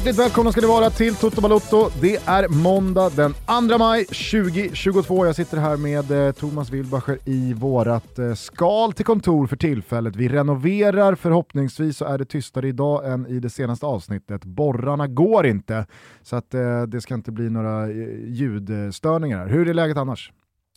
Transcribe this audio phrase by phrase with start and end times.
[0.00, 1.90] Hjärtligt välkomna ska ni vara till Toto Balotto.
[2.00, 3.34] Det är måndag den
[3.68, 5.26] 2 maj 2022.
[5.26, 10.16] Jag sitter här med eh, Thomas Wilbacher i vårat eh, skal till kontor för tillfället.
[10.16, 14.44] Vi renoverar, förhoppningsvis så är det tystare idag än i det senaste avsnittet.
[14.44, 15.86] Borrarna går inte,
[16.22, 17.90] så att eh, det ska inte bli några eh,
[18.26, 19.46] ljudstörningar.
[19.46, 20.32] Hur är läget annars?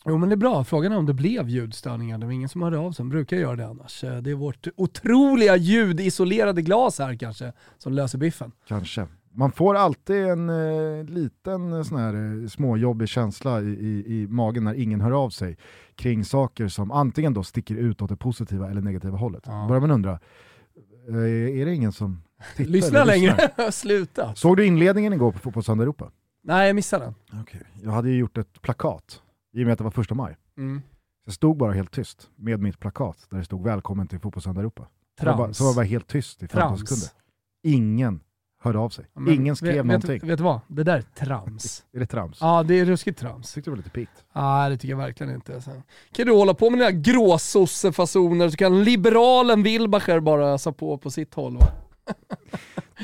[0.06, 2.18] Jo men det är bra, frågan är om det blev ljudstörningar.
[2.18, 4.04] Det var ingen som hörde av sig, brukar göra det annars.
[4.04, 8.52] Eh, Det är vårt otroliga ljudisolerade glas här kanske som löser biffen.
[8.68, 9.06] Kanske.
[9.36, 14.26] Man får alltid en eh, liten eh, sån här eh, småjobbig känsla i, i, i
[14.28, 15.56] magen när ingen hör av sig
[15.94, 19.42] kring saker som antingen då sticker ut åt det positiva eller negativa hållet.
[19.46, 19.64] Ja.
[19.68, 20.12] Börjar man undra,
[21.08, 22.22] eh, är det ingen som
[22.56, 22.70] tittar?
[22.70, 24.34] Lyssna längre, sluta.
[24.34, 26.10] Såg du inledningen igår på Fotbollssöndag Europa?
[26.42, 27.40] Nej jag missade den.
[27.40, 27.60] Okay.
[27.82, 29.22] Jag hade ju gjort ett plakat,
[29.54, 30.36] i och med att det var första maj.
[30.56, 30.82] Mm.
[31.24, 34.86] Jag stod bara helt tyst med mitt plakat där det stod välkommen till Fotbollssöndag Europa.
[35.20, 36.80] Så jag, bara, så jag helt tyst i 15 Trams.
[36.80, 37.08] sekunder.
[37.62, 38.20] Ingen
[38.60, 39.06] hörde av sig.
[39.14, 40.12] Men Ingen skrev vet, någonting.
[40.12, 40.60] Vet, vet du vad?
[40.68, 41.84] Det där är trams.
[41.92, 42.38] Är det trams?
[42.40, 43.52] Ja det är ruskigt trams.
[43.52, 44.24] Tyckte det var lite pikt.
[44.32, 45.60] Nej det tycker jag verkligen inte.
[45.60, 50.98] Sen kan du hålla på med dina gråsossefasoner så kan liberalen Wilbacher bara ösa på
[50.98, 51.56] på sitt håll.
[51.56, 51.66] Va?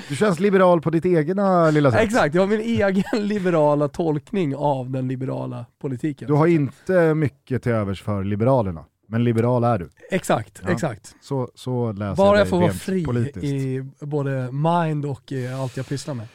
[0.08, 2.00] Du känns liberal på ditt egna lilla sätt.
[2.00, 6.28] Exakt, jag har min egen liberala tolkning av den liberala politiken.
[6.28, 9.90] Du har inte mycket till övers för Liberalerna, men liberal är du.
[10.10, 10.70] Exakt, Ja.
[10.70, 11.14] exakt.
[11.20, 13.44] Så, så läser Bara jag jag får vara fri politiskt.
[13.44, 16.26] i både mind och i allt jag pysslar med.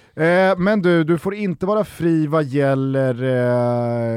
[0.51, 3.23] Eh, men du, du får inte vara fri vad gäller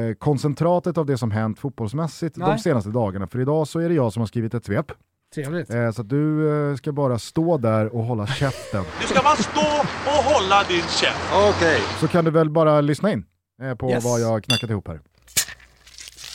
[0.09, 2.59] eh, koncentratet av det som hänt fotbollsmässigt de Nej.
[2.59, 3.27] senaste dagarna.
[3.27, 4.91] För idag så är det jag som har skrivit ett svep.
[5.35, 5.69] Trevligt.
[5.69, 8.83] Eh, så du eh, ska bara stå där och hålla käften.
[9.01, 9.61] Du ska bara stå
[10.05, 11.99] och hålla din käft.
[11.99, 13.25] Så kan du väl bara lyssna in
[13.61, 14.03] eh, på Yes.
[14.03, 14.99] vad jag har knackat ihop här.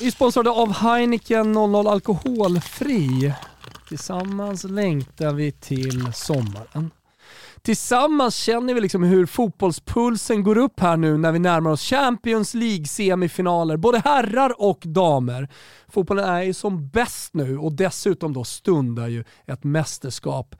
[0.00, 3.34] Vi är sponsrade av Heineken 00 Alkoholfri.
[3.88, 6.90] Tillsammans längtar vi till sommaren.
[7.64, 12.54] Tillsammans känner vi liksom hur fotbollspulsen går upp här nu när vi närmar oss Champions
[12.54, 15.48] League-semifinaler, både herrar och damer.
[15.88, 20.54] Fotbollen är ju som bäst nu och dessutom då stundar ju ett mästerskap.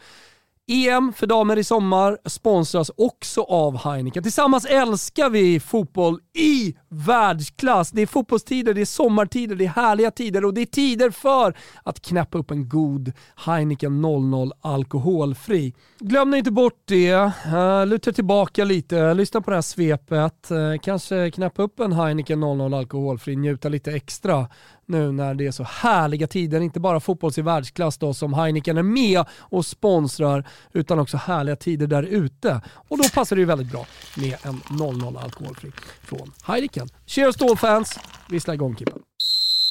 [0.67, 4.23] EM för damer i sommar sponsras också av Heineken.
[4.23, 7.91] Tillsammans älskar vi fotboll i världsklass.
[7.91, 11.57] Det är fotbollstider, det är sommartider, det är härliga tider och det är tider för
[11.83, 15.75] att knäppa upp en god Heineken 00 alkoholfri.
[15.99, 17.11] Glöm nu inte bort det.
[17.47, 20.51] Eh, luta tillbaka lite, lyssna på det här svepet.
[20.51, 24.49] Eh, kanske knäppa upp en Heineken 00 alkoholfri, njuta lite extra
[24.87, 26.61] nu när det är så härliga tider.
[26.61, 31.57] Inte bara fotbolls i världsklass då som Heineken är med och sponsrar utan också härliga
[31.57, 32.61] tider där ute.
[32.89, 33.87] Och då passar det ju väldigt bra
[34.17, 35.73] med en 00 alkoholfri
[36.03, 36.89] från Heineken.
[37.07, 37.99] Cheers to all fans!
[38.29, 38.99] Vissla igång Kippen!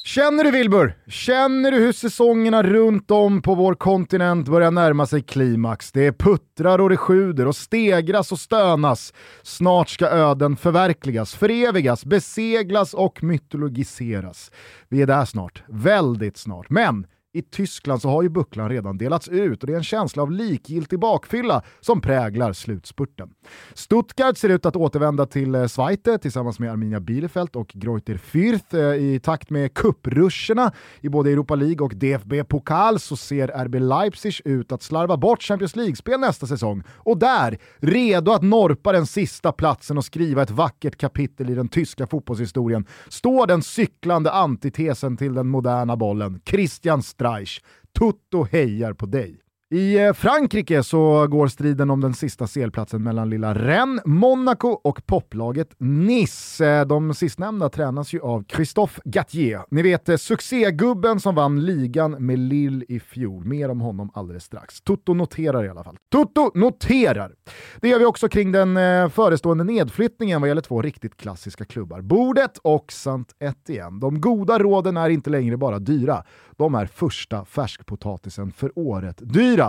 [0.05, 0.97] Känner du Wilbur?
[1.07, 5.91] Känner du hur säsongerna runt om på vår kontinent börjar närma sig klimax?
[5.91, 9.13] Det puttrar och det sjuder och stegras och stönas.
[9.43, 14.51] Snart ska öden förverkligas, förevigas, beseglas och mytologiseras.
[14.89, 16.69] Vi är där snart, väldigt snart.
[16.69, 20.23] Men i Tyskland så har ju bucklan redan delats ut och det är en känsla
[20.23, 23.29] av likgiltig bakfylla som präglar slutspurten.
[23.73, 28.17] Stuttgart ser ut att återvända till eh, Schweite eh, tillsammans med Arminia Bielefeld och Greuther
[28.17, 30.71] Fürth eh, i takt med kuppruscherna
[31.01, 35.75] i både Europa League och DFB-pokal så ser RB Leipzig ut att slarva bort Champions
[35.75, 40.97] League-spel nästa säsong och där, redo att norpa den sista platsen och skriva ett vackert
[40.97, 47.61] kapitel i den tyska fotbollshistorien, står den cyklande antitesen till den moderna bollen, Christian Streich.
[47.93, 49.42] Tutto hejar på dig.
[49.73, 55.05] I eh, Frankrike så går striden om den sista selplatsen mellan lilla Rennes, Monaco och
[55.05, 56.65] poplaget Nice.
[56.65, 59.61] Eh, de sistnämnda tränas ju av Christophe Gattier.
[59.71, 63.45] Ni vet eh, succégubben som vann ligan med Lille i fjol.
[63.45, 64.81] Mer om honom alldeles strax.
[64.81, 65.97] Toto noterar i alla fall.
[66.11, 67.33] Toto noterar!
[67.81, 68.75] Det gör vi också kring den
[69.09, 72.01] förestående nedflyttningen vad gäller två riktigt klassiska klubbar.
[72.01, 73.99] Bordet och Sant-Etienne.
[73.99, 76.23] De goda råden är inte längre bara dyra.
[76.57, 79.62] De är första färskpotatisen för året dyra.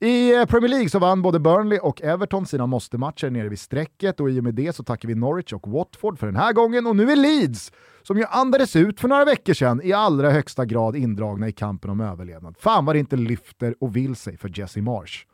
[0.00, 4.20] I eh, Premier League så vann både Burnley och Everton sina måste-matcher nere vid strecket
[4.20, 6.86] och i och med det så tackar vi Norwich och Watford för den här gången
[6.86, 7.72] och nu är Leeds,
[8.02, 11.90] som ju andades ut för några veckor sedan, i allra högsta grad indragna i kampen
[11.90, 12.54] om överlevnad.
[12.58, 15.24] Fan vad det inte lyfter och vill sig för Jesse Marsh.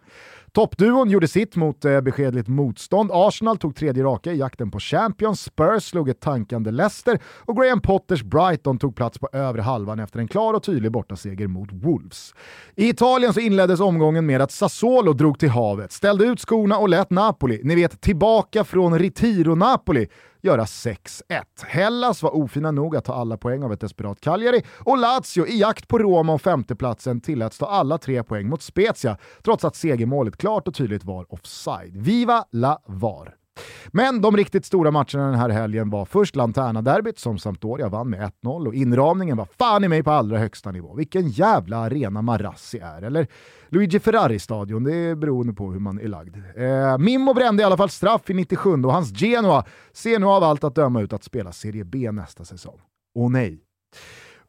[0.56, 3.10] Toppduon gjorde sitt mot eh, beskedligt motstånd.
[3.12, 7.80] Arsenal tog tredje raka i jakten på Champions, Spurs slog ett tankande Leicester och Graham
[7.80, 12.34] Potters Brighton tog plats på övre halvan efter en klar och tydlig bortaseger mot Wolves.
[12.76, 16.88] I Italien så inleddes omgången med att Sassuolo drog till havet, ställde ut skorna och
[16.88, 20.06] lät Napoli, ni vet tillbaka från Retiro-Napoli,
[20.42, 21.20] göra 6-1.
[21.66, 25.58] Hellas var ofina nog att ta alla poäng av ett desperat Cagliari och Lazio i
[25.60, 30.36] jakt på Roma om femteplatsen tilläts ta alla tre poäng mot Spezia trots att segermålet
[30.36, 31.96] klart och tydligt var offside.
[31.96, 33.45] Viva la VAR!
[33.86, 38.30] Men de riktigt stora matcherna den här helgen var först Lanterna-derbyt som Sampdoria vann med
[38.42, 40.94] 1-0 och inramningen var fan i mig på allra högsta nivå.
[40.94, 43.26] Vilken jävla arena Marassi är, eller
[43.68, 46.36] Luigi Ferrari-stadion, det är beroende på hur man är lagd.
[46.56, 50.44] Eh, Mimmo brände i alla fall straff i 97 och hans Genoa ser nu av
[50.44, 52.80] allt att döma ut att spela Serie B nästa säsong.
[53.14, 53.60] Åh nej,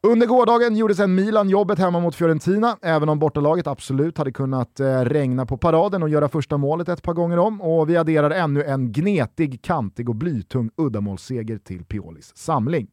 [0.02, 4.80] under gårdagen gjorde sen Milan jobbet hemma mot Fiorentina, även om bortalaget absolut hade kunnat
[4.80, 7.60] eh, regna på paraden och göra första målet ett par gånger om.
[7.60, 12.88] Och vi adderar ännu en gnetig, kantig och blytung uddamålsseger till Piolis samling.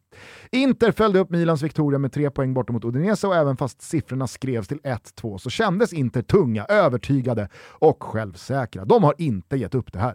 [0.52, 4.26] Inter följde upp Milans Victoria med tre poäng borta mot Udinese och även fast siffrorna
[4.26, 7.48] skrevs till 1-2 så kändes Inter tunga, övertygade
[7.78, 8.84] och självsäkra.
[8.84, 10.14] De har inte gett upp det här.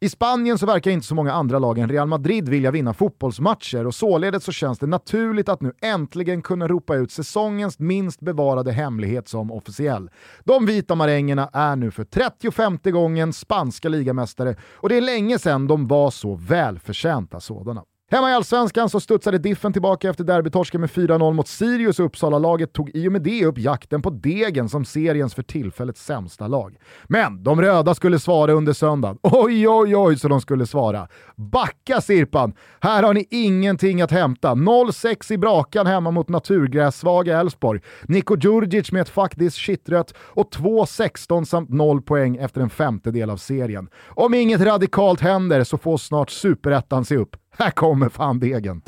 [0.00, 3.86] I Spanien så verkar inte så många andra lag än Real Madrid vilja vinna fotbollsmatcher
[3.86, 8.72] och således så känns det naturligt att nu äntligen kunna ropa ut säsongens minst bevarade
[8.72, 10.10] hemlighet som officiell.
[10.44, 15.66] De vita marängerna är nu för 35 gången spanska ligamästare och det är länge sedan
[15.66, 17.82] de var så välförtjänta sådana.
[18.10, 22.72] Hemma i Allsvenskan så studsade Diffen tillbaka efter derbytorsken med 4-0 mot Sirius och Uppsala-laget
[22.72, 26.76] tog i och med det upp jakten på Degen som seriens för tillfället sämsta lag.
[27.04, 29.18] Men de röda skulle svara under söndagen.
[29.22, 31.08] Oj, oj, oj så de skulle svara.
[31.36, 32.54] Backa Sirpan!
[32.80, 34.54] Här har ni ingenting att hämta.
[34.54, 37.80] 0-6 i Brakan hemma mot naturgrässvaga Elfsborg.
[38.02, 43.36] Niko Djurdjic med ett faktiskt shitrött och 2-16 samt 0 poäng efter en femtedel av
[43.36, 43.88] serien.
[44.08, 47.36] Om inget radikalt händer så får snart superettan se upp.
[47.58, 48.82] Här kommer fan degen.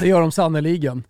[0.00, 1.04] Det gör de sannerligen.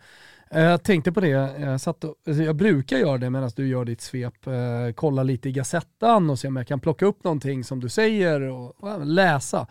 [0.50, 3.68] Eh, jag tänkte på det, jag, satt och, alltså jag brukar göra det medan du
[3.68, 4.52] gör ditt svep, eh,
[4.94, 8.40] kolla lite i Gazettan och se om jag kan plocka upp någonting som du säger
[8.40, 9.66] och, och läsa.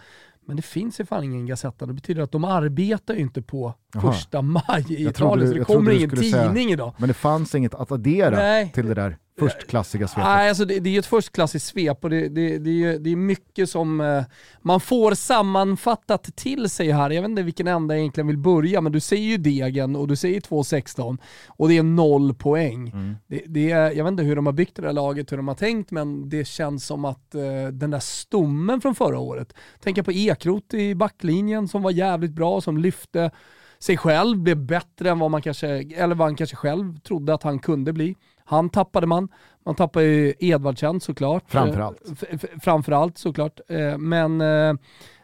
[0.45, 3.73] Men det finns ju fan ingen Gazetta, det betyder att de arbetar ju inte på
[3.95, 4.11] Aha.
[4.11, 6.93] första maj i Italien, så det kommer ingen tidning säga, idag.
[6.97, 8.71] Men det fanns inget att addera Nej.
[8.73, 10.23] till det där förstklassiga svepet?
[10.23, 13.15] Nej, alltså det, det är ett förstklassigt svep och det, det, det, är, det är
[13.15, 14.23] mycket som eh,
[14.61, 17.09] man får sammanfattat till sig här.
[17.09, 20.07] Jag vet inte vilken ända jag egentligen vill börja, men du säger ju Degen och
[20.07, 22.89] du säger 2-16 och det är noll poäng.
[22.89, 23.15] Mm.
[23.27, 25.47] Det, det är, jag vet inte hur de har byggt det där laget, hur de
[25.47, 30.03] har tänkt, men det känns som att eh, den där stommen från förra året, tänka
[30.03, 33.31] på Ekrot i backlinjen som var jävligt bra, som lyfte
[33.79, 37.43] sig själv, blev bättre än vad man kanske, eller vad han kanske själv trodde att
[37.43, 38.15] han kunde bli.
[38.45, 39.27] Han tappade man.
[39.65, 41.43] Man tappade ju Edvardsen såklart.
[41.47, 42.23] Framförallt.
[42.29, 43.59] Eh, framförallt såklart.
[43.67, 44.73] Eh, men, eh,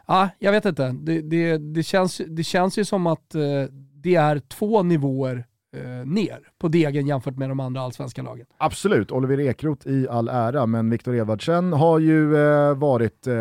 [0.06, 0.96] ja, jag vet inte.
[1.02, 3.34] Det, det, det, känns, det känns ju som att
[4.02, 5.44] det är två nivåer
[6.04, 8.46] ner på degen jämfört med de andra allsvenska lagen.
[8.58, 13.34] Absolut, Oliver Ekroth i all ära, men Viktor Edvardsen har ju eh, varit eh,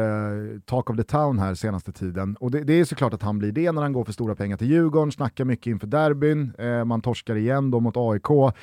[0.65, 2.35] talk of the town här senaste tiden.
[2.39, 4.57] Och det, det, är såklart att han blir det när han går för stora pengar
[4.57, 8.53] till Djurgården, snackar mycket inför derbyn, eh, man torskar igen då mot AIK.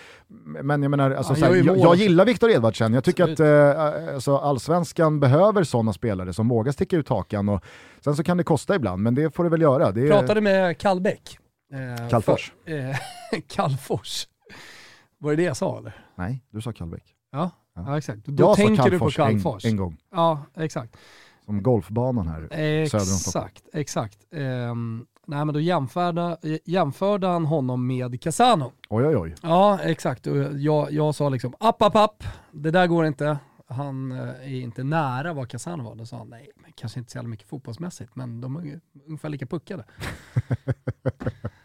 [0.62, 3.40] Men jag menar, alltså, såhär, jag, jag, gillar Viktor Edvardsen, jag tycker Absolut.
[3.40, 7.48] att eh, alltså, allsvenskan behöver sådana spelare som vågar sticka ut hakan.
[7.48, 7.64] Och,
[8.00, 9.92] sen så kan det kosta ibland, men det får det väl göra.
[9.92, 10.08] Det är...
[10.08, 11.38] Pratade med Kallbäck
[11.72, 12.52] Eh, Kallfors?
[12.64, 12.96] För, eh,
[13.48, 14.28] Kallfors.
[15.18, 15.92] Var det det jag sa eller?
[16.14, 17.14] Nej, du sa Kallbäck.
[17.30, 17.84] Ja, ja.
[17.86, 18.24] ja exakt.
[18.24, 19.64] Då jag tänker du på Kallfors.
[19.64, 19.96] En, en, gång.
[20.10, 20.96] Ja, exakt.
[21.44, 23.46] Som golfbanan här exakt, söder om Stockholm.
[23.72, 24.18] Exakt, exakt.
[24.30, 28.72] Um, nej men då jämförde, jämförde han honom med Casano.
[28.88, 29.34] Oj oj oj.
[29.42, 30.26] Ja, exakt.
[30.52, 33.38] Jag, jag sa liksom app, app, app, det där går inte.
[33.68, 35.94] Han eh, är inte nära vad Casano var.
[35.94, 39.28] Då sa han nej, men kanske inte så jävla mycket fotbollsmässigt, men de är ungefär
[39.28, 39.84] lika puckade.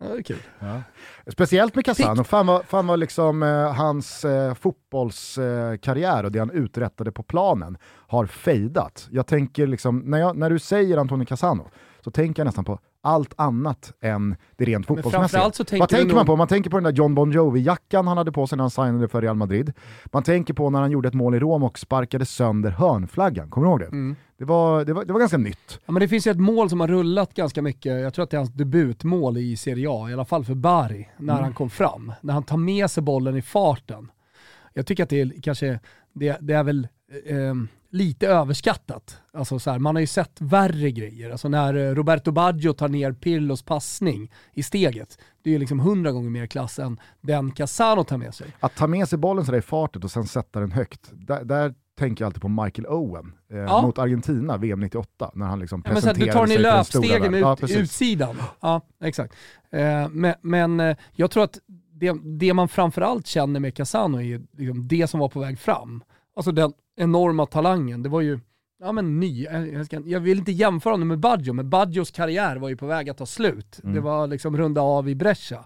[0.00, 0.42] Ja, det är kul.
[0.58, 0.82] Ja.
[1.26, 6.38] Speciellt med Casano, fan vad, fan vad liksom, eh, hans eh, fotbollskarriär eh, och det
[6.38, 9.08] han uträttade på planen har fejdat.
[9.10, 12.78] Jag tänker liksom, när, jag, när du säger Antonio Casano så tänker jag nästan på
[13.02, 15.50] allt annat än det rent fotbollsmässiga.
[15.78, 16.36] Vad tänker man på?
[16.36, 19.08] Man tänker på den där John Bon Jovi-jackan han hade på sig när han signade
[19.08, 19.72] för Real Madrid.
[20.04, 23.66] Man tänker på när han gjorde ett mål i Rom och sparkade sönder hörnflaggan, kommer
[23.66, 23.86] du ihåg det?
[23.86, 24.16] Mm.
[24.38, 25.80] Det, var, det, var, det var ganska nytt.
[25.86, 28.30] Ja, men det finns ju ett mål som har rullat ganska mycket, jag tror att
[28.30, 31.44] det är hans debutmål i Serie A, i alla fall för Bari, när mm.
[31.44, 32.12] han kom fram.
[32.20, 34.10] När han tar med sig bollen i farten.
[34.74, 35.80] Jag tycker att det är kanske,
[36.12, 36.88] det, det är väl
[37.26, 37.54] eh,
[37.90, 39.20] lite överskattat.
[39.32, 41.30] Alltså så här, man har ju sett värre grejer.
[41.30, 45.80] Alltså när eh, Roberto Baggio tar ner Pirlos passning i steget, det är ju liksom
[45.80, 48.46] hundra gånger mer klass än den Casano tar med sig.
[48.60, 51.74] Att ta med sig bollen sådär i fartet och sen sätta den högt, där, där
[51.98, 53.82] tänker jag alltid på Michael Owen eh, ja.
[53.82, 56.56] mot Argentina, VM 98, när han liksom presenterade ja, men så här, Du tar den
[56.56, 58.36] i löpstegen med ut, ja, utsidan.
[58.60, 59.34] Ja, exakt.
[59.70, 61.58] Eh, men, men eh, jag tror att
[61.92, 66.02] det, det man framförallt känner med Casano är liksom det som var på väg fram.
[66.38, 68.02] Alltså den enorma talangen.
[68.02, 68.40] Det var ju
[68.80, 72.56] ja men ny, jag, ska, jag vill inte jämföra honom med Baggio, men Baggios karriär
[72.56, 73.80] var ju på väg att ta slut.
[73.82, 73.94] Mm.
[73.94, 75.64] Det var liksom runda av i Brescia.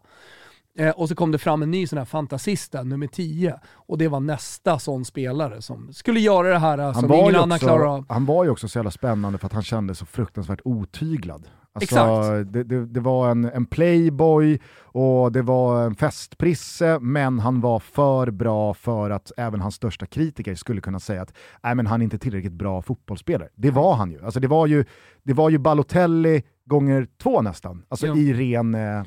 [0.79, 3.61] Eh, och så kom det fram en ny sån här fantasista, nummer 10.
[3.73, 7.59] Och det var nästa sån spelare som skulle göra det här han som ingen annan
[7.59, 8.07] klarar av.
[8.09, 11.49] Han var ju också så jävla spännande för att han kändes så fruktansvärt otyglad.
[11.75, 12.53] Alltså, Exakt.
[12.53, 17.79] Det, det, det, var en, en playboy och det var en festprisse, men han var
[17.79, 22.01] för bra för att även hans största kritiker skulle kunna säga att Nej, men han
[22.01, 23.49] är inte tillräckligt bra fotbollsspelare.
[23.55, 24.25] Det var han ju.
[24.25, 24.85] Alltså, det, var ju
[25.23, 28.17] det var ju Balotelli gånger två nästan, alltså, ja.
[28.17, 29.03] i, ren, eh,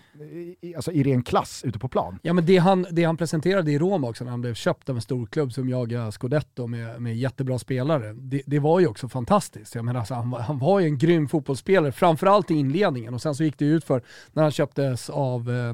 [0.62, 2.19] i, alltså i ren klass ute på plan.
[2.22, 4.95] Ja men det han, det han presenterade i Roma också när han blev köpt av
[4.95, 9.10] en stor klubb som jagar Scudetto med, med jättebra spelare, det, det var ju också
[9.10, 9.75] fantastiskt.
[9.75, 13.36] Jag menar, alltså, han, han var ju en grym fotbollsspelare, framförallt i inledningen och sen
[13.36, 14.01] så gick det ut för
[14.34, 15.74] när han köptes av eh,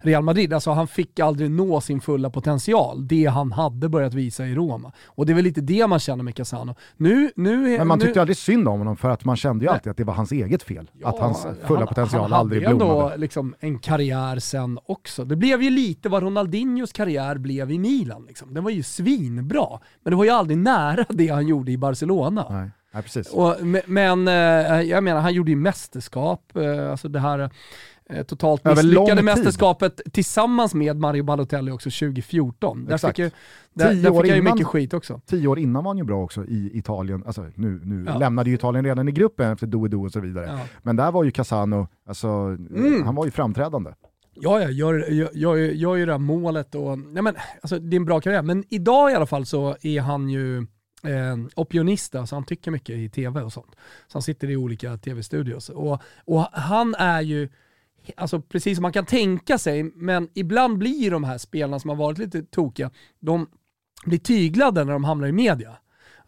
[0.00, 0.52] Real Madrid.
[0.52, 4.92] Alltså han fick aldrig nå sin fulla potential, det han hade börjat visa i Roma.
[5.06, 6.74] Och det är väl lite det man känner med Casano.
[6.96, 8.20] Nu, nu, Men man tyckte nu...
[8.20, 10.62] aldrig synd om honom för att man kände ju alltid att det var hans eget
[10.62, 10.90] fel.
[10.92, 12.84] Ja, att hans fulla han, potential han aldrig blommade.
[12.84, 15.24] Han hade ändå liksom en karriär sen också.
[15.24, 18.24] Det blev ju lite vad Ronaldinhos karriär blev i Milan.
[18.28, 18.54] Liksom.
[18.54, 22.46] Den var ju svinbra, men det var ju aldrig nära det han gjorde i Barcelona.
[22.50, 22.70] Nej.
[22.94, 23.28] Ja, precis.
[23.30, 24.34] Och, men eh,
[24.82, 27.48] jag menar, han gjorde ju mästerskap, eh, alltså det här Eh,
[28.26, 32.84] totalt misslyckade mästerskapet tillsammans med Mario Balotelli också 2014.
[32.84, 33.30] Där fick, ju,
[33.74, 35.20] där, där fick jag ju mycket skit också.
[35.26, 37.22] Tio år innan var han ju bra också i Italien.
[37.26, 38.18] Alltså, nu nu ja.
[38.18, 40.46] lämnade ju Italien redan i gruppen efter do och så vidare.
[40.46, 40.58] Ja.
[40.82, 43.02] Men där var ju Casano, alltså, mm.
[43.04, 43.90] han var ju framträdande.
[44.34, 47.96] Ja, jag gör, gör, gör, gör ju det här målet och, nej men, alltså, det
[47.96, 48.42] är en bra karriär.
[48.42, 50.58] Men idag i alla fall så är han ju
[51.02, 53.76] eh, opionista, så han tycker mycket i tv och sånt.
[54.06, 55.68] Så han sitter i olika tv-studios.
[55.68, 57.48] Och, och han är ju,
[58.16, 61.96] alltså precis som man kan tänka sig, men ibland blir de här spelarna som har
[61.96, 62.90] varit lite tokiga,
[63.20, 63.46] de
[64.04, 65.76] blir tyglade när de hamnar i media.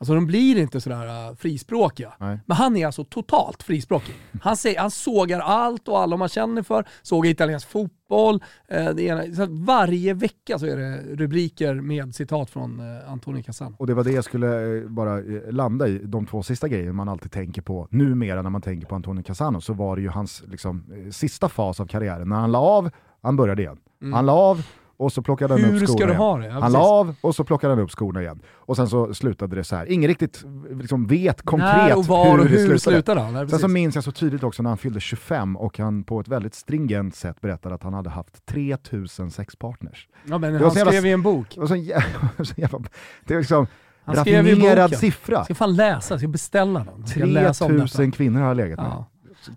[0.05, 2.13] Alltså de blir inte sådär uh, frispråkiga.
[2.19, 2.41] Nej.
[2.47, 4.15] Men han är alltså totalt frispråkig.
[4.43, 8.43] Han, säger, han sågar allt och alla man känner för, sågar italiensk fotboll.
[8.69, 13.77] Det ena, så varje vecka så är det rubriker med citat från uh, Antonio Casano.
[13.79, 15.21] Och det var det jag skulle bara
[15.51, 18.95] landa i, de två sista grejerna man alltid tänker på numera när man tänker på
[18.95, 22.29] Antonio Casano, så var det ju hans liksom, sista fas av karriären.
[22.29, 22.91] När han la av,
[23.23, 23.79] han började igen.
[24.03, 24.13] Mm.
[24.13, 24.67] Han la av,
[25.05, 26.55] och så plockade han Hur upp skorna igen.
[26.55, 28.41] Ja, han la av och så plockade han upp skorna igen.
[28.55, 29.93] Och sen så slutade det så här.
[29.93, 32.79] Ingen riktigt liksom, vet konkret när och var hur, och hur det slutade.
[32.79, 33.33] slutade han.
[33.33, 36.21] Nej, sen så minns jag så tydligt också när han fyllde 25 och han på
[36.21, 40.09] ett väldigt stringent sätt berättade att han hade haft 3000 sexpartners.
[40.25, 41.57] Ja, men han skrev jävla, i en bok.
[41.61, 41.69] Det,
[42.47, 42.83] så jävla,
[43.25, 43.67] det är liksom
[44.05, 45.35] han raffinerad siffra.
[45.35, 47.05] Jag ska fan läsa, jag ska beställa den.
[47.05, 48.87] 3000 kvinnor har legat med.
[48.87, 49.07] Ja.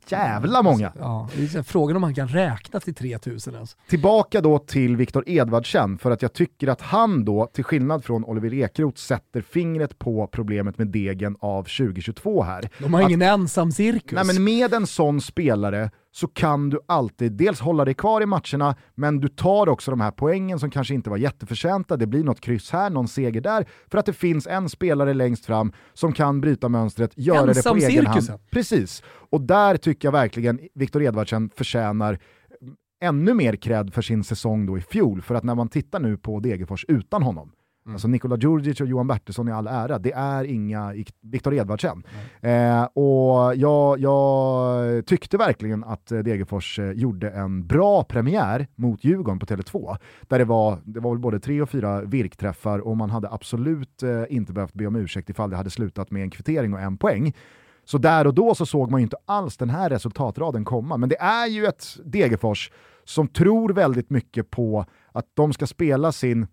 [0.07, 0.91] Jävla många!
[0.99, 1.29] Ja,
[1.65, 3.77] frågan om man kan räkna till 3000 ens.
[3.87, 8.25] Tillbaka då till Viktor Edvardsen, för att jag tycker att han då, till skillnad från
[8.25, 12.69] Oliver Ekroth, sätter fingret på problemet med degen av 2022 här.
[12.79, 14.11] De har att, ingen ensam cirkus.
[14.11, 18.25] Nej men med en sån spelare så kan du alltid dels hålla dig kvar i
[18.25, 21.97] matcherna, men du tar också de här poängen som kanske inte var jätteförtjänta.
[21.97, 25.45] Det blir något kryss här, någon seger där, för att det finns en spelare längst
[25.45, 28.29] fram som kan bryta mönstret, göra Ensam det på egen hand.
[28.51, 29.03] Precis.
[29.29, 32.19] Och där tycker jag verkligen Viktor Edvardsen förtjänar
[33.01, 36.17] ännu mer cred för sin säsong då i fjol, för att när man tittar nu
[36.17, 37.51] på Degerfors utan honom,
[37.87, 37.95] Mm.
[37.95, 42.03] Alltså Nikola Djurdjic och Johan Bertilsson i all ära, det är inga Viktor Edvardsen.
[42.41, 42.81] Mm.
[42.81, 49.39] Eh, och jag, jag, tyckte verkligen att Degerfors eh, gjorde en bra premiär mot Djurgården
[49.39, 49.97] på Tele2.
[50.27, 54.03] Där det var, det var väl både tre och fyra virkträffar och man hade absolut
[54.03, 56.97] eh, inte behövt be om ursäkt ifall det hade slutat med en kvittering och en
[56.97, 57.33] poäng.
[57.85, 60.97] Så där och då så såg man ju inte alls den här resultatraden komma.
[60.97, 62.71] Men det är ju ett Degerfors
[63.03, 66.47] som tror väldigt mycket på att de ska spela sin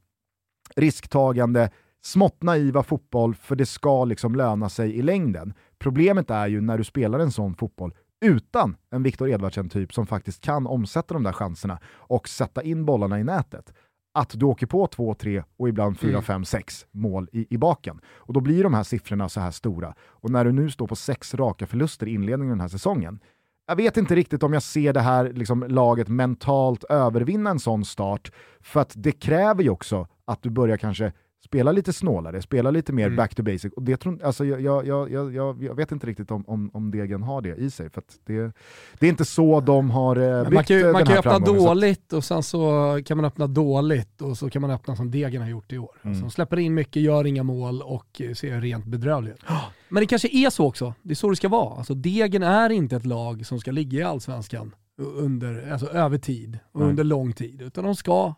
[0.76, 1.70] risktagande,
[2.02, 5.54] smått naiva fotboll för det ska liksom löna sig i längden.
[5.78, 10.40] Problemet är ju när du spelar en sån fotboll utan en Viktor Edvardsen-typ som faktiskt
[10.40, 13.72] kan omsätta de där chanserna och sätta in bollarna i nätet
[14.14, 18.00] att du åker på 2, 3 och ibland 4, 5, 6 mål i, i baken.
[18.06, 19.94] Och då blir de här siffrorna så här stora.
[20.00, 23.20] Och när du nu står på sex raka förluster i inledningen av den här säsongen,
[23.66, 27.84] jag vet inte riktigt om jag ser det här liksom, laget mentalt övervinna en sån
[27.84, 31.12] start, för att det kräver ju också att du börjar kanske
[31.44, 33.16] spela lite snålare, spela lite mer mm.
[33.16, 33.72] back to basic.
[33.72, 37.22] Och det tror, alltså, jag, jag, jag, jag, vet inte riktigt om, om, om Degen
[37.22, 38.52] har det i sig, för det,
[38.98, 42.12] det är inte så de har eh, byggt Man kan ju, man kan öppna dåligt
[42.12, 45.48] och sen så kan man öppna dåligt och så kan man öppna som Degen har
[45.48, 45.96] gjort i år.
[46.02, 46.14] Mm.
[46.14, 49.42] Alltså, släpper in mycket, gör inga mål och ser rent bedrövlig ut.
[49.88, 51.78] Men det kanske är så också, det är så det ska vara.
[51.78, 56.58] Alltså, Degen är inte ett lag som ska ligga i allsvenskan under, alltså, över tid
[56.72, 56.88] och Nej.
[56.88, 58.34] under lång tid, utan de ska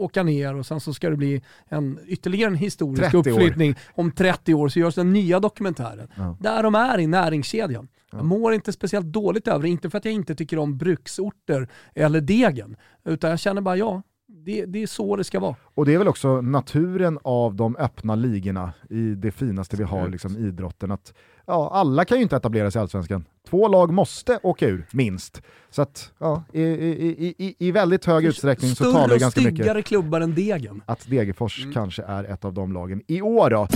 [0.00, 3.74] åka ner och sen så ska det bli en, ytterligare en historisk uppflyttning.
[3.94, 6.08] Om 30 år så görs den nya dokumentären.
[6.14, 6.36] Ja.
[6.40, 7.88] Där de är i näringskedjan.
[8.10, 8.18] Ja.
[8.18, 11.68] Jag mår inte speciellt dåligt över det, inte för att jag inte tycker om bruksorter
[11.94, 14.02] eller degen, utan jag känner bara ja,
[14.44, 15.56] det, det, är så det ska vara.
[15.74, 20.08] Och det är väl också naturen av de öppna ligorna i det finaste vi har,
[20.08, 20.90] liksom idrotten.
[20.90, 21.14] Att,
[21.50, 23.24] ja, alla kan ju inte etablera sig i Allsvenskan.
[23.48, 25.42] Två lag måste åka ur, minst.
[25.70, 29.40] Så att, ja, i, i, i, i väldigt hög utsträckning så talar det ganska mycket...
[29.40, 30.82] Större och styggare klubbar än Degen.
[30.86, 31.74] Att Degerfors mm.
[31.74, 33.02] kanske är ett av de lagen.
[33.06, 33.68] I år då?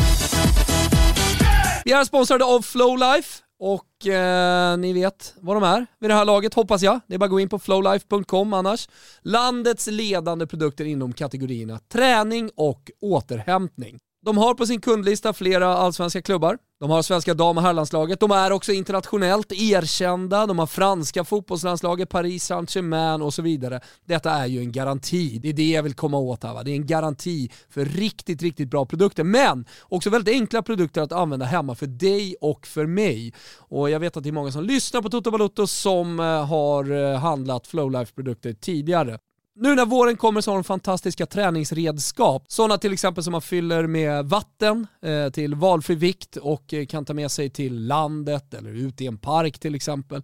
[1.84, 3.40] Vi är sponsrade av Flowlife.
[3.58, 7.00] Och eh, ni vet vad de är vid det här laget hoppas jag.
[7.06, 8.88] Det är bara att gå in på flowlife.com annars.
[9.22, 13.98] Landets ledande produkter inom kategorierna träning och återhämtning.
[14.24, 16.58] De har på sin kundlista flera allsvenska klubbar.
[16.84, 18.20] De har svenska dam och herrlandslaget.
[18.20, 20.46] De är också internationellt erkända.
[20.46, 23.80] De har franska fotbollslandslaget, Paris Saint-Germain och så vidare.
[24.04, 25.38] Detta är ju en garanti.
[25.38, 26.54] Det är det jag vill komma åt här.
[26.54, 26.62] Va?
[26.62, 29.24] Det är en garanti för riktigt, riktigt bra produkter.
[29.24, 33.34] Men också väldigt enkla produkter att använda hemma för dig och för mig.
[33.56, 37.12] Och jag vet att det är många som lyssnar på Toto Balotto som eh, har
[37.12, 39.18] eh, handlat Flowlife-produkter tidigare.
[39.56, 42.44] Nu när våren kommer så har de fantastiska träningsredskap.
[42.48, 47.04] Sådana till exempel som man fyller med vatten eh, till valfri vikt och eh, kan
[47.04, 50.22] ta med sig till landet eller ut i en park till exempel.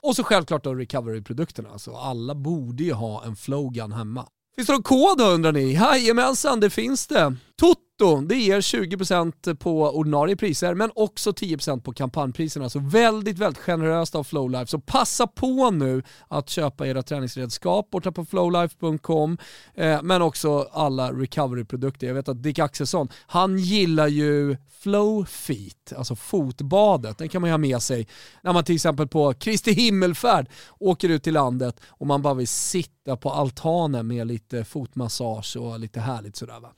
[0.00, 1.68] Och så självklart då recovery-produkterna.
[1.72, 4.26] Alltså alla borde ju ha en flowgun hemma.
[4.56, 5.72] Finns det någon kod då undrar ni?
[5.72, 7.36] Jajamensan, det finns det.
[7.56, 12.70] Toto, det ger 20% på ordinarie priser men också 10% på kampanjpriserna.
[12.70, 14.66] Så väldigt, väldigt generöst av Flowlife.
[14.66, 19.38] Så passa på nu att köpa era träningsredskap borta på flowlife.com
[19.74, 22.06] eh, men också alla recovery-produkter.
[22.06, 27.18] Jag vet att Dick Axelsson, han gillar ju Flowfeet, alltså fotbadet.
[27.18, 28.08] Den kan man ju ha med sig
[28.42, 32.48] när man till exempel på Kristi himmelfärd åker ut till landet och man bara vill
[32.48, 36.72] sitta på altanen med lite fotmassage och lite härligt sådär va.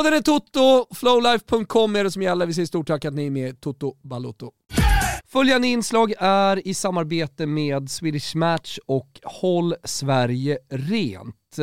[0.00, 2.46] Koden är Toto, flowlife.com är det som gäller.
[2.46, 4.50] Vi säger stort tack att ni är med Toto Balotto.
[5.26, 11.58] Följande inslag är i samarbete med Swedish Match och Håll Sverige Rent.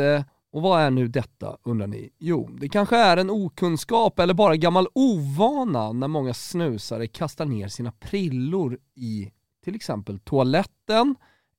[0.54, 2.10] Och vad är nu detta undrar ni?
[2.20, 7.68] Jo, det kanske är en okunskap eller bara gammal ovana när många snusare kastar ner
[7.68, 9.32] sina prillor i
[9.64, 11.16] till exempel toaletten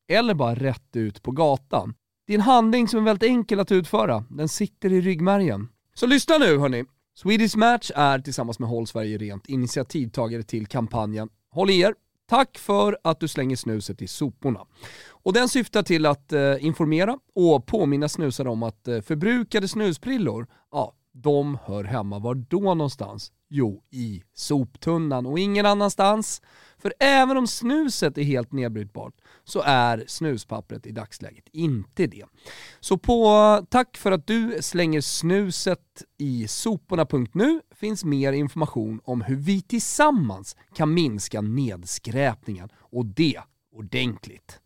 [0.08, 1.94] eller bara rätt ut på gatan.
[2.26, 5.68] Det är en handling som är väldigt enkel att utföra, den sitter i ryggmärgen.
[5.98, 6.84] Så lyssna nu hörni.
[7.14, 11.94] Swedish Match är tillsammans med Håll Sverige Rent initiativtagare till kampanjen Håll i er,
[12.28, 14.60] tack för att du slänger snuset i soporna.
[15.08, 20.46] Och den syftar till att eh, informera och påminna snusare om att eh, förbrukade snusprillor,
[20.72, 23.32] ja, de hör hemma var då någonstans?
[23.48, 26.42] Jo, i soptunnan och ingen annanstans.
[26.78, 32.24] För även om snuset är helt nedbrytbart så är snuspappret i dagsläget inte det.
[32.80, 39.36] Så på tack för att du slänger snuset i soporna.nu finns mer information om hur
[39.36, 43.40] vi tillsammans kan minska nedskräpningen och det
[43.72, 44.60] ordentligt.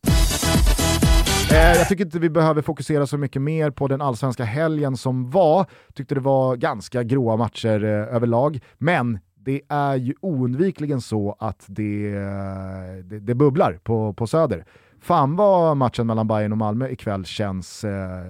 [1.53, 5.31] Eh, jag tycker inte vi behöver fokusera så mycket mer på den allsvenska helgen som
[5.31, 5.67] var.
[5.95, 11.65] Tyckte det var ganska gråa matcher eh, överlag, men det är ju oundvikligen så att
[11.69, 14.65] det, eh, det, det bubblar på, på Söder.
[15.03, 18.25] Fan vad matchen mellan Bayern och Malmö ikväll känns eh,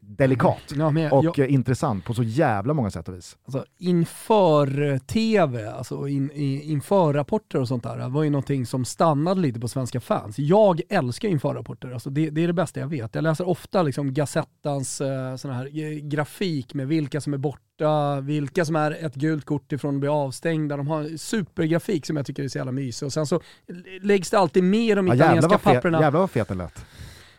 [0.00, 3.36] delikat ja, jag, och jag, intressant på så jävla många sätt och vis.
[3.44, 9.40] Alltså, inför tv, alltså in, inför rapporter och sånt där, var ju någonting som stannade
[9.40, 10.38] lite på svenska fans.
[10.38, 13.14] Jag älskar införrapporter, alltså det, det är det bästa jag vet.
[13.14, 17.62] Jag läser ofta liksom Gazettans eh, sån här eh, grafik med vilka som är borta
[17.78, 20.76] borta, vilka som är ett gult kort ifrån att bli avstängda.
[20.76, 23.06] De har supergrafik som jag tycker är så jävla mysig.
[23.06, 23.40] Och sen så
[24.00, 26.00] läggs det alltid med de italienska ja, papperna.
[26.00, 26.84] Jävlar vad fet den lät.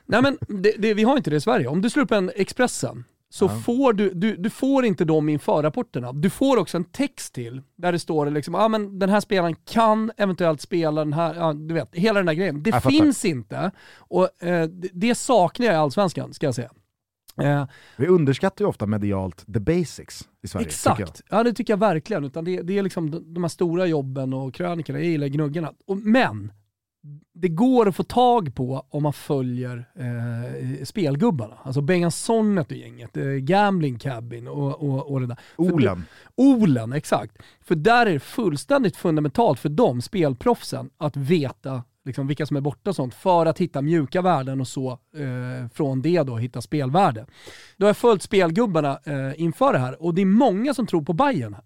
[0.06, 1.68] Nej men det, det, vi har inte det i Sverige.
[1.68, 3.50] Om du slår upp en Expressen, så ja.
[3.66, 6.14] får du, du, du får inte dem inför rapporterna.
[6.14, 9.56] Du får också en text till där det står liksom, ah, men den här spelaren
[9.66, 12.64] kan eventuellt spela den här, ja, du vet, hela den där grejen.
[12.64, 16.72] Det finns inte och eh, det, det saknar jag i Allsvenskan, ska jag säga.
[17.42, 17.66] Eh,
[17.98, 20.68] Vi underskattar ju ofta medialt the basics i Sverige.
[20.68, 22.24] Exakt, ja det tycker jag verkligen.
[22.24, 25.74] Utan det, det är liksom de, de här stora jobben och krönikorna, jag gillar gnuggarna.
[25.88, 26.52] Och, men,
[27.34, 31.58] det går att få tag på om man följer eh, spelgubbarna.
[31.64, 35.38] Alltså Bengan Sonnet och gänget, eh, Gambling Cabin och, och, och det där.
[35.56, 36.04] Olen.
[36.36, 37.38] Olen, exakt.
[37.62, 42.62] För där är det fullständigt fundamentalt för dem, spelproffsen, att veta liksom vilka som är
[42.62, 46.62] borta och sånt, för att hitta mjuka värden och så eh, från det då hitta
[46.62, 47.26] spelvärde.
[47.78, 51.02] Då har jag följt spelgubbarna eh, inför det här och det är många som tror
[51.02, 51.64] på Bayern här.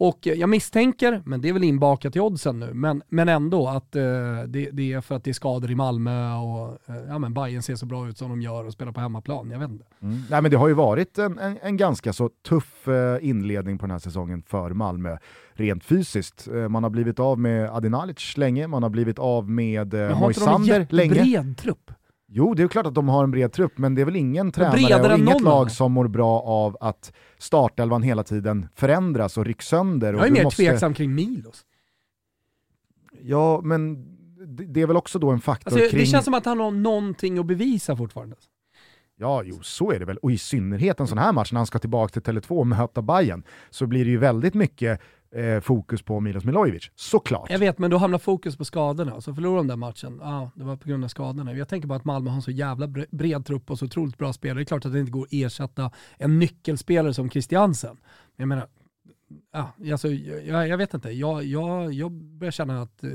[0.00, 3.96] Och jag misstänker, men det är väl inbakat i oddsen nu, men, men ändå att
[3.96, 4.02] eh,
[4.46, 7.62] det, det, är för att det är skador i Malmö och eh, ja, men Bayern
[7.62, 9.50] ser så bra ut som de gör och spelar på hemmaplan.
[9.50, 9.84] Jag vet inte.
[10.02, 10.22] Mm.
[10.30, 13.86] Nej, men det har ju varit en, en, en ganska så tuff eh, inledning på
[13.86, 15.16] den här säsongen för Malmö,
[15.52, 16.48] rent fysiskt.
[16.48, 20.86] Eh, man har blivit av med Adinalic länge, man har blivit av med eh, Moisander
[20.90, 21.14] länge.
[21.14, 21.90] Men har inte de en bred trupp?
[22.30, 24.52] Jo, det är klart att de har en bred trupp, men det är väl ingen
[24.52, 29.68] tränare och inget lag som mår bra av att startelvan hela tiden förändras och rycks
[29.68, 30.14] sönder.
[30.14, 30.62] Jag är mer måste...
[30.62, 31.64] tveksam kring Milos.
[33.22, 34.06] Ja, men
[34.46, 36.00] det är väl också då en faktor alltså, kring...
[36.00, 38.36] Det känns som att han har någonting att bevisa fortfarande.
[39.16, 40.16] Ja, jo, så är det väl.
[40.16, 43.02] Och i synnerhet en sån här match när han ska tillbaka till Tele2 och möta
[43.02, 47.50] Bayern så blir det ju väldigt mycket eh, fokus på Milos Milojevic, såklart.
[47.50, 49.20] Jag vet, men då hamnar fokus på skadorna.
[49.20, 51.54] Så förlorar de den matchen, ja, det var på grund av skadorna.
[51.54, 54.32] Jag tänker bara att Malmö har en så jävla bred trupp och så otroligt bra
[54.32, 54.58] spelare.
[54.58, 57.96] Det är klart att det inte går att ersätta en nyckelspelare som Christiansen.
[58.36, 58.66] Men jag menar,
[59.52, 61.10] ja, alltså, jag, jag vet inte.
[61.10, 63.10] Jag, jag, jag börjar känna att eh,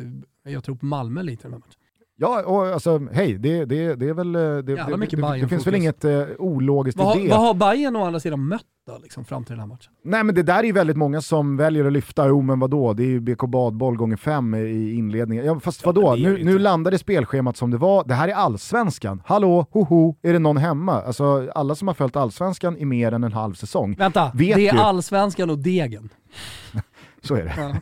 [0.53, 1.79] jag tror på Malmö lite i den här matchen.
[2.23, 4.35] Ja, och alltså hej, det, det, det är väl...
[4.35, 7.29] Eh, det, det, det, det finns väl inget uh, ologiskt vad, i det.
[7.29, 9.91] Vad har Bayern å andra sidan mött då, liksom, fram till den här matchen?
[10.03, 12.93] Nej men det där är ju väldigt många som väljer att lyfta, jo men vadå,
[12.93, 15.45] det är ju BK Badboll gånger fem i inledningen.
[15.45, 19.21] Ja, fast vadå, ja, nu, nu landade spelschemat som det var, det här är allsvenskan.
[19.25, 21.01] Hallå, hoho, är det någon hemma?
[21.01, 24.67] Alltså alla som har följt allsvenskan i mer än en halv säsong Vänta, vet det
[24.67, 24.79] är ju...
[24.79, 26.09] allsvenskan och degen.
[27.21, 27.53] Så är det.
[27.57, 27.75] Ja.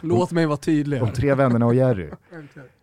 [0.00, 1.00] Låt mig vara tydlig.
[1.00, 2.10] De tre vännerna och Jerry.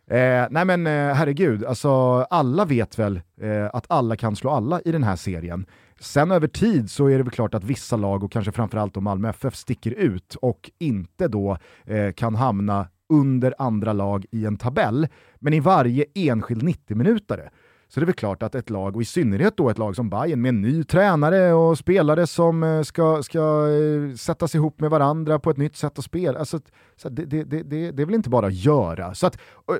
[0.08, 1.90] Eh, nej men eh, herregud, alltså,
[2.30, 5.66] alla vet väl eh, att alla kan slå alla i den här serien.
[6.00, 9.02] Sen över tid så är det väl klart att vissa lag, och kanske framförallt då
[9.02, 14.58] Malmö FF, sticker ut och inte då eh, kan hamna under andra lag i en
[14.58, 15.08] tabell.
[15.36, 17.50] Men i varje enskild 90-minutare
[17.88, 20.10] så det är väl klart att ett lag, och i synnerhet då ett lag som
[20.10, 24.90] Bayern med en ny tränare och spelare som eh, ska, ska eh, sättas ihop med
[24.90, 26.60] varandra på ett nytt sätt att spela, alltså,
[26.96, 29.14] så det, det, det, det, är väl inte bara att göra.
[29.14, 29.36] Så att,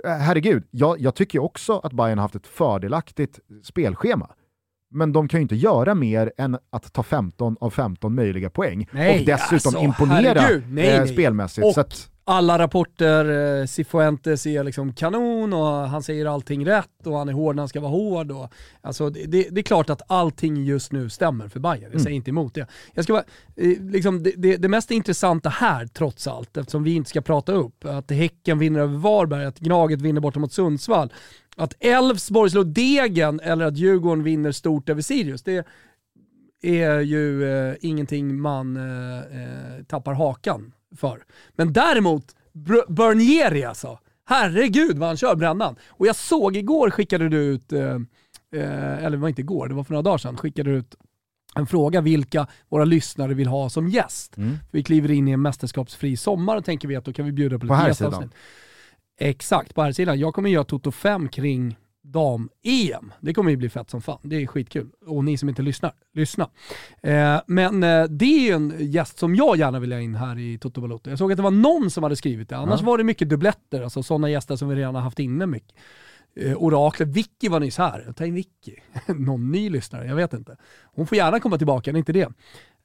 [0.06, 4.30] eh, herregud, jag, jag tycker också att Bayern har haft ett fördelaktigt spelschema
[4.96, 8.88] men de kan ju inte göra mer än att ta 15 av 15 möjliga poäng.
[8.92, 11.08] Nej, och dessutom alltså, imponera nej, nej.
[11.08, 11.78] spelmässigt.
[11.78, 11.86] Och
[12.28, 17.34] alla rapporter, eh, Cifuentes är liksom kanon och han säger allting rätt och han är
[17.34, 18.32] hård när han ska vara hård.
[18.32, 21.82] Och, alltså, det, det är klart att allting just nu stämmer för Bayern.
[21.82, 22.04] jag mm.
[22.04, 22.68] säger inte emot det.
[22.94, 23.24] Jag ska vara,
[23.56, 27.52] eh, liksom, det, det, det, mest intressanta här, trots allt, eftersom vi inte ska prata
[27.52, 31.14] upp, att Häcken vinner över Varberg, att Gnaget vinner borta mot Sundsvall,
[31.56, 35.44] att Elfsborg slår Degen eller att Djurgården vinner stort över Sirius.
[35.44, 35.68] Det,
[36.62, 41.24] är ju eh, ingenting man eh, eh tappar hakan för.
[41.56, 42.36] Men däremot,
[42.88, 44.00] Bernieri alltså.
[44.26, 45.76] Herregud vad han kör brännan.
[45.88, 47.82] Och jag såg igår skickade du ut, eh,
[48.56, 50.96] eh, eller det var inte igår, det var för några dagar sedan, skickade du ut
[51.56, 54.38] en fråga vilka våra lyssnare vill ha som gäst.
[54.38, 54.58] Mm.
[54.72, 57.60] Vi kliver in i en mästerskapsfri sommar och tänker vi att då kan vi bjuda
[57.60, 58.32] på, på lite gästavsnitt.
[59.20, 60.20] Exakt, på här sidan.
[60.20, 61.78] Jag kommer göra Toto 5 kring
[62.12, 63.14] dam-EM.
[63.20, 64.20] Det kommer ju bli fett som fan.
[64.22, 64.90] Det är skitkul.
[65.06, 66.50] Och ni som inte lyssnar, lyssna.
[67.04, 70.40] Eh, men eh, det är ju en gäst som jag gärna vill ha in här
[70.40, 71.10] i Toto Balotto.
[71.10, 72.58] Jag såg att det var någon som hade skrivit det.
[72.58, 72.86] Annars ja.
[72.86, 75.76] var det mycket dubbletter, alltså sådana gäster som vi redan har haft inne mycket.
[76.36, 78.14] Eh, oraklet, Vicky var nyss här.
[78.16, 78.76] Ta in Vicky.
[79.08, 80.58] någon ny lyssnare, jag vet inte.
[80.84, 82.30] Hon får gärna komma tillbaka, det är inte det.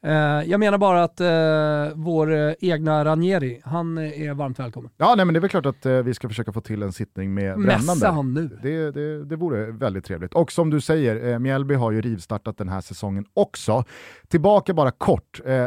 [0.03, 0.13] Eh,
[0.51, 4.91] jag menar bara att uh, vår uh, egna Ranieri, han är varmt välkommen.
[4.97, 7.35] Ja, nej, men det är väl klart att vi ska försöka få till en sittning
[7.35, 8.09] med Brännande.
[8.09, 8.59] han nu.
[8.63, 10.35] Det, det, det vore väldigt trevligt.
[10.35, 13.85] Och som du säger, Mjällby har ju rivstartat den här säsongen också.
[14.29, 15.67] Tillbaka bara kort, eh,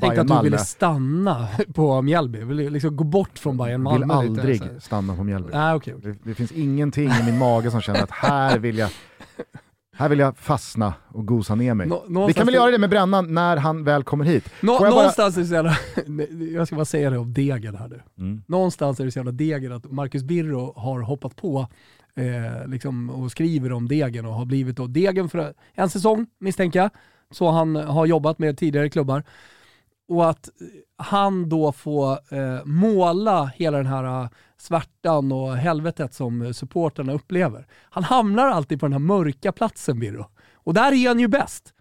[0.00, 4.04] Tänkte att du ville stanna på Mjällby, vill liksom gå bort från Bayern Malmö.
[4.04, 5.50] Vill aldrig lite, stanna på Mjällby.
[5.54, 6.12] Ah, okay, okay.
[6.12, 8.90] Det, det finns ingenting i min mage som känner att här vill jag
[9.92, 11.86] här vill jag fastna och gosa ner mig.
[12.08, 14.50] Nå, vi kan väl göra det med Brännan när han väl kommer hit.
[14.60, 15.40] Nå, jag någonstans bara...
[15.40, 15.76] är det så jävla,
[16.58, 18.02] jag ska bara säga det om degen här nu.
[18.18, 18.42] Mm.
[18.46, 21.66] Någonstans är det så jävla degen att Marcus Birro har hoppat på
[22.14, 26.78] eh, liksom, och skriver om degen och har blivit då degen för en säsong misstänker
[26.78, 26.90] jag.
[27.30, 29.24] Så han har jobbat med tidigare klubbar.
[30.10, 30.48] Och att
[30.96, 37.66] han då får eh, måla hela den här eh, svärtan och helvetet som supporterna upplever.
[37.90, 40.26] Han hamnar alltid på den här mörka platsen Birro.
[40.54, 41.74] Och där är han ju bäst.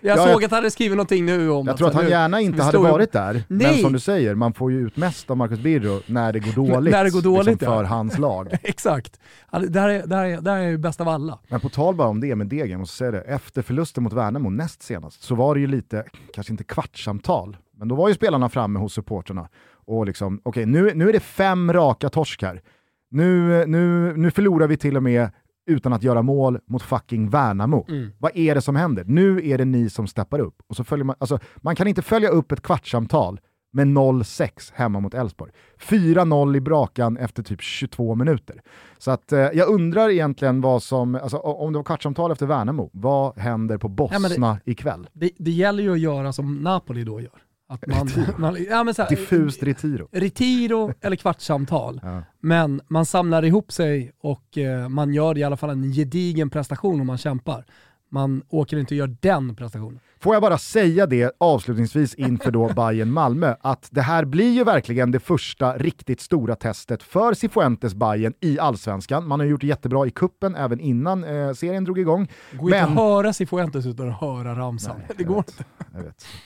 [0.00, 1.94] Jag ja, såg jag, att han hade skrivit någonting nu om Jag att, tror att
[1.94, 3.72] han nu, nej, inte hade varit där, nej.
[3.72, 6.52] men som du säger, man får ju ut mest av Marcus Birro när det går
[6.52, 8.48] dåligt, när det går dåligt liksom för hans lag.
[8.62, 9.20] Exakt.
[9.50, 11.38] Där är, där, är, där är ju bäst av alla.
[11.48, 14.50] Men på tal bara om det med Degen, måste säga det, efter förlusten mot Värnamo
[14.50, 18.48] näst senast så var det ju lite, kanske inte kvartssamtal, men då var ju spelarna
[18.48, 19.48] framme hos supporterna
[19.86, 22.62] och liksom, okej okay, nu, nu är det fem raka torskar.
[23.10, 25.30] Nu, nu, nu förlorar vi till och med
[25.70, 27.86] utan att göra mål mot fucking Värnamo.
[27.88, 28.10] Mm.
[28.18, 29.04] Vad är det som händer?
[29.04, 30.54] Nu är det ni som steppar upp.
[30.68, 33.40] Och så följer man, alltså, man kan inte följa upp ett kvartssamtal
[33.72, 35.52] med 0-6 hemma mot Elfsborg.
[35.78, 38.62] 4-0 i brakan efter typ 22 minuter.
[38.98, 42.90] Så att, eh, jag undrar egentligen vad som, alltså, om det var kvartssamtal efter Värnamo,
[42.92, 45.06] vad händer på Bosna ja, det, ikväll?
[45.12, 47.49] Det, det gäller ju att göra som Napoli då gör.
[47.70, 50.08] Att man, man, ja, men så här, Diffust retiro.
[50.12, 52.00] Retiro eller kvartssamtal.
[52.02, 52.22] Ja.
[52.40, 57.00] Men man samlar ihop sig och eh, man gör i alla fall en gedigen prestation
[57.00, 57.64] om man kämpar.
[58.08, 60.00] Man åker inte och gör den prestationen.
[60.22, 64.64] Får jag bara säga det avslutningsvis inför då Bayern Malmö att det här blir ju
[64.64, 69.28] verkligen det första riktigt stora testet för Cifuentes Bayern i Allsvenskan.
[69.28, 72.28] Man har gjort det jättebra i kuppen även innan eh, serien drog igång.
[72.50, 72.88] Det går Men...
[72.88, 74.96] inte att höra Cifuentes utan att höra ramsan.
[74.98, 75.64] Nej, det går vet, inte.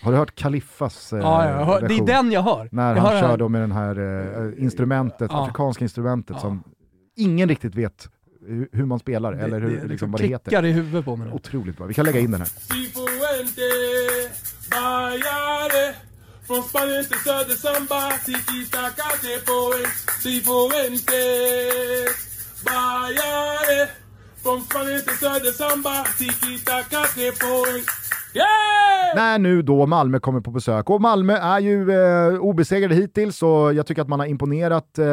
[0.02, 2.68] Har du hört Kaliffas eh, ja, ja, hör, Det är den jag hör.
[2.72, 3.98] När jag han kör då med det här
[4.56, 5.42] eh, instrumentet, ja.
[5.42, 6.62] afrikanska instrumentet som
[7.16, 8.08] ingen riktigt vet
[8.72, 10.44] hur man spelar det, eller hur, det, liksom, vad det heter.
[10.44, 11.32] klickar i huvudet på mig.
[11.32, 11.86] Otroligt bra.
[11.86, 12.48] Vi kan lägga in den här.
[16.46, 19.08] Från Spanien till söder samba, tiki-taka
[20.22, 21.04] Cifuentes,
[22.64, 23.88] Bajare.
[24.42, 28.04] Från Spanien till söder samba, tiki-taka Cifuentes.
[28.34, 28.74] Yeah!
[29.14, 30.90] När nu då Malmö kommer på besök.
[30.90, 35.06] Och Malmö är ju eh, obesegrade hittills och jag tycker att man har imponerat eh,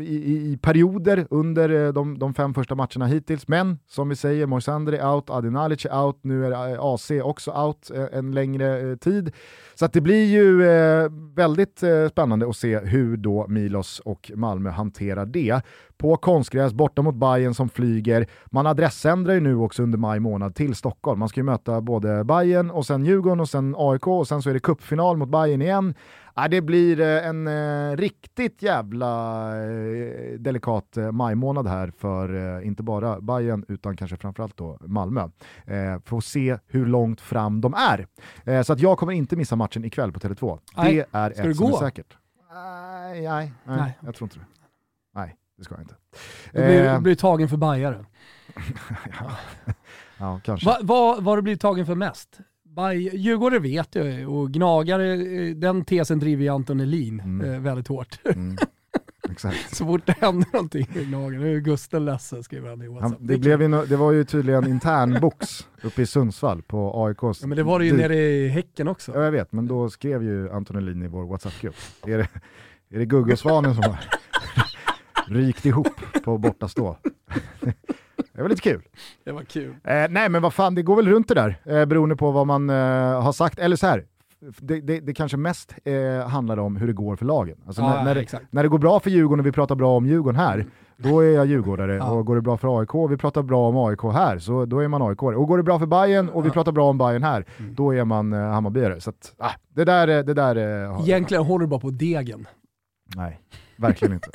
[0.00, 3.48] i, i, perioder under eh, de, de, fem första matcherna hittills.
[3.48, 7.50] Men som vi säger, Moisander är out, Adinalic är out, nu är eh, AC också
[7.50, 9.32] out eh, en längre eh, tid.
[9.74, 14.30] Så att det blir ju eh, väldigt eh, spännande att se hur då Milos och
[14.34, 15.62] Malmö hanterar det
[16.00, 18.26] på konstgräs borta mot Bayern som flyger.
[18.50, 21.18] Man adressändrar ju nu också under maj månad till Stockholm.
[21.18, 24.50] Man ska ju möta både Bayern och sen Djurgården och sen AIK och sen så
[24.50, 25.94] är det cupfinal mot Bayern igen.
[26.34, 32.66] Ja, det blir eh, en eh, riktigt jävla eh, delikat eh, majmånad här för eh,
[32.66, 35.28] inte bara Bayern utan kanske framförallt då Malmö.
[35.64, 38.06] Eh, får se hur långt fram de är.
[38.44, 40.58] Eh, så att jag kommer inte missa matchen ikväll på Tele2.
[40.76, 42.16] Det är ett som är säkert.
[42.52, 44.44] Nej, nej, nej, jag tror inte det.
[45.14, 45.94] Nej det ska jag inte.
[46.52, 48.04] Du blir, eh, blir tagen för bajare.
[49.20, 49.30] ja.
[50.18, 50.66] ja, kanske.
[50.66, 52.38] Va, vad har du blivit tagen för mest?
[52.64, 57.54] Baj, Djurgården vet jag och gnagare, eh, den tesen driver ju Anton Elin mm.
[57.54, 58.18] eh, väldigt hårt.
[58.24, 58.56] Mm.
[59.30, 59.56] Exakt.
[59.76, 63.18] Så fort det händer någonting i Gnagen, nu är Gusten ledsen skriver han i WhatsApp.
[63.18, 67.40] Han, det, blev no det var ju tydligen internbox uppe i Sundsvall på AIKs...
[67.40, 69.12] Ja men det var det ju nere i Häcken också.
[69.14, 71.74] Ja jag vet, men då skrev ju Anton Elin i vår WhatsApp-grupp.
[72.06, 72.28] Är det,
[72.90, 73.96] är det Guggesvanen som
[75.30, 76.96] rykt ihop på bortastå.
[78.32, 78.82] Det var lite kul.
[79.24, 79.70] Det var kul.
[79.84, 82.46] Eh, nej men vad fan, det går väl runt det där eh, beroende på vad
[82.46, 83.58] man eh, har sagt.
[83.58, 84.04] Eller så här,
[84.40, 87.56] det, det, det kanske mest eh, handlar om hur det går för lagen.
[87.66, 89.96] Alltså ja, när, när, det, när, det, går bra för Djurgården och vi pratar bra
[89.96, 90.66] om Djurgården här,
[90.96, 91.94] då är jag djurgårdare.
[91.94, 92.10] Ja.
[92.10, 94.78] Och går det bra för AIK och vi pratar bra om AIK här, så då
[94.78, 95.22] är man AIK.
[95.22, 97.74] Och går det bra för Bayern och vi pratar bra om Bayern här, mm.
[97.74, 99.00] då är man eh, Hammarbyare.
[99.00, 102.46] Så att, ah, det där, det där eh, Egentligen håller du bara på degen.
[103.16, 103.40] Nej,
[103.76, 104.30] verkligen inte.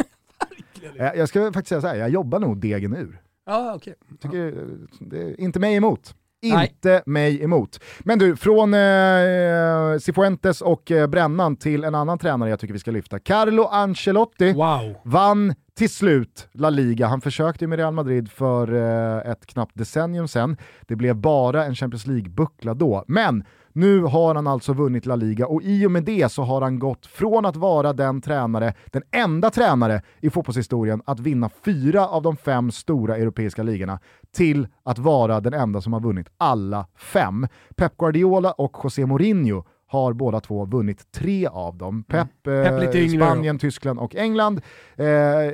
[1.00, 3.22] Eh, jag ska faktiskt säga så här, jag jobbar nog degen ur.
[3.46, 3.94] Ja, okay.
[4.22, 4.54] Tycker,
[5.00, 6.16] det, inte mig emot.
[6.42, 7.02] Inte Nej.
[7.06, 7.80] mig emot.
[8.00, 12.80] Men du, från eh, Cifuentes och eh, Brännan till en annan tränare jag tycker vi
[12.80, 13.20] ska lyfta.
[13.20, 14.96] Carlo Ancelotti wow.
[15.04, 17.08] vann till slut La Liga.
[17.08, 20.58] Han försökte med Real Madrid för eh, ett knappt decennium sedan.
[20.82, 23.04] Det blev bara en Champions League-buckla då.
[23.08, 23.44] Men
[23.76, 26.80] nu har han alltså vunnit La Liga och i och med det så har han
[26.80, 32.24] gått från att vara den tränare, den enda tränare i fotbollshistorien att vinna fyra av
[32.24, 34.00] de fem stora europeiska ligorna
[34.36, 37.48] till att vara den enda som har vunnit alla fem.
[37.76, 41.90] Pep Guardiola och José Mourinho har båda två vunnit tre av dem.
[41.90, 42.04] Mm.
[42.04, 43.04] Pep, mm.
[43.04, 44.62] eh, Spanien, Tyskland och England.
[44.96, 45.06] Eh,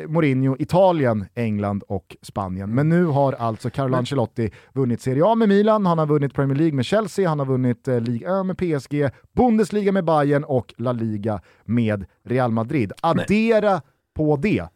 [0.08, 2.76] Mourinho, Italien, England och Spanien.
[2.76, 6.58] Men nu har alltså Carlo Ancelotti vunnit Serie A med Milan, han har vunnit Premier
[6.58, 10.74] League med Chelsea, han har vunnit eh, Ligue 1 med PSG, Bundesliga med Bayern och
[10.78, 12.92] La Liga med Real Madrid.
[13.02, 13.82] Addera Men.
[14.16, 14.68] på det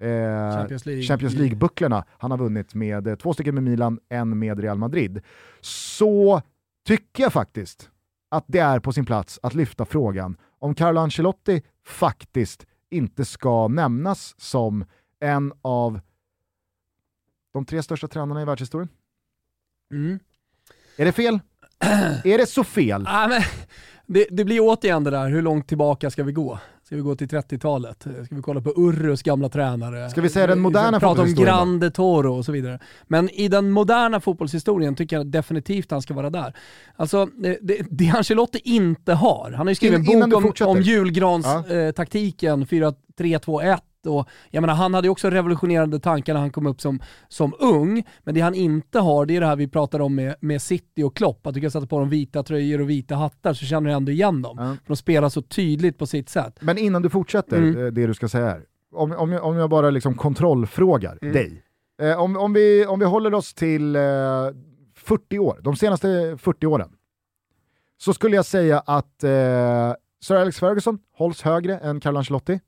[0.00, 1.30] Eh, Champions League.
[1.30, 5.20] League-bucklorna han har vunnit med eh, två stycken med Milan, en med Real Madrid.
[5.60, 6.42] Så
[6.86, 7.89] tycker jag faktiskt
[8.30, 13.68] att det är på sin plats att lyfta frågan om Carlo Ancelotti faktiskt inte ska
[13.68, 14.84] nämnas som
[15.20, 16.00] en av
[17.52, 18.88] de tre största tränarna i världshistorien.
[19.92, 20.18] Mm.
[20.96, 21.40] Är det fel?
[22.24, 23.04] är det så fel?
[23.08, 23.42] Ah, men,
[24.06, 26.58] det, det, blir återigen det där, hur långt tillbaka ska vi gå?
[26.90, 28.06] Ska vi gå till 30-talet?
[28.24, 30.10] Ska vi kolla på Urrus gamla tränare?
[30.10, 32.78] Ska vi säga den moderna Prata om Grande Toro och så vidare.
[33.06, 36.56] Men i den moderna fotbollshistorien tycker jag definitivit han ska vara där.
[36.96, 40.82] Alltså, det, det, det Ancelotti inte har, han har ju skrivit en bok om, om
[40.82, 42.76] julgranstaktiken, ja.
[42.78, 46.80] eh, 4-3-2-1 Och, jag menar, han hade ju också revolutionerande tankar när han kom upp
[46.80, 50.14] som, som ung, men det han inte har det är det här vi pratade om
[50.14, 53.14] med, med City och Klopp, att du kan sätta på dem vita tröjor och vita
[53.14, 54.56] hattar så känner du ändå igen dem.
[54.60, 54.64] Ja.
[54.64, 56.58] För de spelar så tydligt på sitt sätt.
[56.60, 57.78] Men innan du fortsätter Mm.
[57.86, 58.62] eh, det du ska säga här,
[58.94, 61.34] om, om, jag, om jag bara liksom kontrollfrågar Mm.
[61.34, 61.62] dig.
[62.02, 64.02] Eh, om, om, vi, om vi håller oss till eh,
[64.96, 66.88] 40 år, de senaste 40 åren,
[67.98, 72.60] så skulle jag säga att eh, Sir Alex Ferguson hålls högre än Carlo Ancelotti,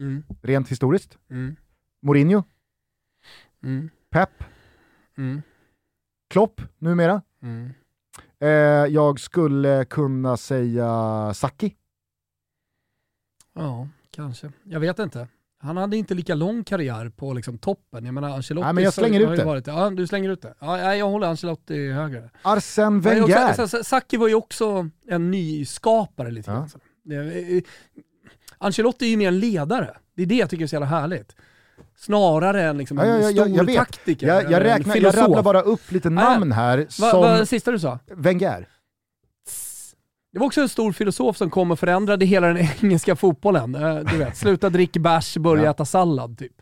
[0.00, 0.22] Mm.
[0.42, 1.18] rent historiskt.
[1.30, 1.56] Mm.
[2.02, 2.42] Mourinho,
[3.62, 3.90] Mm.
[4.10, 4.30] Pep,
[5.18, 5.42] Mm.
[6.30, 7.22] Klopp numera.
[7.42, 7.70] Mm.
[8.40, 8.48] Eh,
[8.94, 10.90] jag skulle kunna säga
[11.34, 11.74] Saki.
[13.54, 14.52] Ja, kanske.
[14.64, 15.28] Jag vet inte.
[15.60, 18.04] Han hade inte lika lång karriär på liksom toppen.
[18.04, 19.44] Jag menar Ancelotti Nej, men jag slänger ut det.
[19.44, 20.54] Varit, ja, du slänger ut det.
[20.60, 22.30] Ja, jag håller Ancelotti högre.
[22.42, 23.22] Arsene Men Wenger.
[23.50, 26.56] också- så- så- Sacchi var ju också en nyskapare lite Ja.
[26.56, 26.68] grann.
[26.68, 26.78] så.
[28.58, 29.90] Ancelotti är ju mer en ledare.
[30.16, 31.36] Det är det jag tycker är så jävla härligt.
[31.96, 33.76] Snarare än liksom Ja, ja, en ja, stor jag- vet.
[33.76, 34.26] taktiker.
[34.26, 37.46] Jag, jag, en räknar, jag rabblar bara upp lite namn här Vad som vad det
[37.46, 37.98] sista du sa?
[38.06, 38.68] Wenger.
[40.32, 43.74] Det var också en stor filosof som kom och förändrade hela den engelska fotbollen.
[43.74, 45.70] Eh, Du vet, sluta dricka bärs, börja Ja.
[45.70, 46.52] äta sallad typ.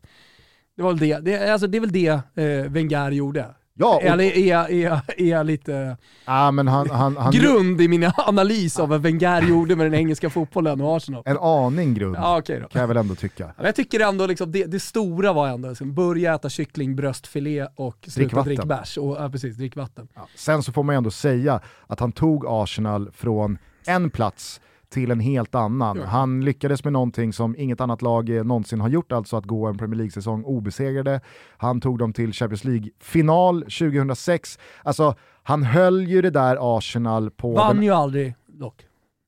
[0.76, 1.18] Det, var väl det.
[1.18, 2.08] Det, alltså, det är väl det
[2.42, 3.46] eh, Wenger gjorde.
[3.78, 7.32] Ja, och, Eller är jag, är, jag, är jag lite ja, men han, han, han,
[7.32, 11.22] grund i min analys av vad Wenger gjorde med den engelska fotbollen och Arsenal?
[11.26, 12.68] En aning grund, okej då.
[12.68, 13.50] kan jag väl ändå tycka.
[13.56, 17.66] Men Jag tycker ändå liksom det, det stora var ändå liksom, börja äta kyckling, bröstfilé
[17.74, 18.98] och sluta dricka bärs.
[18.98, 20.08] Och, ja, precis, drick vatten.
[20.14, 20.28] Ja.
[20.34, 25.10] Sen så får man ju ändå säga att han tog Arsenal från en plats till
[25.10, 25.96] en helt annan.
[25.96, 26.06] Ja.
[26.06, 29.66] Han lyckades med någonting som inget annat lag eh, någonsin har gjort, alltså att gå
[29.66, 31.20] en Premier League-säsong obesegrade.
[31.56, 34.58] Han tog dem till Champions League-final 2006.
[34.82, 37.54] Alltså, han höll ju det där Arsenal på...
[37.54, 37.84] Vann den...
[37.84, 38.86] ju aldrig dock.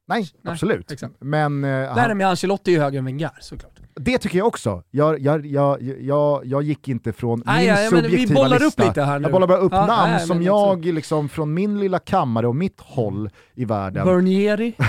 [0.09, 0.91] Nej, Nej, absolut.
[0.91, 1.15] exakt.
[1.19, 3.78] Men eh, Där han, är Ancelotti ju högre än Wenger såklart.
[4.01, 4.83] Det tycker jag också.
[4.91, 8.57] Jag, jag, jag, jag, jag gick inte från Nej, min ja, men vi subjektiva bollar
[8.57, 8.87] upp lista.
[8.87, 9.23] lite här nu.
[9.25, 12.57] Jag bollar bara upp Ja, namn nej, som jag liksom från min lilla kammare och
[12.57, 14.07] mitt håll i världen.
[14.07, 14.75] Bernieri,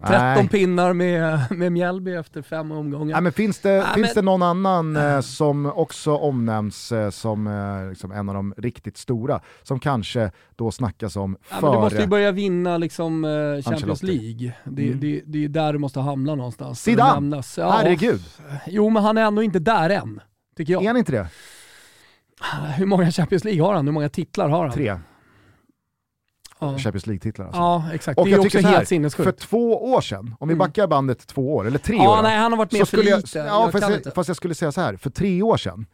[0.00, 0.48] 13 Nej.
[0.48, 3.12] pinnar med, med Mjällby efter fem omgångar.
[3.14, 7.10] Nej, men finns det, Nej, finns men- det någon annan eh, som också omnämns eh,
[7.10, 11.72] som eh, liksom en av de riktigt stora, som kanske då snackas om Ja, men
[11.72, 14.02] du måste ju före börja vinna liksom, eh, Champions.
[14.02, 14.52] League.
[14.64, 15.00] Det, Mm.
[15.00, 16.82] det, det är där du måste hamna någonstans.
[16.82, 17.42] Zidane!
[17.56, 18.20] Ja, Herregud,
[18.66, 20.20] Jo, men han är ändå inte där än,
[20.56, 20.82] tycker jag.
[20.82, 21.26] är han inte det?
[22.76, 23.86] Hur många Champions League har han?
[23.86, 24.74] Hur många titlar har han?
[24.74, 24.98] Tre
[26.60, 27.60] Ja, Champions League-titlar alltså.
[27.60, 28.18] ja exakt.
[28.18, 29.38] Och det är jag tycker också så här, helt För sinnessjukt.
[29.40, 30.58] två år sedan, om vi Mm.
[30.58, 32.96] backar bandet två år, eller tre år Ja, då, nej, han har varit med för
[32.96, 33.10] lite.
[33.10, 35.56] jag, Jag, ja, fast, kan jag, fast jag skulle säga så här, för tre år
[35.56, 35.86] sedan,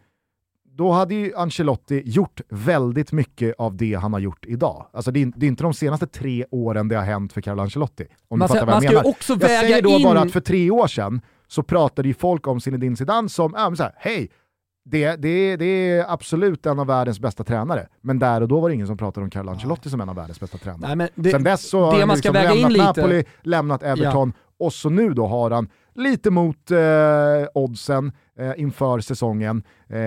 [0.78, 4.86] då hade ju Ancelotti gjort väldigt mycket av det han har gjort idag.
[4.92, 7.62] Alltså det är, det är inte de senaste tre åren det har hänt för Carlo
[7.62, 8.06] Ancelotti.
[8.28, 9.06] Om Man du fattar vad jag menar.
[9.06, 10.02] också Jag säger då in...
[10.04, 13.76] bara att för tre år sedan så pratade ju folk om Zinedine Zidane som, men
[13.76, 14.30] så här, hej,
[14.88, 17.88] det, det, det är absolut en av världens bästa tränare.
[18.00, 20.16] Men där och då var det ingen som pratade om Carlo Ancelotti som en av
[20.16, 20.86] världens bästa tränare.
[20.86, 24.90] Nej, men det, Sen dess så har han liksom lämnat Napoli, lämnat Everton och så
[24.90, 26.78] nu då har han lite mot eh,
[27.54, 29.98] oddsen eh, inför säsongen eh,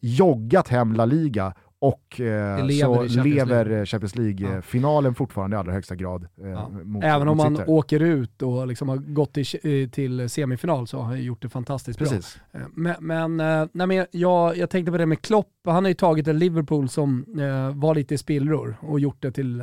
[0.00, 3.78] joggat hem La Liga och eh, lever så Champions lever League.
[3.80, 4.62] eh, Champions League Ja.
[4.62, 6.26] finalen fortfarande i allra högsta grad.
[6.42, 6.68] Eh, Ja.
[6.68, 10.96] mot, Även om man åker ut och liksom har gått till, eh, till semifinal så
[10.98, 12.08] har han gjort det fantastiskt bra.
[12.08, 12.38] Precis.
[12.52, 13.36] Eh, Men, men,
[13.72, 16.88] nej, men jag, jag tänkte på det med Klopp, han har ju tagit ett Liverpool
[16.88, 19.62] som eh, var lite i spillror och gjort det till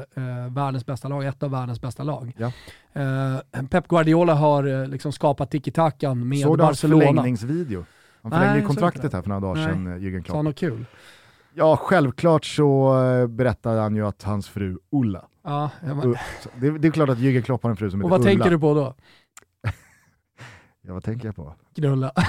[0.49, 2.31] världens bästa lag, ett av världens bästa lag.
[2.37, 2.51] Ja.
[3.69, 7.05] Pep Guardiola har liksom skapat tiki-takan med Såg du hans Barcelona.
[7.05, 7.85] förlängningsvideo?
[8.21, 10.35] Han förlängde såg kontraktet här för några dagar sedan, Jürgen Så Klopp.
[10.35, 10.85] han har kul.
[11.55, 16.49] Ja, självklart så eh, berättade han ju att hans fru Ulla, Ja, bara- U- så
[16.55, 18.29] det, det är klart att Jürgen Klopp har en fru som och heter vad Ulla.
[18.29, 18.95] tänker du på då?
[20.87, 21.53] Ja, vad tänker jag på?
[21.75, 22.11] Knulla.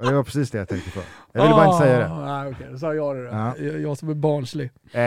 [0.00, 1.00] Det var precis det jag tänkte på.
[1.32, 2.08] Jag ville bara inte säga det.
[2.10, 3.28] Ah, Nej, okej, då sa jag det då.
[3.32, 3.56] Ja.
[3.78, 4.64] Jag, som är barnslig.
[4.92, 5.00] Eh,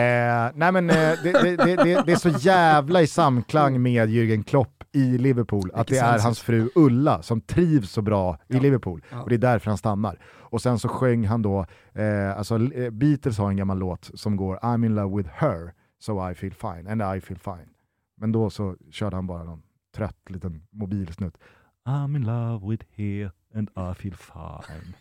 [0.54, 4.44] nej men eh, det, det, det, det, det är så jävla i samklang med Jürgen
[4.44, 8.60] Klopp i Liverpool att det är hans fru Ulla som trivs så bra i Ja.
[8.62, 9.22] Liverpool Ja.
[9.22, 10.20] och det är därför han stannar.
[10.26, 14.36] Och sen så sjöng han då, eh, alltså eh, Beatles har en gammal låt som
[14.38, 17.70] går I'm in love with her, so I feel fine, and I feel fine.
[18.18, 19.62] Men då så körde han bara någon
[19.96, 21.38] trött liten mobilsnutt.
[21.88, 24.94] I'm in love with her and I feel fine.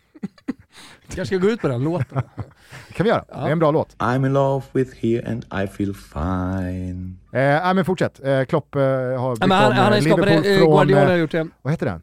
[1.07, 2.21] Kanske ska gå ut på den låten.
[2.87, 3.37] Det kan vi göra, Ja.
[3.37, 3.95] det är en bra låt.
[3.97, 7.17] I'm in love with here and I feel fine.
[7.31, 10.01] Eh, nej men fortsätt, eh, Klopp eh, har byggt men han, om, han har eh,
[10.01, 11.47] skapat Liverpool det, eh, från, Guardiola har eh, gjort det.
[11.61, 12.01] vad heter den?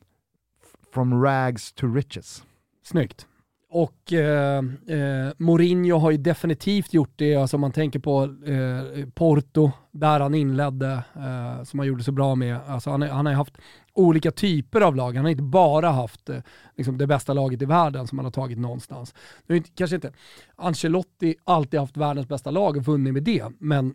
[0.95, 2.43] From rags to riches.
[2.85, 3.27] Snyggt.
[3.71, 4.59] Och eh,
[4.89, 10.21] eh, Mourinho har ju definitivt gjort det, alltså om man tänker på eh, Porto, där
[10.21, 12.59] han inledde, eh, som han gjorde så bra med.
[12.69, 13.55] Alltså han, han har haft
[13.97, 15.17] olika typer av lag.
[15.17, 16.39] Han har inte bara haft eh,
[16.77, 19.15] liksom, det bästa laget i världen som han har tagit någonstans.
[19.47, 20.13] Nu är kanske inte
[20.57, 23.95] Ancelotti alltid haft världens bästa lag och vunnit med det, men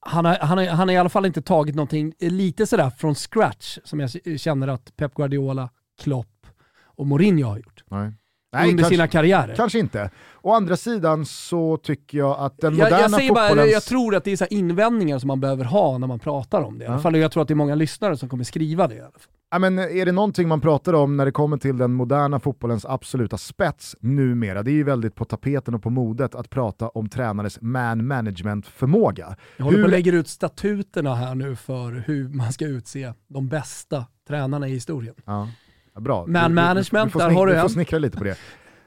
[0.00, 2.90] han har, han, har, han har i alla fall inte tagit någonting eh, lite sådär
[2.90, 5.70] från scratch som jag känner att Pep Guardiola,
[6.02, 6.46] Klopp
[6.84, 7.84] och Mourinho har gjort.
[7.90, 8.12] Nej.
[8.52, 9.54] Nej, under kanske, sina karriärer.
[9.56, 10.10] Kanske inte.
[10.42, 13.56] Å andra sidan så tycker jag att den moderna jag, jag säger fotbollens...
[13.56, 16.60] Bara, jag tror att det är så invändningar som man behöver ha när man pratar
[16.60, 16.84] om det.
[16.84, 19.10] I alla fall, jag tror att det är många lyssnare som kommer skriva det.
[19.50, 22.84] Ja, men är det någonting man pratar om när det kommer till den moderna fotbollens
[22.84, 27.08] absoluta spets numera, det är ju väldigt på tapeten och på modet att prata om
[27.08, 29.36] tränares man management-förmåga.
[29.56, 29.84] Jag håller hur...
[29.84, 34.68] på att lägga ut statuterna här nu för hur man ska utse de bästa tränarna
[34.68, 35.14] i historien.
[35.24, 35.48] Ja.
[35.94, 36.26] Ja, bra.
[36.26, 37.58] Man management, du, du, du där har du en.
[37.58, 38.36] Du får snickra lite på det.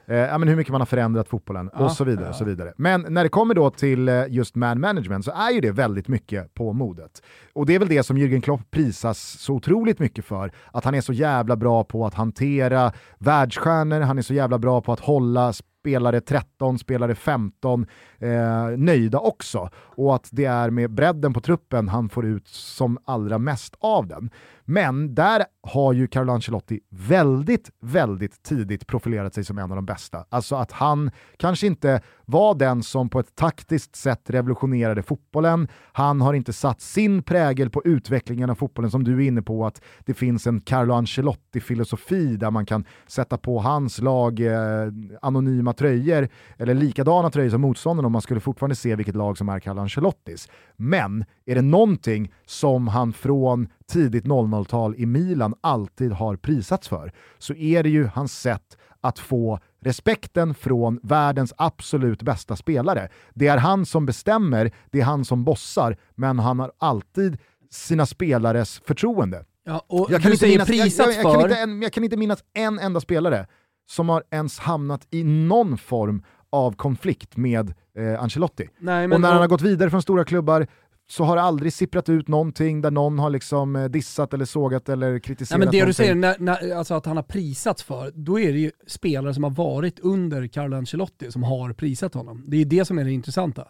[0.08, 2.26] Eh, ja, men hur mycket man har förändrat fotbollen ja, och så vidare.
[2.26, 2.32] Ja.
[2.32, 2.72] Så vidare.
[2.76, 6.08] Men när det kommer då till eh, just man management så är ju det väldigt
[6.08, 7.22] mycket på modet.
[7.52, 10.52] Och det är väl det som Jürgen Klopp prisas så otroligt mycket för.
[10.72, 14.80] Att han är så jävla bra på att hantera världsstjärnor, han är så jävla bra
[14.80, 15.52] på att hålla
[15.86, 17.86] spelare 13, spelare 15
[18.18, 18.28] eh,
[18.76, 19.70] nöjda också.
[19.74, 24.06] Och att det är med bredden på truppen han får ut som allra mest av
[24.06, 24.30] den.
[24.68, 29.86] Men där har ju Carlo Ancelotti väldigt, väldigt tidigt profilerat sig som en av de
[29.86, 30.24] bästa.
[30.28, 35.68] Alltså att han kanske inte var den som på ett taktiskt sätt revolutionerade fotbollen.
[35.92, 39.66] Han har inte satt sin prägel på utvecklingen av fotbollen som du är inne på,
[39.66, 45.72] att det finns en Carlo Ancelotti-filosofi där man kan sätta på hans lag eh, anonyma
[45.76, 49.60] tröjor, eller likadana tröjor som motståndaren om man skulle fortfarande se vilket lag som är
[49.60, 50.48] Carlo Ancelottis.
[50.76, 57.12] Men är det någonting som han från tidigt 00-tal i Milan alltid har prisats för,
[57.38, 63.08] så är det ju hans sätt att få respekten från världens absolut bästa spelare.
[63.34, 67.38] Det är han som bestämmer, det är han som bossar, men han har alltid
[67.70, 69.44] sina spelares förtroende.
[69.64, 72.44] Ja, och jag, kan inte minnas, jag, jag, jag, kan inte, jag kan inte minnas
[72.54, 73.46] en enda spelare
[73.86, 78.68] som har ens hamnat i någon form av konflikt med eh, Ancelotti.
[78.78, 80.66] Nej, och när han har gått vidare från stora klubbar
[81.08, 84.88] så har det aldrig sipprat ut någonting där någon har liksom eh, dissat eller sågat
[84.88, 85.88] eller kritiserat Nej, men Det någonting.
[85.88, 89.34] du säger, när, när, alltså att han har prisats för, då är det ju spelare
[89.34, 92.44] som har varit under Carlo Ancelotti som har prisat honom.
[92.46, 93.68] Det är det som är det intressanta.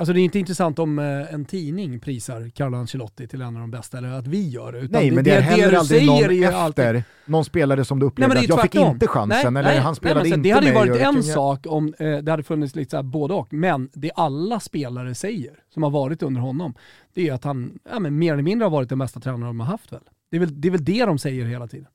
[0.00, 3.60] Alltså det är inte intressant om eh, en tidning prisar Carlo Ancelotti till en av
[3.60, 4.88] de bästa, eller att vi gör det.
[4.90, 7.02] nej, men det, är heller det aldrig någon efter, alltid...
[7.26, 9.94] någon spelare som du upplevde nej, att jag fick inte chansen, nej, eller nej, han
[9.94, 12.90] spelade nej, inte Det hade ju varit en sak om eh, det hade funnits lite
[12.90, 16.74] såhär både och, men det alla spelare säger, som har varit under honom,
[17.14, 19.60] det är att han ja, men mer eller mindre har varit den bästa tränaren de
[19.60, 20.00] har haft väl.
[20.30, 21.88] Det är väl det, är väl det de säger hela tiden.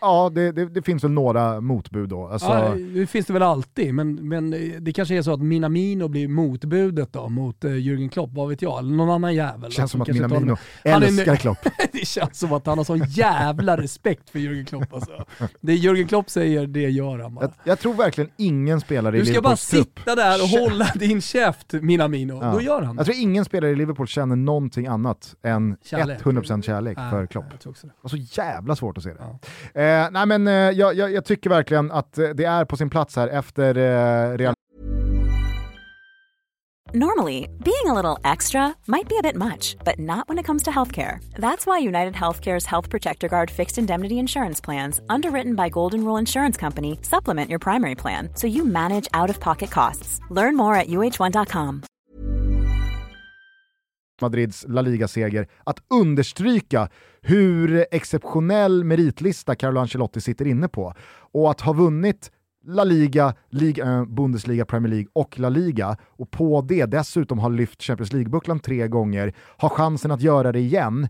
[0.00, 2.26] Ja, det, det, det, finns väl några motbud då.
[2.26, 2.48] Alltså...
[2.48, 6.28] Ja, det finns det väl alltid, men, men det kanske är så att Minamino blir
[6.28, 9.70] motbudet då mot uh, Jürgen Klopp, vad vet jag, eller någon annan jävel.
[9.70, 11.58] Det känns som att Minamino älskar Klopp.
[11.92, 15.24] det känns som att han har sån jävla respekt för Jürgen Klopp alltså.
[15.60, 17.44] Det Jürgen Klopp säger, det gör han bara.
[17.44, 19.94] Jag, jag tror verkligen ingen spelare i Liverpools trupp...
[19.94, 22.52] Du ska bara sitta där och hålla din käft Minamino, ja.
[22.52, 23.00] då gör han det.
[23.00, 26.22] Jag tror ingen spelare i Liverpool känner någonting annat än kärlek.
[26.22, 27.44] 100% kärlek för Klopp.
[27.62, 27.66] Det
[28.00, 29.16] var så jävla svårt att se det.
[29.18, 29.38] Ja.
[29.88, 32.90] Eh, nej men eh, jag, jag, jag, tycker verkligen att eh, det är på sin
[32.90, 34.54] plats här efter eh, Real
[36.94, 40.62] Normally, being a little extra might be a bit much, but not when it comes
[40.62, 41.18] to healthcare.
[41.36, 46.20] That's why United Healthcare's Health Protector Guard fixed indemnity insurance plans, underwritten by Golden Rule
[46.20, 50.18] Insurance Company, supplement your primary plan so you manage out of pocket costs.
[50.30, 51.82] Learn more at uh1.com.
[54.20, 56.88] Madrids La Liga-seger, att understryka
[57.22, 60.94] hur exceptionell meritlista Carlo Ancelotti sitter inne på.
[61.32, 62.30] Och att ha vunnit
[62.66, 67.82] La Liga, Liga, Bundesliga, Premier League och La Liga och på det dessutom ha lyft
[67.82, 71.08] Champions League-bucklan tre gånger, ha chansen att göra det igen.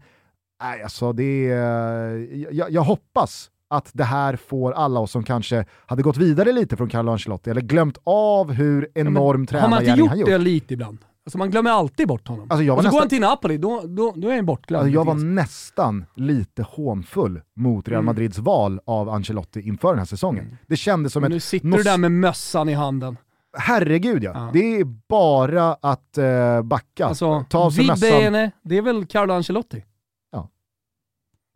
[0.63, 5.65] Nej, alltså det är, jag, jag hoppas att det här får alla oss som kanske
[5.87, 9.99] hade gått vidare lite från Carlo Ancelotti eller glömt av hur enorm ja, tränargärning han
[9.99, 10.09] gjort.
[10.09, 10.99] Har man inte gjort det lite ibland?
[11.29, 12.47] Alltså man glömmer alltid bort honom.
[12.51, 12.93] Alltså jag och så nästan...
[12.93, 14.81] går han till Napoli, då, då, då är han bortglömd.
[14.81, 18.07] Alltså jag var nästan lite hånfull mot Real mm.
[18.07, 18.45] Madrids mm.
[18.45, 20.45] val av Ancelotti inför den här säsongen.
[20.45, 20.57] Mm.
[20.67, 21.37] Det kändes som Men ett...
[21.37, 23.17] Nu sitter du där med mössan i handen.
[23.59, 24.33] Herregud ja.
[24.35, 24.51] ja.
[24.53, 27.07] Det är bara att uh, backa.
[27.07, 28.51] Alltså, Ta av sig mössan.
[28.63, 29.85] det är väl Carlo Ancelotti?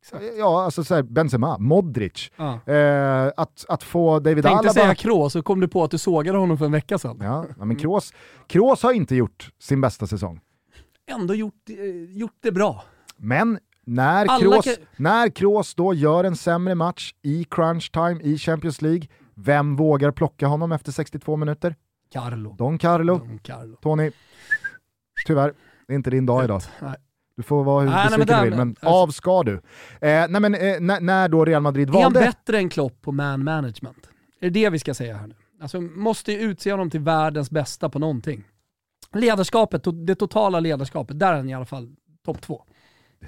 [0.02, 0.24] Exakt.
[0.38, 2.30] Ja, alltså så här, Benzema, Modric.
[2.36, 2.72] Ja.
[2.72, 4.72] Eh, att, att få David Tänkte Alaba...
[4.72, 7.18] säga Kroos, så kom du på att du sågade honom för en vecka sedan.
[7.20, 8.12] Ja, men Kroos,
[8.46, 10.40] Kroos har inte gjort sin bästa säsong.
[11.10, 12.84] Ändå gjort, eh, gjort det bra.
[13.16, 14.74] Men när Kroos, kan...
[14.96, 20.10] när Kroos då gör en sämre match i crunch time i Champions League, vem vågar
[20.10, 21.76] plocka honom efter 62 minuter?
[22.12, 22.54] Carlo.
[22.58, 23.18] Don Carlo.
[23.18, 23.76] Don Carlo.
[23.82, 24.10] Tony,
[25.26, 25.54] tyvärr,
[25.86, 26.62] det är inte din dag idag.
[26.80, 26.96] Nej.
[27.36, 29.52] Du får vara hur Nej, besviken du vill, men alltså- av ska du.
[29.54, 29.60] Eh,
[30.00, 32.20] nej, men, eh, när, när då Real Madrid Är han valde...
[32.20, 34.08] bättre än Klopp på man management?
[34.40, 35.34] Är det det vi ska säga här nu?
[35.60, 38.44] Alltså måste ju utse honom till världens bästa på någonting.
[39.14, 42.64] Ledarskapet, det totala ledarskapet, där är han i alla fall topp två.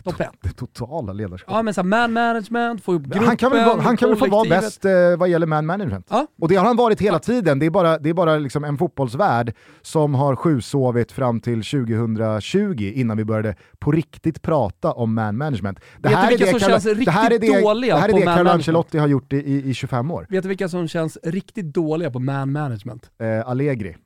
[0.03, 0.29] Topp ett.
[0.43, 1.55] Det totala ledarskapet.
[1.57, 4.19] Ja men såhär man management, få ihop gruppen, han kan väl, vara- han kan väl
[4.19, 6.07] få vara bäst eh, vad gäller man management.
[6.11, 6.27] Ja.
[6.41, 7.59] Och det har han varit hela tiden.
[7.59, 12.93] Det är bara, det är bara liksom en fotbollsvärld som har sjusovit fram till 2020
[12.95, 15.81] innan vi började på riktigt prata om man management.
[15.99, 18.23] Det Vet du vilka som Carlo- känns det här är det, Det här är det
[18.25, 18.51] Carlo?
[18.51, 20.27] Ancelotti har gjort i, i, i 25 år.
[20.31, 23.11] Vet du vilka som känns riktigt dåliga på man management?
[23.21, 23.97] Eh, Allegri.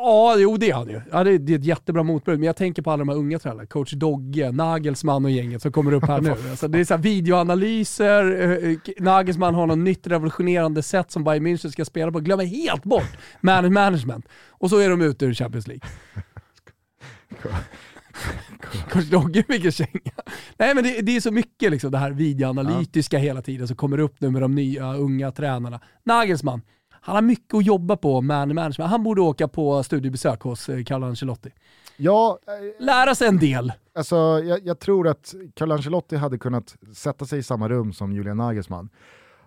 [0.00, 1.00] Ja, jo det är han ju.
[1.12, 3.38] Ja, det, det är ett jättebra motbud, men jag tänker på alla de här unga
[3.38, 3.66] tränarna.
[3.66, 6.30] Coach Dogge, Nagelsmann och gänget som kommer upp här nu.
[6.50, 11.46] Alltså, det är så videoanalyser, eh, eh, Nagelsmann har något nytt revolutionerande sätt som Bayern
[11.46, 12.20] München ska spela på.
[12.20, 14.26] Glömmer helt bort man management.
[14.48, 15.88] Och så är de ute ur Champions League.
[18.90, 20.12] Coach Dogge fick känga.
[20.58, 23.98] Nej men det, det är så mycket liksom det här videoanalytiska hela tiden som kommer
[23.98, 25.80] upp nu med de nya unga tränarna.
[26.04, 26.62] Nagelsmann,
[27.00, 28.90] han har mycket att jobba på man management.
[28.90, 31.50] Han borde åka på studiebesök hos eh, Carlo Ancelotti.
[31.96, 33.72] Ja, eh, Lära sig en del.
[33.94, 38.12] alltså, jag, jag tror att Carlo Ancelotti hade kunnat sätta sig i samma rum som
[38.12, 38.88] Julian Nagelsmann.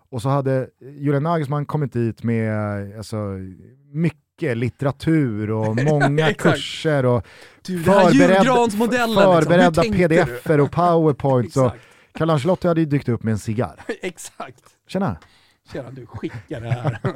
[0.09, 2.53] Och så hade Julian Nagelsmann kommit dit med
[2.97, 3.17] alltså,
[3.91, 7.27] mycket litteratur och många kurser och
[7.61, 8.87] Du, Förbered- liksom.
[8.89, 9.91] förberedda du?
[9.91, 11.57] pdf-er och powerpoints.
[11.57, 11.71] och.
[12.13, 13.83] Carlo Ancelotti hade ju dykt upp med en cigarr.
[14.01, 14.63] Exakt.
[14.87, 15.17] Tjena!
[15.73, 16.99] Tjena du, skicka det här.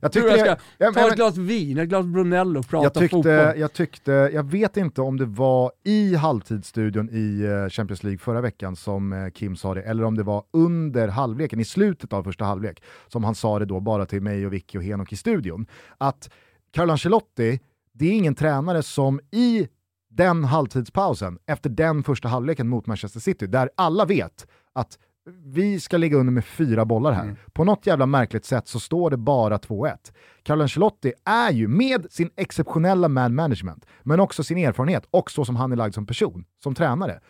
[0.00, 2.84] Jag tyckte, jag jag, ska jag, ta ett glas vin, ett glas Brunello och prata
[2.84, 3.60] jag, tyckte, fotboll.
[3.60, 8.40] jag tyckte, jag vet inte om det var i halvtidsstudion i eh, Champions League förra
[8.40, 12.22] veckan som eh, Kim sa det, eller om det var under halvleken, i slutet av
[12.22, 15.16] första halvlek, som han sa det då bara till mig och Vicky och Henok i
[15.16, 15.66] studion,
[15.98, 16.30] att
[16.72, 17.60] Carlo Ancelotti,
[17.92, 19.68] det är ingen tränare som i
[20.10, 25.96] den halvtidspausen, efter den första halvleken mot Manchester City, där alla vet att vi ska
[25.96, 27.22] ligga under med fyra bollar här.
[27.22, 27.36] Mm.
[27.52, 29.96] På något jävla märkligt sätt så står det bara 2-1.
[30.42, 35.44] Carlo Ancelotti är ju med sin exceptionella man management, men också sin erfarenhet och så
[35.44, 37.20] som han är lagd som person, som tränare,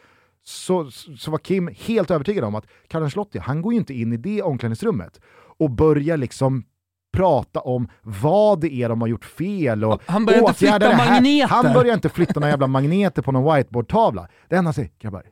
[0.44, 4.12] så, så var Kim helt övertygad om att Carlo Ancelotti, han går ju inte in
[4.12, 5.20] i det omklädningsrummet
[5.58, 6.64] och börjar liksom
[7.12, 10.88] prata om vad det är de har gjort fel och Han börjar inte åtgärda flytta
[10.88, 11.12] det här.
[11.14, 11.48] magneter.
[11.48, 14.28] Han börjar inte flytta några jävla magneter på någon whiteboardtavla.
[14.48, 15.22] Det enda han säger, grabbar,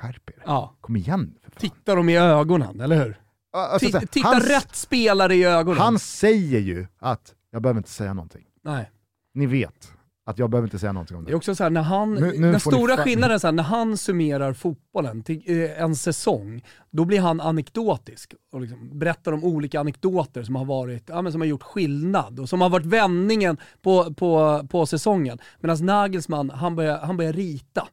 [0.00, 0.42] skärp er.
[0.46, 1.60] Ja, Kom igen för fan.
[1.60, 3.20] titta dem i ögonen, eller hur?
[3.52, 5.80] Alltså, här, titta han, rätt spelare i ögonen.
[5.80, 8.44] Han säger ju att jag behöver inte säga någonting.
[8.64, 8.90] Nej.
[9.34, 9.92] Ni vet
[10.26, 11.36] att jag behöver inte säga någonting om Det är det.
[11.36, 13.52] också så här, när han, Nu- nu den ni stora fan- skillnaden är så här,
[13.52, 19.32] när han summerar fotbollen till eh, en säsong, då blir han anekdotisk och liksom berättar
[19.32, 22.68] om olika anekdoter som har, varit, ja, men som har gjort skillnad och som har
[22.70, 25.38] varit vändningen på, på, på säsongen.
[25.60, 27.88] Medan Nagelsmann, han börjar, han börjar rita.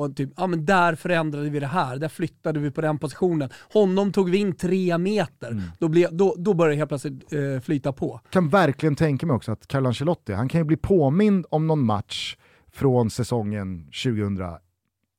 [0.00, 3.50] Och typ, ja men där förändrade vi det här, där flyttade vi på den positionen.
[3.72, 5.50] Honom tog vi in tre meter.
[5.50, 5.62] Mm.
[5.78, 8.20] Då, blev, då, då börjar det helt plötsligt eh, flyta på.
[8.30, 11.84] kan verkligen tänka mig också att Carlo Ancelotti, han kan ju bli påmind om någon
[11.84, 12.36] match
[12.72, 13.88] från säsongen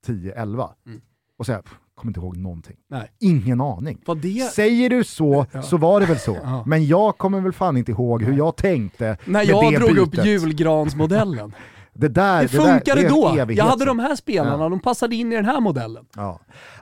[0.06, 1.00] 2010-11 Mm.
[1.38, 2.76] och säga, "Pff, kommer inte ihåg någonting.
[2.90, 3.08] Nej.
[3.20, 3.98] Ingen aning.
[4.22, 4.52] Det...
[4.52, 5.62] Säger du så, Ja.
[5.62, 6.34] så var det väl så.
[6.42, 6.64] Ja.
[6.66, 10.26] Men jag kommer väl fan inte ihåg hur jag tänkte När jag drog upp bytet.
[10.26, 11.54] julgransmodellen.
[11.94, 13.52] Det, där, Det där, funkade det är en då.
[13.54, 14.68] Jag hade de här spelarna, Ja.
[14.68, 16.04] de passade in i den här modellen.
[16.16, 16.40] Ja.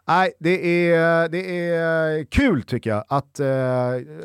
[0.08, 3.40] Nej, det är, det är kul tycker jag att...
[3.40, 3.46] Eh,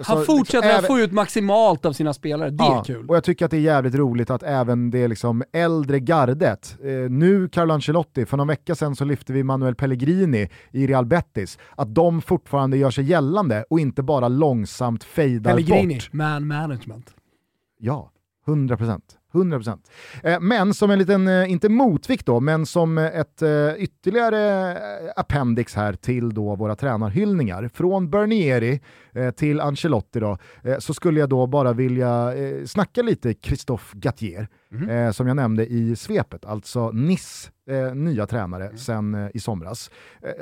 [0.03, 3.05] Han så- fortsätter även- att få ut maximalt av sina spelare, det är Ja, kul.
[3.09, 6.89] Och jag tycker att det är jävligt roligt att även det liksom äldre gardet, eh,
[7.09, 11.57] nu Carlo Ancelotti, för någon vecka sedan så lyfte vi Manuel Pellegrini i Real Betis,
[11.75, 16.13] att de fortfarande gör sig gällande och inte bara långsamt fejdar Pellegrini, bort.
[16.13, 17.13] man management.
[17.79, 18.11] Ja,
[18.47, 19.03] 100 procent.
[19.35, 19.79] 100%.
[20.23, 23.43] Eh, men som en liten, eh, inte motvikt då, men som eh, ett
[23.77, 24.77] ytterligare
[25.15, 28.81] appendix här till då våra tränarhyllningar, från Bernieri
[29.35, 30.37] till Ancelotti då,
[30.79, 32.33] så skulle jag då bara vilja
[32.65, 34.47] snacka lite Christophe Gattier,
[34.89, 37.51] eh, som jag nämnde i svepet, alltså Niss
[37.93, 39.91] nya tränare sen eh, i somras.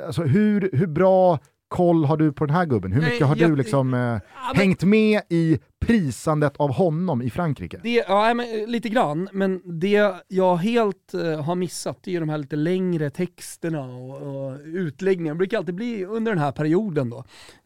[0.06, 1.38] Alltså hur, hur bra
[1.68, 2.92] koll har du på den här gubben?
[2.92, 4.20] Hur Nej, mycket har jag- du liksom eh, men-
[4.54, 7.80] hängt med i prisandet av honom i Frankrike?
[7.82, 12.20] Det, ja, men, eh, lite grann, men det jag helt eh, har missat det är
[12.20, 15.34] de här lite längre texterna och, och utläggningarna.
[15.34, 17.24] Det brukar alltid bli under den här perioden då,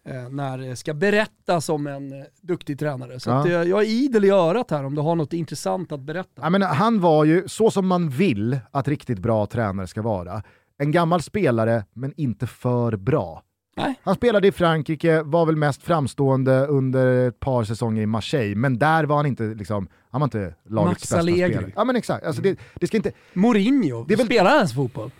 [0.09, 3.20] eh, när det ska berättas om en eh, duktig tränare.
[3.20, 3.40] Så Ja.
[3.40, 6.42] att, eh, jag är idel i örat här om du har något intressant att berätta.
[6.42, 10.42] Ja, men han var ju, så som man vill att riktigt bra tränare ska vara,
[10.78, 13.42] en gammal spelare men inte för bra.
[13.78, 13.94] Nej.
[14.02, 18.78] Han spelade i Frankrike, var väl mest framstående under ett par säsonger i Marseille, men
[18.78, 21.52] där var han inte, liksom, han var inte lagets bästa Allegri.
[21.54, 21.72] spelare.
[21.76, 23.12] Ja men exakt, alltså det, det ska inte...
[23.32, 25.10] Mourinho, Det väl- spelar han ens fotboll?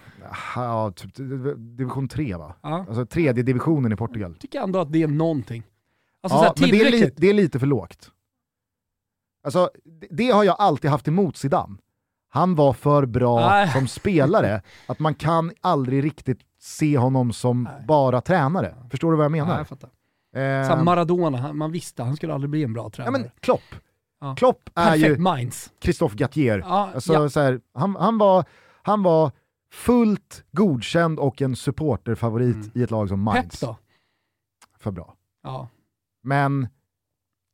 [0.55, 1.11] Ja, typ,
[1.57, 2.55] division 3 va?
[2.63, 2.85] Ja.
[2.89, 4.35] Alltså tredje divisionen i Portugal.
[4.35, 5.63] tycker ändå att det är någonting.
[6.23, 8.11] Alltså ja, men det är, li, det är lite för lågt.
[9.45, 11.77] Alltså, det, det har jag alltid haft emot Zidane.
[12.31, 13.71] Han var för bra Nej.
[13.73, 17.85] som spelare, att man kan aldrig riktigt se honom som Nej.
[17.89, 18.75] bara tränare.
[18.91, 19.59] Förstår du vad jag Ja, menar?
[19.59, 19.91] jag fattar.
[20.37, 23.13] Eh, Maradona, man visste han skulle aldrig bli en bra ja, tränare.
[23.13, 23.63] men Klopp.
[24.21, 24.35] Ja.
[24.37, 25.73] Klopp är Perfect ju minds.
[25.83, 26.59] Christophe Gattier.
[26.59, 27.29] Ja, Alltså, ja.
[27.29, 28.45] så här, han, han, var,
[28.83, 29.33] han var
[29.73, 32.71] fullt godkänd och en supporterfavorit Mm.
[32.75, 33.61] i ett lag som Pep Mainz.
[33.61, 33.77] då?
[34.79, 35.15] För bra.
[35.43, 35.69] Ja.
[36.23, 36.69] Men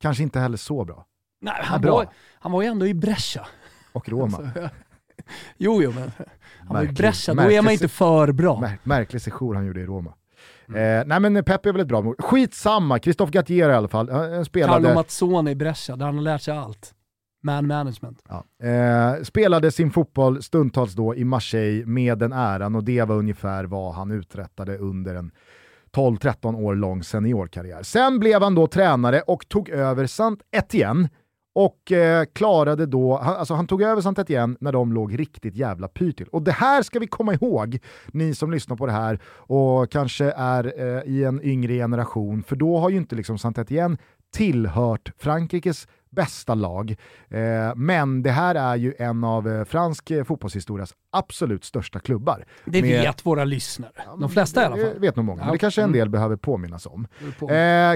[0.00, 1.06] kanske inte heller så bra.
[1.40, 1.92] Nej, han, bra.
[1.94, 2.08] var,
[2.40, 3.46] han var ju ändå i Brescia.
[3.92, 4.38] Och Roma.
[4.56, 4.68] Alltså,
[5.56, 6.12] jo, jo, men
[6.66, 8.60] han var Märklig- Brescia, då är man inte för bra.
[8.60, 10.14] Mär, märklig sejour han gjorde i Roma.
[10.68, 11.00] Mm.
[11.00, 12.14] Eh, nej men Pep är väl ett bra mål.
[12.18, 14.10] Skitsamma, Christophe Gattier i alla fall.
[14.10, 16.94] Han spelade, Carlo Mazzone i Brescia, där han har lärt sig allt.
[17.42, 18.22] Man management.
[18.28, 23.16] ja, eh, spelade sin fotboll stundtals då i Marseille med den äran och det var
[23.16, 25.30] ungefär vad han uträttade under en
[25.94, 27.82] 12-13 år lång seniorkarriär.
[27.82, 31.08] Sen blev han då tränare och tog över Saint Etienne
[31.54, 35.54] och eh, klarade då, han, alltså han tog över Saint igen när de låg riktigt
[35.54, 36.28] jävla pyrt till.
[36.28, 40.24] Och det här ska vi komma ihåg, ni som lyssnar på det här och kanske
[40.36, 43.98] är eh, i en yngre generation, för då har ju inte liksom Saint igen
[44.34, 46.90] tillhört Frankrikes bästa lag.
[47.28, 52.44] Eh, men det här är ju en av eh, fransk eh, fotbollshistorias absolut största klubbar.
[52.64, 53.92] Det Med- vet våra lyssnare.
[54.18, 54.98] De flesta i alla det fall.
[55.00, 55.98] vet nog många, men det kanske en Mm.
[55.98, 57.06] del behöver påminnas om.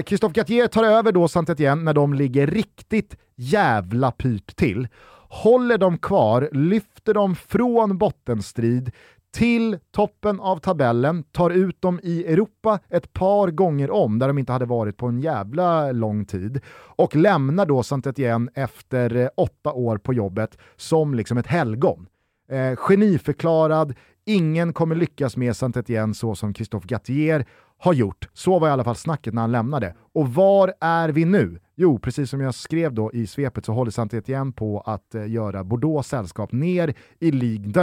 [0.05, 4.87] Christophe Gattier tar över då Saint Etienne när de ligger riktigt jävla pyrt till.
[5.31, 8.91] Håller de kvar, lyfter dem från bottenstrid
[9.31, 14.37] till toppen av tabellen, tar ut dem i Europa ett par gånger om, där de
[14.37, 16.61] inte hade varit på en jävla lång tid,
[16.95, 22.07] och lämnar då Saint Etienne efter eh, åtta år på jobbet som liksom ett helgon.
[22.49, 23.93] Eh, geniförklarad,
[24.25, 27.45] ingen kommer lyckas med Saint Etienne så som Christophe Gattier
[27.77, 28.29] har gjort.
[28.33, 29.95] Så var i alla fall snacket när han lämnade.
[30.13, 31.59] Och var är vi nu?
[31.75, 35.31] Jo, precis som jag skrev då i svepet så håller Saint Etienne på att eh,
[35.31, 37.81] göra Bordeaux sällskap ner i Ligue 2,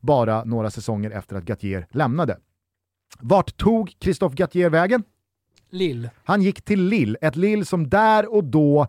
[0.00, 2.38] bara några säsonger efter att Gattier lämnade.
[3.20, 5.02] Vart tog Christophe Gattier vägen?
[5.70, 6.10] Lill.
[6.24, 8.86] Han gick till Lille, ett Lille som där och då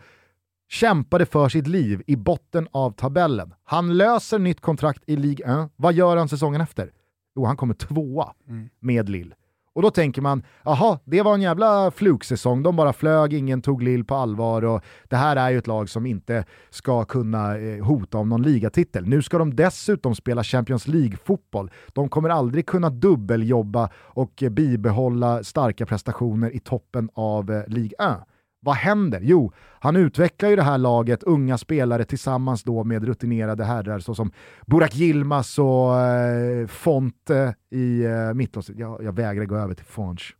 [0.69, 3.53] kämpade för sitt liv i botten av tabellen.
[3.63, 5.71] Han löser nytt kontrakt i Ligue 1.
[5.75, 6.91] Vad gör han säsongen efter?
[7.35, 8.33] Jo, han kommer tvåa
[8.79, 9.35] med Lille.
[9.73, 13.83] Och då tänker man, jaha, det var en jävla fluksäsong, de bara flög, ingen tog
[13.83, 17.85] Lille på allvar och det här är ju ett lag som inte ska kunna eh,
[17.85, 19.05] hota om någon ligatitel.
[19.05, 21.71] Nu ska de dessutom spela Champions League-fotboll.
[21.87, 27.95] De kommer aldrig kunna dubbeljobba och eh, bibehålla starka prestationer i toppen av eh, Ligue
[27.99, 28.28] 1.
[28.61, 29.19] Vad händer?
[29.23, 34.31] Jo, han utvecklar ju det här laget, unga spelare tillsammans då med rutinerade herrar såsom
[34.65, 38.79] Burak Yilmaz och eh, Fonte i eh, mittlåset.
[38.79, 40.35] Jag, jag vägrar gå över till Fonch.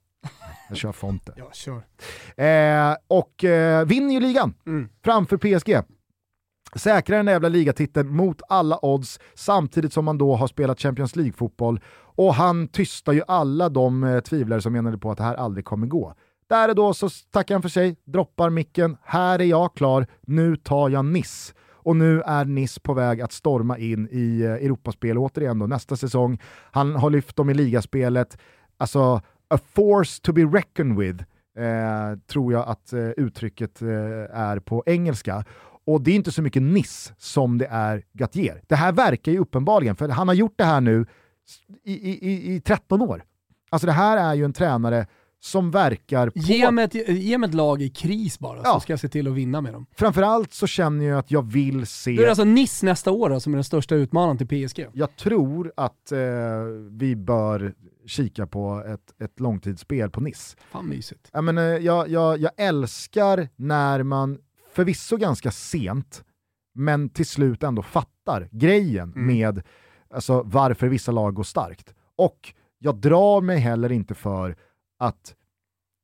[0.69, 1.33] Jag kör Fonte.
[1.37, 1.81] Ja, kör.
[2.45, 4.89] Eh, och eh, vinner ju ligan Mm.
[5.03, 5.77] framför PSG.
[6.75, 11.79] Säkrar den jävla ligatiteln mot alla odds samtidigt som man då har spelat Champions League-fotboll
[12.15, 15.65] och han tystar ju alla de eh, tvivlare som menade på att det här aldrig
[15.65, 16.13] kommer gå.
[16.49, 20.55] Där och då så tackar han för sig, droppar micken, här är jag klar, nu
[20.55, 21.53] tar jag Nice.
[21.73, 25.95] Och nu är Nice på väg att storma in i eh, Europaspel återigen då nästa
[25.95, 26.39] säsong.
[26.71, 28.37] Han har lyft dem i ligaspelet.
[28.77, 31.23] Alltså, a force to be reckoned with,
[31.57, 33.87] eh, tror jag att eh, uttrycket eh,
[34.39, 35.43] är på engelska.
[35.85, 38.61] Och det är inte så mycket Nice som det är Gattier.
[38.67, 41.05] Det här verkar ju uppenbarligen, för han har gjort det här nu
[41.83, 43.23] i, i, i- i 13 år.
[43.69, 45.07] Alltså det här är ju en tränare
[45.41, 46.39] som verkar på...
[46.39, 48.73] Ge mig, ett, ge mig ett lag i kris bara, Ja.
[48.73, 49.85] så ska jag se till att vinna med dem.
[49.95, 52.11] Framförallt så känner jag att jag vill se...
[52.15, 54.85] Då är det alltså Nice nästa år då, som är den största utmanaren till PSG.
[54.93, 56.19] Jag tror att eh,
[56.91, 57.73] vi bör
[58.05, 60.57] kika på ett, ett långtidsspel på Nice.
[60.71, 61.29] Fan mysigt.
[61.33, 64.37] Jag, menar, jag, jag, jag älskar när man
[64.73, 66.23] förvisso ganska sent,
[66.75, 69.27] men till slut ändå fattar grejen Mm.
[69.27, 69.61] med
[70.13, 71.93] alltså, varför vissa lag går starkt.
[72.15, 74.55] Och jag drar mig heller inte för
[74.99, 75.35] att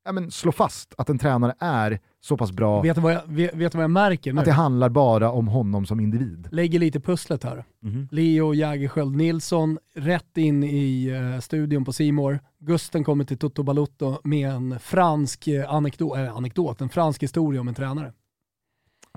[0.05, 3.21] ja, men, slå fast att en tränare är så pass bra Vet, du vad jag,
[3.27, 4.39] vet, vet vad jag märker nu?
[4.39, 6.47] att det handlar bara om honom som individ.
[6.51, 7.65] Lägger lite pusslet här.
[8.11, 12.39] Leo Jägerskiöld Nilsson rätt in i eh, studion på Simor.
[12.59, 17.61] Gusten kommer till Toto Balutto med en fransk eh, anekdot, äh, anekdot, en fransk historia
[17.61, 18.13] om en tränare.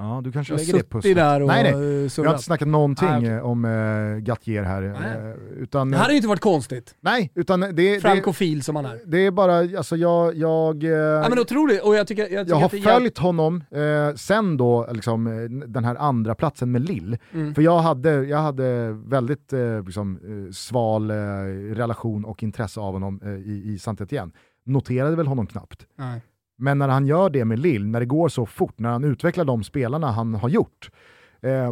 [0.01, 1.16] Ja, du kanske Jag lägger det pusslet.
[1.16, 1.72] där och nej, nej.
[1.72, 3.30] eh, Jag har inte snackat någonting Nej, okej.
[3.32, 4.82] eh, om uh, Gattier här.
[4.82, 6.94] Eh, utan, Det hade ju inte varit konstigt.
[7.01, 9.01] nej, utan det, det, Frankofil som han är.
[9.07, 11.82] det är bara, alltså jag, jag, eh, Ja, men otroligt.
[11.82, 12.57] Och jag tycker, jag tycker jag
[12.92, 15.32] har följt honom eh, sen då, liksom, eh,
[15.68, 17.18] den här andra platsen med Lill.
[17.32, 17.55] Mm.
[17.55, 21.14] För jag hade, jag hade väldigt eh, liksom, eh, sval eh,
[21.74, 24.32] relation och intresse av honom eh, i, i saint Etienne.
[24.66, 25.86] Noterade väl honom knappt.
[25.99, 26.20] Nej.
[26.59, 29.44] Men när han gör det med Lill, när det går så fort, när han utvecklar
[29.44, 30.90] de spelarna han har gjort.
[31.42, 31.68] Eh,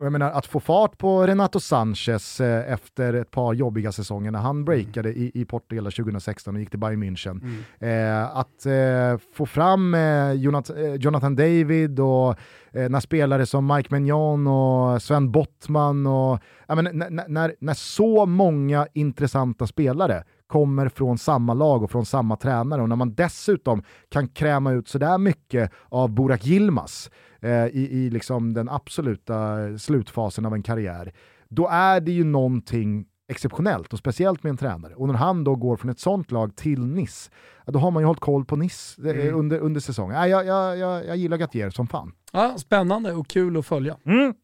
[0.00, 4.30] och jag menar, att få fart på Renato Sanchez eh, efter ett par jobbiga säsonger
[4.30, 7.40] när han breakade i, i Portugal 2016 och gick till Bayern München.
[7.78, 12.28] Eh, att eh, få fram eh, Jonathan, eh, Jonathan David och
[12.72, 17.54] eh, när spelare som Mike Mignon och Sven Bottman och ja, men, n- n- när,
[17.60, 22.96] när så många intressanta spelare kommer från samma lag och från samma tränare och när
[22.96, 28.68] man dessutom kan kräma ut sådär mycket av Burak Yilmaz eh, i, i liksom den
[28.68, 31.12] absoluta slutfasen av en karriär,
[31.48, 34.94] då är det ju någonting exceptionellt och speciellt med en tränare.
[34.94, 37.06] Och när han då går från ett sånt lag till
[37.64, 40.16] ja, då har man ju hållit koll på Nice eh, under, under säsongen.
[40.16, 42.12] Ja, jag, jag, jag, jag gillar Gattier som fan.
[42.32, 43.96] Ja, spännande och kul att följa.
[44.04, 44.34] Mm.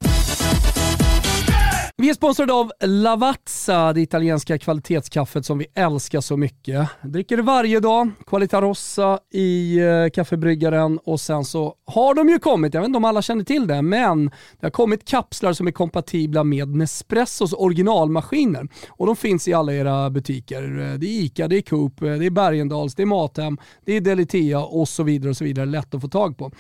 [1.97, 6.88] Vi är sponsrade av Lavazza, det italienska kvalitetskaffet som vi älskar så mycket.
[7.03, 12.38] Dricker det varje dag, Qualita Rossa i eh, kaffebryggaren och sen så har de ju
[12.38, 14.26] kommit, jag vet inte om alla känner till det, men
[14.61, 18.68] det har kommit kapslar som är kompatibla med Nespressos originalmaskiner.
[18.88, 20.62] Och de finns i alla era butiker.
[20.62, 23.92] Eh, det är ICA, det är Coop, eh, det är Bergendahls, det är Mathem, det
[23.92, 25.66] är Delitea och så vidare och så vidare.
[25.66, 26.51] Lätt att få tag på.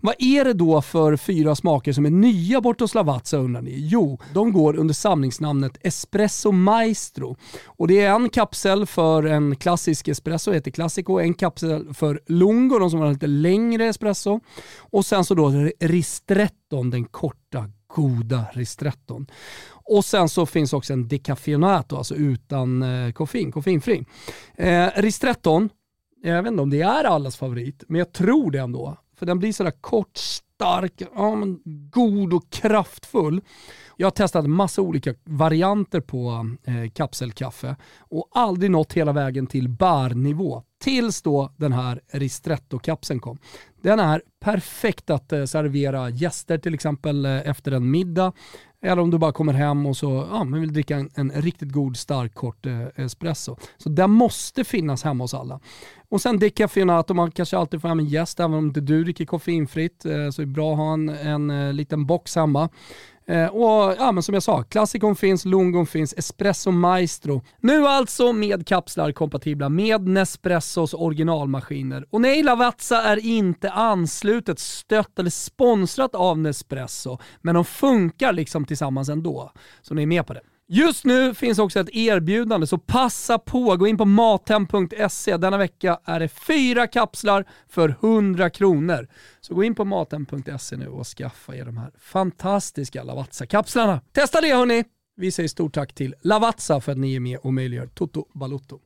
[0.00, 3.74] Vad är det då för fyra smaker som är nya bort hos Lavazza undrar ni?
[3.76, 7.36] Jo, de går under samlingsnamnet Espresso Maestro.
[7.66, 12.78] Och det är en kapsel för en klassisk espresso, heter Classico, en kapsel för Lungo,
[12.78, 14.40] de som har lite längre espresso.
[14.78, 15.50] Och sen så då
[15.80, 19.26] Ristretton, den korta goda ristretton.
[19.68, 24.04] Och sen så finns också en decaffeinato, alltså utan eh, koffein, koffeinfri.
[24.56, 25.68] Eh, ristretton,
[26.22, 28.96] jag vet inte om det är allas favorit, men jag tror det ändå.
[29.18, 31.60] För den blir sådär kort, stark, ja, men
[31.90, 33.40] god och kraftfull.
[33.96, 39.68] Jag har testat massa olika varianter på eh, kapselkaffe och aldrig nått hela vägen till
[39.68, 40.62] barnivå.
[40.80, 43.38] Tills då den här Ristretto-kapseln kom.
[43.82, 48.32] Den är perfekt att eh, servera gäster till exempel eh, efter en middag.
[48.82, 51.72] Eller om du bara kommer hem och så ja, men vill dricka en, en riktigt
[51.72, 53.56] god stark kort eh, espresso.
[53.76, 55.60] Så den måste finnas hemma hos alla.
[56.08, 59.24] Och sen decaffeinato, man kanske alltid får hem en gäst även om inte du dricker
[59.24, 60.04] koffeinfritt.
[60.04, 62.68] Eh, så det bra att ha en, en eh, liten box hemma.
[63.28, 67.42] Eh, och ja, men som jag sa, klassikon finns, lungon finns, espresso maestro.
[67.60, 72.06] Nu alltså med kapslar kompatibla med Nespressos originalmaskiner.
[72.10, 78.64] Och nej, Lavazza är inte anslutet, stött eller sponsrat av Nespresso, men de funkar liksom
[78.64, 79.52] tillsammans ändå.
[79.82, 80.40] Så ni är med på det.
[80.68, 83.76] Just nu finns också ett erbjudande, så passa på.
[83.76, 85.36] Gå in på mathem.se.
[85.36, 89.08] Denna vecka är det fyra kapslar för 100 kronor.
[89.40, 94.00] Så gå in på mathem.se nu och skaffa er de här fantastiska Lavazza-kapslarna.
[94.12, 94.84] Testa det hörni!
[95.16, 98.78] Vi säger stort tack till Lavazza för att ni är med och möjliggör Toto Balutto.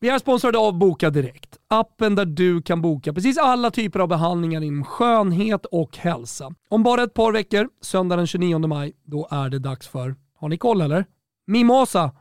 [0.00, 1.56] Vi är sponsrade av Boka Direkt.
[1.68, 6.54] Appen där du kan boka precis alla typer av behandlingar inom skönhet och hälsa.
[6.68, 10.48] Om bara ett par veckor, söndag den 29 maj, då är det dags för, har
[10.48, 11.06] ni koll eller?
[11.46, 12.12] Mimosa,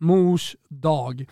[0.00, 1.26] mors dag.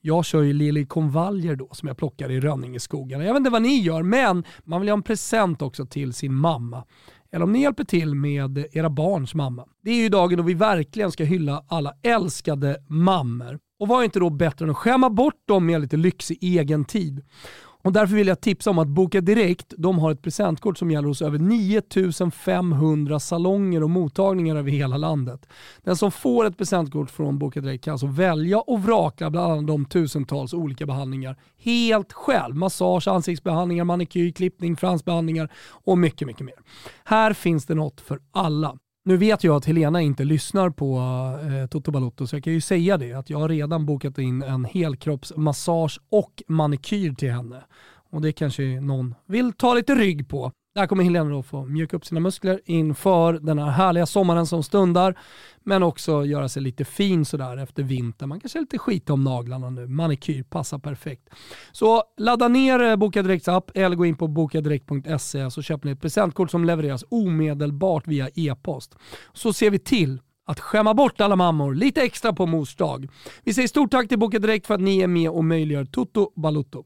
[0.00, 3.24] Jag kör ju liljekonvaljer då som jag plockar i Rönningeskogarna.
[3.24, 6.34] Jag vet inte vad ni gör, men man vill ha en present också till sin
[6.34, 6.84] mamma.
[7.32, 9.66] Eller om ni hjälper till med era barns mamma.
[9.82, 13.58] Det är ju dagen då vi verkligen ska hylla alla älskade mammor.
[13.78, 16.84] Och vad är inte då bättre än att skämma bort dem med lite lyxig egen
[16.84, 17.24] tid.
[17.86, 21.08] Och därför vill jag tipsa om att Boka Direkt, de har ett presentkort som gäller
[21.08, 25.48] hos över 9500 salonger och mottagningar över hela landet.
[25.82, 29.62] Den som får ett presentkort från Boka Direkt kan alltså välja och vraka bland alla
[29.62, 32.56] de tusentals olika behandlingar helt själv.
[32.56, 36.56] Massage, ansiktsbehandlingar, manikyr, klippning, fransbehandlingar och mycket, mycket mer.
[37.04, 38.78] Här finns det något för alla.
[39.06, 40.98] Nu vet jag att Helena inte lyssnar på
[41.42, 44.42] eh, Toto Balotto så jag kan ju säga det att jag har redan bokat in
[44.42, 47.64] en helkroppsmassage och manikyr till henne.
[48.10, 50.52] Och det kanske någon vill ta lite rygg på.
[50.76, 54.62] Där kommer Helena då få mjuka upp sina muskler inför den här härliga sommaren som
[54.62, 55.18] stundar.
[55.64, 58.28] Men också göra sig lite fin sådär efter vintern.
[58.28, 59.86] Man kanske är lite skit om naglarna nu.
[59.86, 61.28] Manikyr passar perfekt.
[61.72, 65.92] Så ladda ner eh, Boka Direkts app eller gå in på bokadirekt.se så köper ni
[65.92, 68.96] ett presentkort som levereras omedelbart via e-post.
[69.32, 73.08] Så ser vi till att skämma bort alla mammor lite extra på mors dag.
[73.44, 76.32] Vi säger stort tack till Boka Direkt för att ni är med och möjliggör Toto
[76.36, 76.84] Balutto.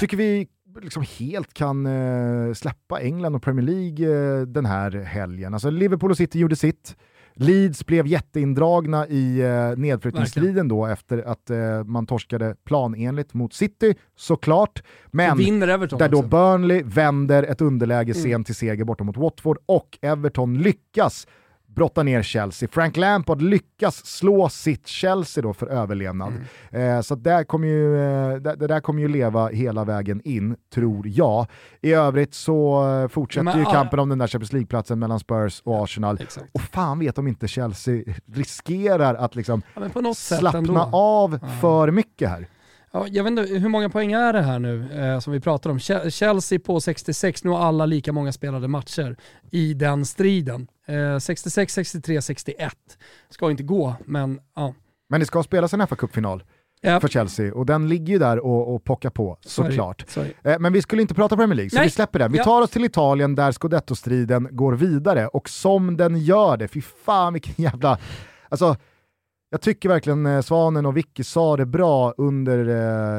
[0.00, 0.48] Tycker vi
[0.82, 5.54] liksom helt kan eh, släppa England och Premier League eh, den här helgen.
[5.54, 6.96] Alltså Liverpool och City gjorde sitt.
[7.40, 13.94] Leeds blev jätteindragna i eh, nedflyttningsstriden då efter att eh, man torskade planenligt mot City,
[14.16, 14.82] såklart.
[15.10, 15.36] Men
[15.98, 18.22] där då Burnley vänder ett underläge mm.
[18.22, 21.26] sent till seger borta mot Watford och Everton lyckas
[21.74, 22.68] brotta ner Chelsea.
[22.72, 26.32] Frank Lampard lyckas slå sitt Chelsea då för överlevnad.
[26.72, 26.96] Mm.
[26.96, 30.56] Eh, så där kommer ju, eh, det, det, där kommer ju leva hela vägen in,
[30.74, 31.46] tror jag.
[31.82, 35.62] I övrigt så eh, fortsätter Men, ju kampen om den där Champions League-platsen mellan Spurs
[35.64, 36.18] och Arsenal.
[36.20, 36.46] Exakt.
[36.52, 42.48] Och fan vet om inte Chelsea riskerar att liksom ja, slappna av för mycket här.
[42.92, 45.70] Ja, jag vet inte, hur många poäng är det här nu eh, som vi pratar
[45.70, 45.78] om?
[46.10, 49.16] Chelsea på 66, nu har alla lika många spelade matcher
[49.50, 50.68] i den striden.
[50.86, 52.74] Eh, 66, 63, 61.
[53.30, 54.74] Ska inte gå, men ja.
[55.08, 56.42] Men det ska spelas en FA-cupfinal
[56.82, 57.00] yep.
[57.00, 60.04] för Chelsea och den ligger ju där och, och pockar på såklart.
[60.08, 60.34] Sorry.
[60.42, 60.54] Sorry.
[60.54, 61.84] Eh, men vi skulle inte prata Premier League, så Nej.
[61.84, 62.32] vi släpper den.
[62.32, 66.82] Vi tar oss till Italien där scudetto-striden går vidare och som den gör det, fy
[66.82, 67.98] fan vilken jävla...
[68.48, 68.76] Alltså,
[69.50, 72.68] jag tycker verkligen eh, Svanen och Vicky sa det bra under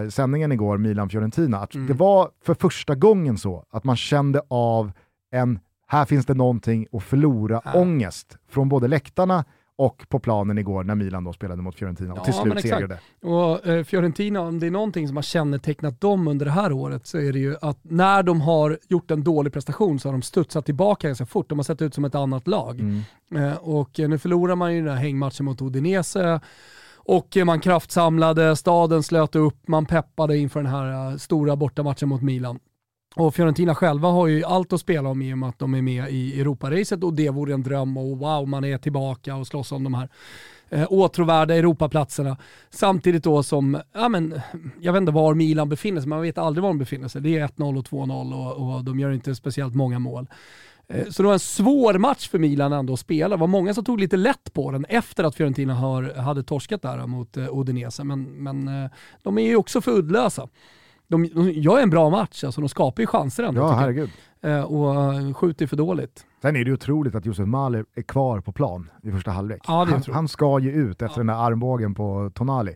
[0.04, 1.68] eh, sändningen igår, Milan-Fiorentina.
[1.74, 1.88] Mm.
[1.88, 4.92] Det var för första gången så att man kände av
[5.32, 7.74] en, här finns det någonting att förlora, ja.
[7.74, 9.46] ångest från både läktarna
[9.80, 13.00] och på planen igår när Milan då spelade mot Fiorentina och ja, till slut segrade.
[13.22, 17.08] Och eh, Fiorentina, om det är någonting som har kännetecknat dem under det här året
[17.08, 20.22] så är det ju att när de har gjort en dålig prestation så har de
[20.22, 21.50] studsat tillbaka ganska fort.
[21.50, 22.80] De har sett ut som ett annat lag.
[22.80, 23.04] Mm.
[23.36, 26.40] Eh, och nu förlorar man ju den här hängmatchen mot Udinese
[26.96, 32.22] och man kraftsamlade, staden slöt upp, man peppade inför den här eh, stora bortamatchen mot
[32.22, 32.60] Milan.
[33.20, 35.82] Och Fiorentina själva har ju allt att spela om i och med att de är
[35.82, 39.72] med i Europaracet och det vore en dröm och wow, man är tillbaka och slåss
[39.72, 40.10] om de här
[40.70, 42.38] eh, åtråvärda Europaplatserna.
[42.70, 44.42] Samtidigt då som, ja men,
[44.82, 47.22] jag vet inte var Milan befinner sig, man vet aldrig var de befinner sig.
[47.22, 50.28] Det är 1-0 och 2-0 och, och de gör inte speciellt många mål.
[50.88, 53.36] Eh, så det var en svår match för Milan ändå att spela.
[53.36, 56.82] Det var många som tog lite lätt på den efter att Fiorentina har, hade torskat
[56.82, 58.92] där mot eh, men, men eh,
[59.24, 60.48] de är ju också för uddlösa
[61.10, 63.62] de, de gör en bra match, alltså de skapar ju chanser ändå.
[63.62, 64.10] Ja, herregud.
[64.42, 66.26] Eh, och uh, skjuter för dåligt.
[66.42, 69.62] Sen är det otroligt att Josef Mahler är kvar på plan i första halvlek.
[69.68, 71.18] Ja, han, han, ska ju ut efter ja.
[71.18, 72.76] den där armbågen på Tonali.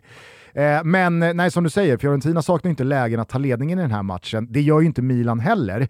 [0.52, 3.82] Eh, men eh, nej, som du säger, Fiorentina saknar inte lägen att ta ledningen i
[3.82, 4.46] den här matchen.
[4.50, 5.88] Det gör ju inte Milan heller.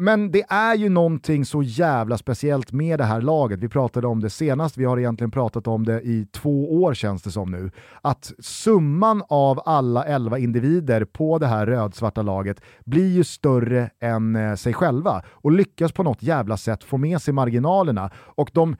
[0.00, 3.60] Men det är ju någonting så jävla speciellt med det här laget.
[3.60, 7.22] Vi pratade om det senast, vi har egentligen pratat om det i två år känns
[7.22, 7.70] det som nu.
[8.02, 14.36] Att summan av alla elva individer på det här rödsvarta laget blir ju större än
[14.36, 18.10] eh, sig själva och lyckas på något jävla sätt få med sig marginalerna.
[18.16, 18.76] Och de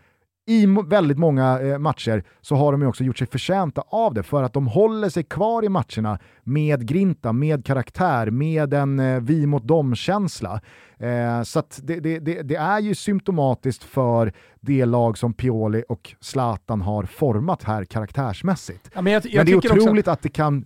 [0.49, 4.23] i väldigt många eh, matcher så har de ju också gjort sig förtjänta av det
[4.23, 9.21] för att de håller sig kvar i matcherna med grinta, med karaktär, med en eh,
[9.21, 10.61] vi mot dem-känsla.
[10.99, 16.15] Eh, så det, det, det, det, är ju symptomatiskt för det lag som Pioli och
[16.21, 18.91] Zlatan har format här karaktärsmässigt.
[18.95, 20.11] Ja, men, jag, jag men, det är otroligt också...
[20.11, 20.65] att det kan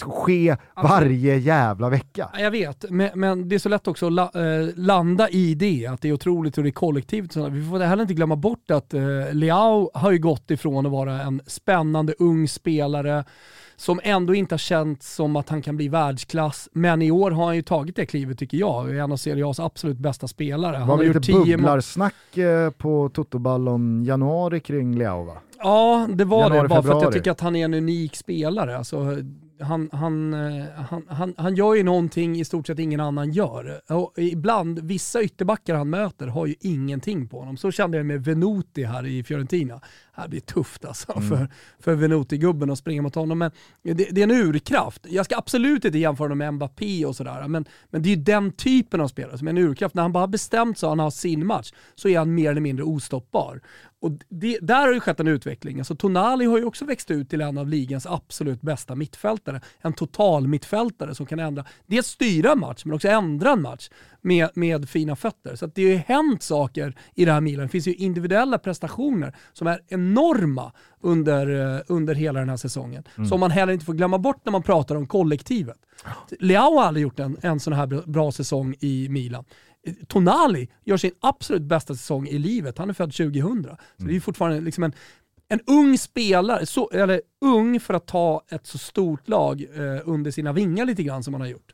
[0.00, 2.28] ske varje jävla vecka.
[2.38, 5.86] Jag vet, men, men, det är så lätt också att la, eh, landa i det,
[5.86, 7.36] att det är otroligt hur det är kollektivt.
[7.36, 11.22] Vi får heller inte glömma bort att eh, Leao har ju gått ifrån att vara
[11.22, 13.24] en spännande ung spelare
[13.76, 16.68] som ändå inte har känts som att han kan bli världsklass.
[16.72, 18.90] Men i år har han ju tagit det klivet tycker jag.
[18.90, 20.78] är en av Serie A's absolut bästa spelare.
[20.78, 25.36] Det var väl lite bubblarsnack eh, på Totoballon januari kring Leao va?
[25.58, 26.68] Ja, det var januari, det.
[26.68, 26.82] Bara februari.
[26.82, 28.78] för att jag tycker att han är en unik spelare.
[28.78, 29.16] Alltså,
[29.62, 33.80] han, han, eh, han, han, han gör ju någonting i stort sett ingen annan gör.
[33.92, 37.56] Och ibland, vissa ytterbackar han möter har ju ingenting på honom.
[37.56, 39.74] Så kände jag med Venuti här i Fiorentina.
[39.74, 41.28] Det här blir tufft alltså mm.
[41.28, 41.48] för,
[41.78, 43.38] för Venuti-gubben att springa mot honom.
[43.38, 43.50] Men
[43.82, 45.06] det, det, är en urkraft.
[45.10, 48.22] Jag ska absolut inte jämföra honom med Mbappé och sådär, men, men det är ju
[48.22, 49.94] den typen av spelare som är en urkraft.
[49.94, 52.50] När han bara har bestämt sig och han har sin match så är han mer
[52.50, 53.60] eller mindre ostoppbar.
[54.02, 55.78] Och det, där har ju skett en utveckling.
[55.78, 59.60] Alltså Tonali har ju också växt ut till en av ligans absolut bästa mittfältare.
[59.80, 63.90] En total mittfältare som kan ändra, dels styra en match men också ändra en match
[64.20, 65.56] med, med fina fötter.
[65.56, 67.66] Så det har ju hänt saker i det här Milan.
[67.66, 73.04] Det finns ju individuella prestationer som är enorma under, eh, under hela den här säsongen.
[73.16, 73.28] Mm.
[73.28, 75.78] Som man heller inte får glömma bort när man pratar om kollektivet.
[76.38, 79.44] Leao har aldrig gjort en, en sån här bra säsong i Milan.
[80.08, 82.78] Tonali gör sin absolut bästa säsong i livet.
[82.78, 83.42] Han är född 2000.
[83.42, 84.20] Så det är mm.
[84.20, 84.92] fortfarande liksom en,
[85.48, 90.30] en ung spelare, så, eller ung för att ta ett så stort lag eh, under
[90.30, 91.72] sina vingar lite grann som han har gjort.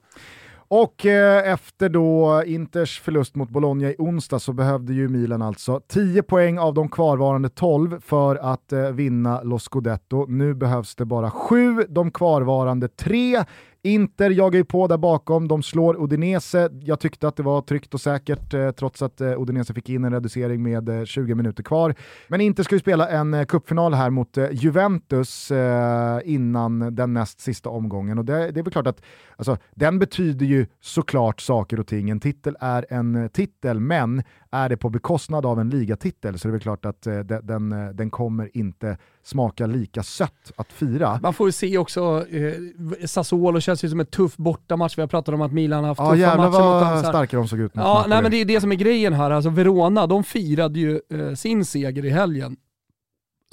[0.70, 5.80] Och eh, efter då Inters förlust mot Bologna i onsdag så behövde ju Milan alltså
[5.88, 10.26] 10 poäng av de kvarvarande 12 för att eh, vinna Lo Scudetto.
[10.26, 13.44] Nu behövs det bara 7, de kvarvarande 3
[13.88, 16.68] Inter jagar ju på där bakom, de slår Udinese.
[16.82, 20.04] Jag tyckte att det var tryggt och säkert eh, trots att eh, Udinese fick in
[20.04, 21.94] en reducering med eh, 20 minuter kvar.
[22.28, 27.12] Men Inter ska ju spela en eh, cupfinal här mot eh, Juventus eh, innan den
[27.12, 29.02] näst sista omgången och det, det är väl klart att
[29.36, 32.10] alltså, den betyder ju såklart saker och ting.
[32.10, 36.48] En titel är en eh, titel, men är det på bekostnad av en ligatitel så
[36.48, 40.52] är det väl klart att eh, de- den, eh, den kommer inte smaka lika sött
[40.56, 41.18] att fira.
[41.22, 44.98] Man får ju se också, eh, Sassuolo känns ju som en tuff bortamatch.
[44.98, 47.02] Vi har pratat om att Milan har haft Ja tuffa jävlar matcher mot vad dem.
[47.02, 49.12] så starka de såg ut mot Ja, nej, men det är det som är grejen
[49.12, 49.30] här.
[49.30, 52.56] Alltså Verona, de firade ju eh, sin seger i helgen.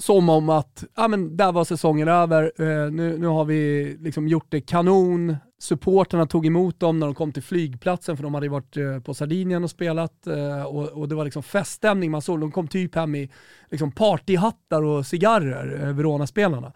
[0.02, 4.28] Som om att, ja men där var säsongen över, eh, nu, nu har vi liksom
[4.28, 5.36] gjort det kanon.
[5.58, 9.00] Supporterna tog emot dem när de kom till flygplatsen för de hade ju varit eh,
[9.00, 12.10] på Sardinien och spelat eh, och, och det var liksom feststämning.
[12.10, 13.30] Man såg, de kom typ hem i
[13.70, 16.72] liksom partyhattar och cigarrer, eh, Verona-spelarna.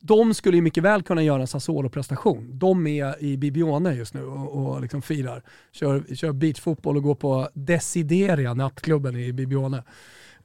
[0.00, 2.58] De skulle ju mycket väl kunna göra en Sassuolo-prestation.
[2.58, 5.42] De är i Bibione just nu och, och liksom firar.
[5.72, 9.82] Kör, kör beachfotboll och går på Desideria, nattklubben i Bibione.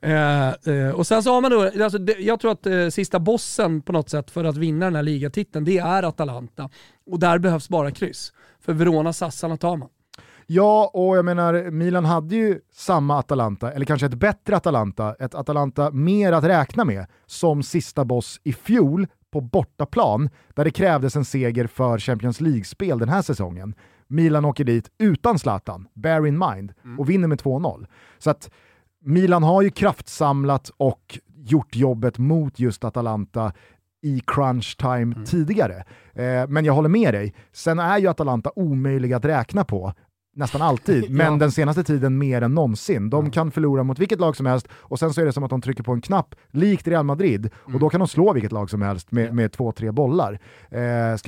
[0.02, 3.20] Eh, eh, och sen så har man då, alltså, det, jag tror att eh, sista
[3.20, 6.70] bossen på något sätt för att vinna den här ligatiteln, det är Atalanta.
[7.12, 8.34] Och där behövs bara kryss.
[8.60, 9.90] För Verona Sassarna tar man.
[10.52, 15.36] Ja, och jag menar, Milan hade ju samma Atalanta, eller kanske ett bättre Atalanta, ett
[15.36, 21.16] Atalanta mer att räkna med, som sista boss i fjol på bortaplan, där det krävdes
[21.16, 23.76] en seger för Champions League-spel den här säsongen.
[24.08, 27.88] Milan åker dit utan Zlatan, bear in mind, och vinner med 2-0.
[28.18, 28.50] Så att
[29.02, 33.54] Milan har ju kraftsamlat och gjort jobbet mot just Atalanta
[34.02, 35.84] i crunch time tidigare.
[36.14, 39.94] Eh, men jag håller med dig, sen är ju Atalanta omöjliga att räkna på
[40.40, 41.40] nästan alltid, men Ja.
[41.40, 43.10] den senaste tiden mer än någonsin.
[43.10, 45.50] De kan förlora mot vilket lag som helst och sen så är det som att
[45.50, 47.76] de trycker på en knapp, likt Real Madrid, Mm.
[47.76, 50.34] och då kan de slå vilket lag som helst med, med två, tre bollar.
[50.72, 50.80] Eh,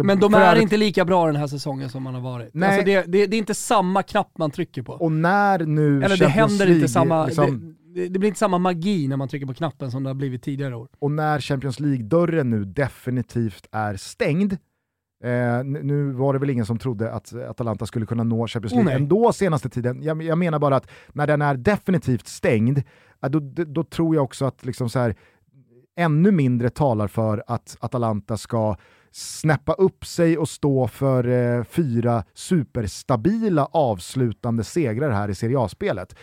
[0.03, 2.49] Men de är inte lika bra den här säsongen som man har varit.
[2.53, 2.69] Nej.
[2.69, 4.93] Alltså det, det, det är inte samma knapp man trycker på.
[4.93, 8.39] Och när nu Eller det Champions händer League, inte samma, liksom, det, det blir inte
[8.39, 10.87] samma magi när man trycker på knappen som det har blivit tidigare år.
[10.99, 14.57] och när Champions League-dörren nu definitivt är stängd,
[15.23, 18.77] eh, nu var det väl ingen som trodde att Atalanta skulle kunna nå Champions Oh,
[18.77, 19.01] League nej.
[19.01, 20.03] ändå senaste tiden.
[20.03, 22.83] Jag, jag menar bara att när den är definitivt stängd,
[23.19, 25.15] ja, då, då, då tror jag också att liksom så här,
[25.97, 28.75] ännu mindre talar för att Atalanta ska
[29.11, 36.15] snäppa upp sig och stå för eh, fyra superstabila avslutande segrar här i Serie A-spelet.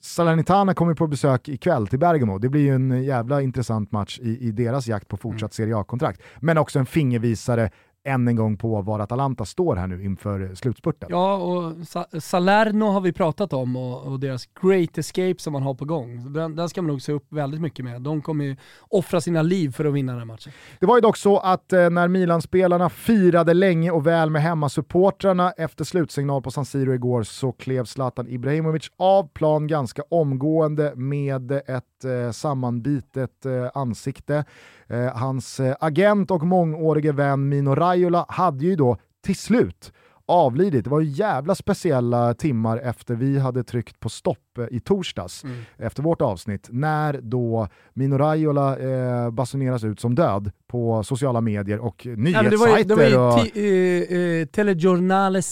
[0.00, 2.38] Salernitana kommer på besök ikväll till Bergamo.
[2.38, 6.22] Det blir ju en jävla intressant match i, i deras jakt på fortsatt Serie A-kontrakt.
[6.40, 7.70] Men också en fingervisare
[8.04, 11.08] än en gång på var Atalanta står här nu inför slutspurten.
[11.12, 15.62] Ja, och Sa- Salerno har vi pratat om och, och deras great escape som man
[15.62, 16.32] har på gång.
[16.32, 18.02] Den, den ska man nog se upp väldigt mycket med.
[18.02, 18.56] De kommer ju
[18.88, 20.52] offra sina liv för att vinna den här matchen.
[20.80, 25.50] Det var ju dock så att eh, när Milan-spelarna firade länge och väl med hemmasupportrarna
[25.50, 31.52] efter slutsignal på San Siro igår så klev Zlatan Ibrahimovic av plan ganska omgående med
[31.52, 34.44] ett eh, sammanbitet eh, ansikte.
[34.86, 39.92] Eh, hans eh, agent och mångårige vän Mino Raiola hade ju då till slut
[40.26, 40.84] avlidit.
[40.84, 45.44] Det var ju jävla speciella timmar efter vi hade tryckt på stopp eh, i torsdags
[45.76, 51.78] efter vårt avsnitt, när då Mino Raiola eh, basuneras ut som död på sociala medier
[51.78, 53.18] och Nej, men det var ju, det nyhetssajter.
[53.18, 53.38] var och...
[53.38, 55.42] ju ti, eh, eh, Telegiornale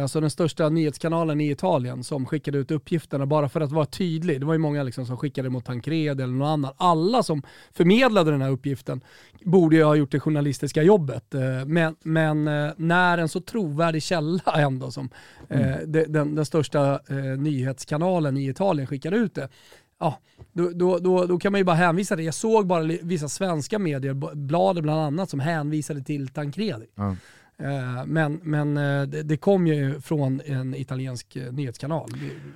[0.00, 4.40] Alltså den största nyhetskanalen i Italien, som skickade ut uppgifterna bara för att vara tydlig.
[4.40, 6.72] Det var ju många liksom som skickade mot Tancredi eller någon annan.
[6.76, 9.00] Alla som förmedlade den här uppgiften
[9.44, 11.34] borde ju ha gjort det journalistiska jobbet.
[11.34, 15.10] Eh, Men, men eh, när en så trovärdig källa ändå som
[15.48, 17.00] eh, de- den, den största
[17.38, 19.48] nyhetskanalen i Italien skickade ut det,
[20.00, 20.18] ja,
[20.52, 22.22] då, då, då, då kan man ju bara hänvisa det.
[22.22, 26.86] Jag såg bara vissa svenska medier, Bladet bland annat, som hänvisade till Tancredi.
[26.94, 27.16] Ja.
[27.62, 32.10] Eh, Men, men eh, det, kom ju från en italiensk eh, nyhetskanal.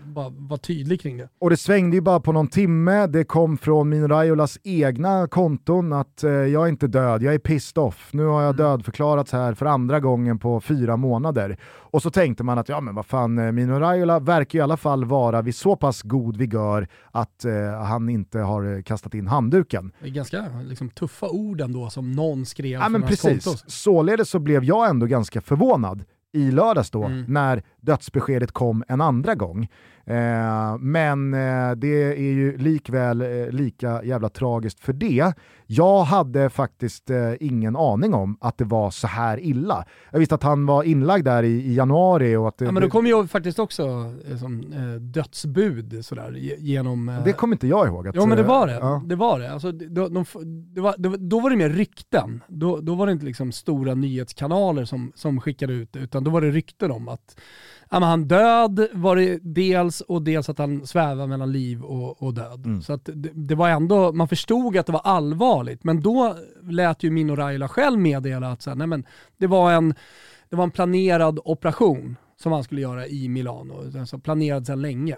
[0.04, 1.28] Bara var tydlig kring det.
[1.38, 5.92] Och det svängde ju bara på någon timme, det kom från Mino Raiolas egna konton
[5.92, 8.08] att jag är inte död, jag är pissed off.
[8.12, 8.66] Nu har jag Mm.
[8.66, 11.58] dödförklarats här för andra gången på fyra månader.
[11.96, 14.76] Och så tänkte man att ja men vad fan, eh, Mino Raiola verkar i alla
[14.76, 19.26] fall vara vid så pass god vigör att eh, han inte har eh, kastat in
[19.26, 19.92] handduken.
[20.00, 24.38] Det är ganska liksom, tuffa ord ändå som någon skrev Ja men precis, således så
[24.38, 27.24] blev jag ändå ganska förvånad i lördags då, Mm.
[27.28, 29.68] när dödsbeskedet kom en andra gång.
[30.08, 35.32] Eh, men eh, det är ju likväl eh, lika jävla tragiskt för det.
[35.66, 39.84] Jag hade faktiskt eh, ingen aning om att det var så här illa.
[40.10, 42.60] Jag visste att han var inlagd där i, i januari och att...
[42.60, 43.82] ja, men då kom ju faktiskt också
[44.30, 47.20] eh, som eh, dödsbud sådär genom...
[47.24, 48.08] det kommer inte jag ihåg.
[48.08, 48.74] Att, ja men det var det.
[48.74, 49.02] Ja.
[49.06, 49.52] Det var det.
[49.52, 50.24] Alltså, de, de,
[50.74, 52.42] det var, då var det mer rykten.
[52.48, 56.30] Då, då var det inte liksom stora nyhetskanaler som, som skickade ut det, utan då
[56.30, 57.36] var det rykten om att
[57.90, 62.22] ja, men han död var det dels och dels att han svävar mellan liv och,
[62.22, 62.66] och död.
[62.66, 62.82] Mm.
[62.82, 67.02] Så att det, det, var ändå, man förstod att det var allvarligt, men då lät
[67.02, 69.04] ju Mino Raila själv meddela att så här, nej, men
[69.36, 69.94] det, var en,
[70.48, 75.16] det var en planerad operation som han skulle göra i Milano, alltså planerad sedan länge.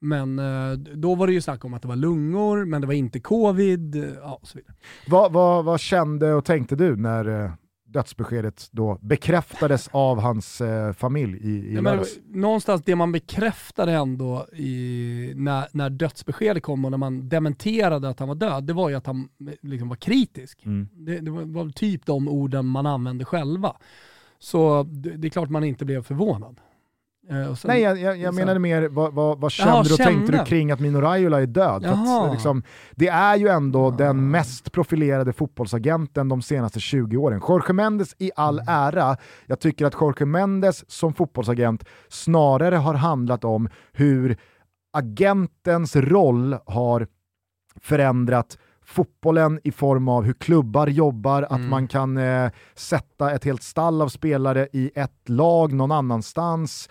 [0.00, 2.94] Men eh, då var det ju snack om att det var lungor, men det var
[2.94, 4.74] inte covid, ja, och så vidare.
[5.08, 7.50] Vad, vad, vad kände och tänkte du när eh,
[7.92, 14.46] dödsbeskedet då bekräftades av hans eh, familj i, i men, Någonstans det man bekräftade ändå
[14.52, 18.88] i, när, när dödsbeskedet kom och när man dementerade att han var död, det var
[18.88, 19.28] ju att han
[19.60, 20.66] liksom var kritisk.
[20.66, 20.88] Mm.
[20.92, 23.76] Det, det var, var, typ de orden man använde själva.
[24.38, 26.60] Så det, det är klart man inte blev förvånad.
[27.28, 29.96] Eh, sen, Nej, jag, jag, jag menade mer, vad, vad, vad kände Jaha, du och
[29.96, 30.12] kände.
[30.12, 31.86] tänkte du kring att Mino Raiola är död?
[31.86, 33.96] Att, liksom, det är ju ändå Jaha.
[33.96, 37.42] den mest profilerade fotbollsagenten de senaste 20 åren.
[37.48, 38.74] Jorge Mendes i all mm.
[38.74, 39.16] ära,
[39.46, 44.36] jag tycker att Jorge Mendes som fotbollsagent snarare har handlat om hur
[44.92, 47.06] agentens roll har
[47.80, 48.58] förändrat
[48.90, 51.52] fotbollen i form av hur klubbar jobbar, mm.
[51.52, 56.88] att man kan eh, sätta ett helt stall av spelare i ett lag någon annanstans.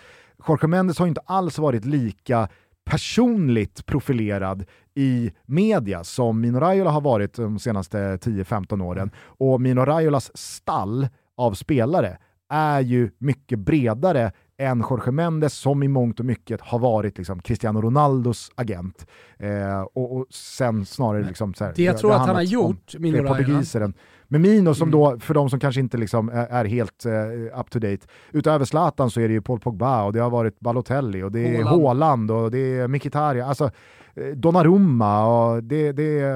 [0.48, 2.48] Jorge Mendes har inte alls varit lika
[2.84, 4.64] personligt profilerad
[4.94, 9.10] i media som Mino Raiola har varit de senaste 10-15 åren.
[9.18, 12.18] Och Mino Raiolas stall av spelare
[12.48, 17.42] är ju mycket bredare än Jorge Mendes som i mångt och mycket har varit liksom
[17.42, 19.06] Cristiano Ronaldos agent.
[19.38, 22.94] Eh, och, och, sen snarare liksom så här, Det jag tror att han har gjort,
[22.98, 23.92] Mino Raiola,
[24.30, 25.00] med Mino som mm.
[25.00, 29.10] då, för de som kanske inte liksom är helt uh, up to date, utöver Zlatan
[29.10, 32.30] så är det ju Paul Pogba och det har varit Balotelli och det är Haaland
[32.30, 33.70] och det är Mkhitaryan, alltså
[34.14, 36.34] eh, Donnarumma och det, det,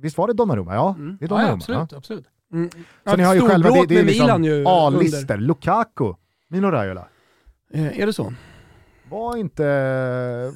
[0.00, 0.74] visst var det Donnarumma?
[0.74, 1.16] Ja, mm.
[1.20, 1.50] det är Donnarumma.
[1.50, 1.98] Ja, absolut, ja.
[1.98, 2.26] absolut.
[2.52, 2.70] Mm.
[3.04, 6.14] Så ni har ju själva, det, det är liksom A-lister, Lukaku,
[6.48, 7.08] Mino Raiola.
[7.72, 8.32] Eh, är det så?
[9.10, 9.62] Var, inte,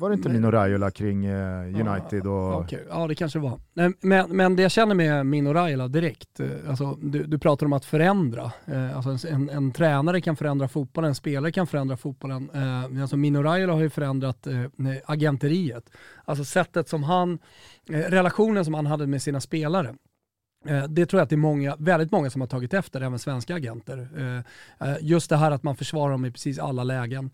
[0.01, 2.27] var det inte Mino Raiola kring eh, United?
[2.27, 2.61] Och...
[2.61, 2.81] Okay.
[2.89, 3.61] Ja det kanske var.
[4.01, 7.73] Men, men det jag känner med Mino Raiola direkt, eh, alltså, du, du pratar om
[7.73, 8.53] att förändra.
[8.67, 12.51] Eh, alltså en, en, tränare kan förändra fotbollen, en spelare kan förändra fotbollen.
[13.01, 14.47] Alltså Mino Raiola har ju förändrat
[15.05, 15.91] agenteriet.
[16.25, 17.39] Alltså sättet som han,
[17.89, 19.95] relationen som han hade med sina spelare.
[20.67, 23.19] Eh, det tror jag att det är många, väldigt många som har tagit efter, även
[23.19, 24.09] svenska agenter.
[24.17, 27.31] Eh, eh, just det här att man försvarar dem i precis alla lägen.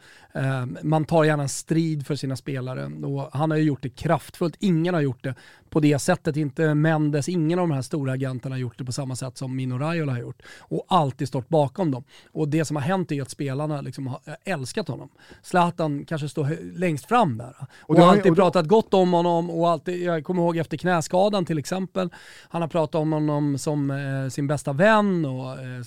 [0.82, 4.56] Man tar gärna en strid för sina spelare och han har ju gjort det kraftfullt.
[4.58, 5.34] Ingen har gjort det
[5.70, 6.36] på det sättet.
[6.36, 9.56] Inte Mendes, ingen av de här stora agenterna har gjort det på samma sätt som
[9.56, 10.42] Mino Raiola har gjort.
[10.58, 12.04] Och alltid stått bakom dem.
[12.32, 15.08] Och det som har hänt är att spelarna liksom har älskat honom.
[15.42, 17.56] Zlatan kanske står längst fram där.
[17.60, 20.76] Och, och har alltid och pratat gott om honom och alltid, jag kommer ihåg efter
[20.76, 22.10] knäskadan till exempel,
[22.48, 25.82] han har pratat om honom som eh, sin bästa vän och eh,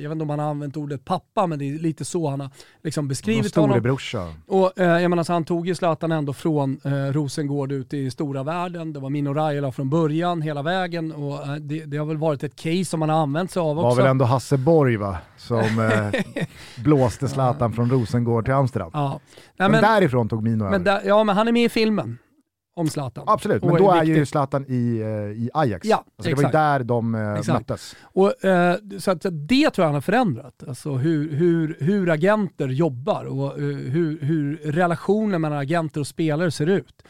[0.00, 2.40] jag vet inte om han har använt ordet pappa men det är lite så han
[2.40, 2.50] har
[2.82, 3.82] liksom beskrivit honom.
[3.82, 4.34] Brorsa.
[4.46, 8.10] Och eh, jag menar, så han tog ju Zlatan ändå från eh, Rosengård ut i
[8.10, 8.92] stora världen.
[8.92, 12.16] Det var min Mino Raiola från början hela vägen och eh, det, det, har väl
[12.16, 13.82] varit ett case som man har använt sig av också.
[13.82, 15.18] Det var väl ändå Hasse Borg va?
[15.36, 16.44] Som eh,
[16.84, 18.90] blåste Zlatan från Rosengård till Amsterdam.
[18.94, 19.08] Ja.
[19.08, 19.18] Nej,
[19.56, 22.18] men, men, därifrån tog Mino men där, Ja men han är med i filmen
[22.76, 23.24] om Zlatan.
[23.26, 25.88] Absolut, men då är, är ju Zlatan i, uh, i Ajax.
[25.88, 27.96] Ja, alltså det var ju där de uh, möttes.
[28.02, 30.62] Och, uh, så att, det tror jag han har förändrat.
[30.68, 36.66] Alltså hur, hur, hur agenter jobbar och hur, hur relationen mellan agenter och spelare ser
[36.66, 37.02] ut.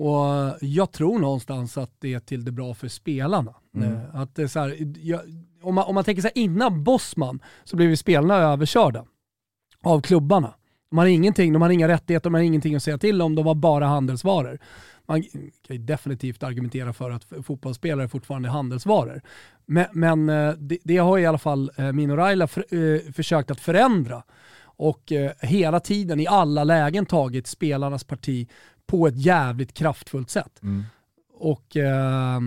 [0.00, 3.54] Och jag tror någonstans att det är till det bra för spelarna.
[3.74, 3.92] Mm.
[3.92, 5.20] Eh, att det så här, jag,
[5.62, 9.04] om, man, om man tänker sig innan Bosman så blev spelarna överkörda
[9.82, 10.54] av klubbarna.
[10.90, 13.44] De har ingenting, de har inga rättigheter, de har ingenting att säga till om, de
[13.44, 14.58] var bara handelsvaror.
[15.06, 19.20] Man kan ju definitivt argumentera för att fotbollsspelare fortfarande är handelsvaror.
[19.66, 23.60] Men, men eh, det, det, har i alla fall eh, Mino Raila för, försökt att
[23.60, 24.22] förändra
[24.62, 28.48] och hela tiden i alla lägen tagit spelarnas parti
[28.90, 30.62] på ett jävligt kraftfullt sätt.
[30.62, 30.84] Mm
[31.40, 32.40] och eh,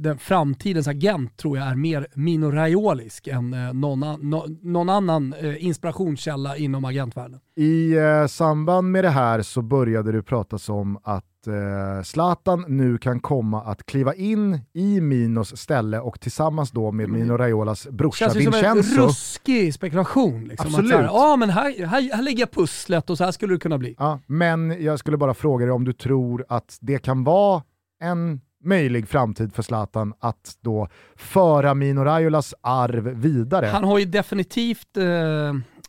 [0.00, 5.32] den framtidens agent tror jag är mer Mino Raiolisk än eh, någon, no, någon, annan
[5.32, 7.40] eh, inspirationskälla inom agentvärlden.
[7.56, 12.98] I eh, samband med det här så började det pratas om att eh, Zlatan nu
[12.98, 18.24] kan komma att kliva in i Minos ställe och tillsammans då med Mino Raiolas brorsa
[18.24, 18.62] Känns Vincenzo.
[18.62, 20.44] Känns som en ruskig spekulation.
[20.44, 20.92] Liksom, Absolut.
[20.92, 23.60] Att här, ah, men här, här, här lägger jag pusslet och så här skulle det
[23.60, 23.94] kunna bli.
[23.98, 27.62] Ja, men jag skulle bara fråga dig om du tror att det kan vara
[28.00, 33.66] en möjlig framtid för Zlatan att då föra Mino Raiolas arv vidare.
[33.66, 35.06] Han har ju definitivt eh,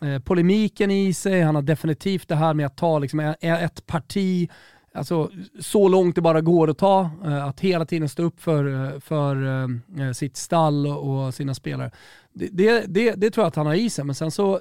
[0.10, 3.64] eh polemiken i sig, han har definitivt det här med att ta liksom, e-, e-,
[3.66, 4.50] ett parti
[4.94, 8.86] alltså, så långt det bara går att ta, eh, att hela tiden stå upp för,
[8.86, 11.92] eh, för eh, eh, sitt stall och sina spelare.
[12.34, 14.52] Det, det, det, det, tror jag att han har i sig, men sen så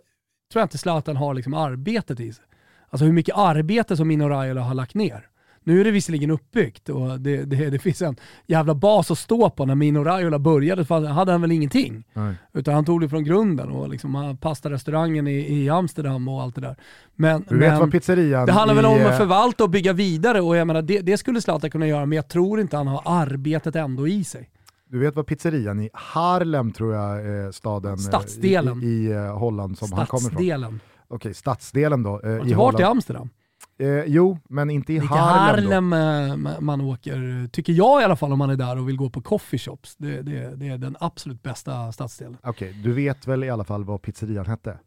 [0.53, 2.45] tror jag inte Zlatan har liksom arbetet i sig.
[2.91, 5.29] Alltså hur mycket arbete som Mino Raiola har lagt ner.
[5.69, 8.17] Nu är det visserligen uppbyggt och det, det, det, finns en
[8.47, 9.67] jävla bas att stå på.
[9.67, 12.05] När Mino Raiola började hade han väl ingenting.
[12.13, 12.35] Nej.
[12.53, 16.61] Utan han tog det från grunden och liksom pastarestaurangen i, i Amsterdam och allt det
[16.61, 16.77] där.
[17.15, 19.93] Men, du vet men, vad pizzerian Det handlar väl om att eh, förvalta och bygga
[19.93, 22.87] vidare och jag menar, det, det skulle Zlatan kunna göra men jag tror inte han
[22.87, 24.51] har arbetet ändå i sig.
[24.91, 28.83] Du vet vad pizzerian i Harlem tror jag är staden eh, Stadsdelen.
[28.83, 30.31] i, i, i eh, Holland som han kommer ifrån.
[30.31, 30.81] Stadsdelen.
[31.09, 32.21] Okej, stadsdelen då.
[32.21, 33.31] Eh, varit i Amsterdam?
[33.79, 35.93] Eh, jo, men inte i Lite Harlem.
[35.93, 36.61] Harlem då.
[36.61, 39.23] man åker, tycker jag i alla fall om man är där och vill gå på
[39.23, 39.97] coffeeshops.
[39.97, 42.37] Det, det, det är den absolut bästa stadsdelen.
[42.43, 44.79] Okej, okay, du vet väl i alla fall vad pizzerian hette?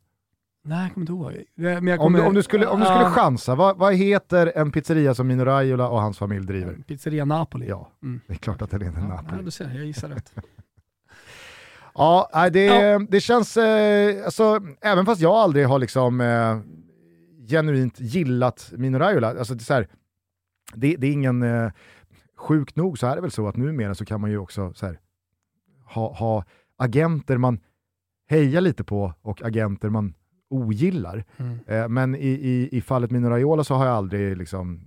[0.64, 1.44] Nej, jag kommer inte ihåg.
[1.56, 4.52] Men jag kommer, om, du, om, du skulle, om du skulle chansa, vad, vad heter
[4.56, 6.78] en pizzeria som Mino Raiola och hans familj driver?
[6.88, 7.68] Pizzeria Napoli.
[7.68, 8.22] Ja, mm.
[8.28, 9.38] det är klart att det heter ja, Napoli.
[9.38, 10.34] Ja, du ser, jag gissar rätt.
[11.94, 13.00] ja, det, ja.
[13.10, 16.58] det känns, eh, alltså, även fast jag aldrig har liksom eh,
[17.48, 19.28] genuint gillat Mino Raiola.
[19.28, 19.88] Alltså det, är så här,
[20.74, 21.44] det, det, är ingen...
[21.44, 21.72] Eh,
[22.42, 24.86] sjukt nog så är det väl så att numera så kan man ju också så
[24.86, 25.00] här,
[25.86, 26.46] ha, ha
[26.78, 27.60] agenter man
[28.30, 30.14] hejar lite på och agenter man
[30.50, 31.26] ogillar.
[31.38, 31.60] Mm.
[31.68, 34.80] Eh, men i, i, i fallet Mino Raiola så har jag aldrig liksom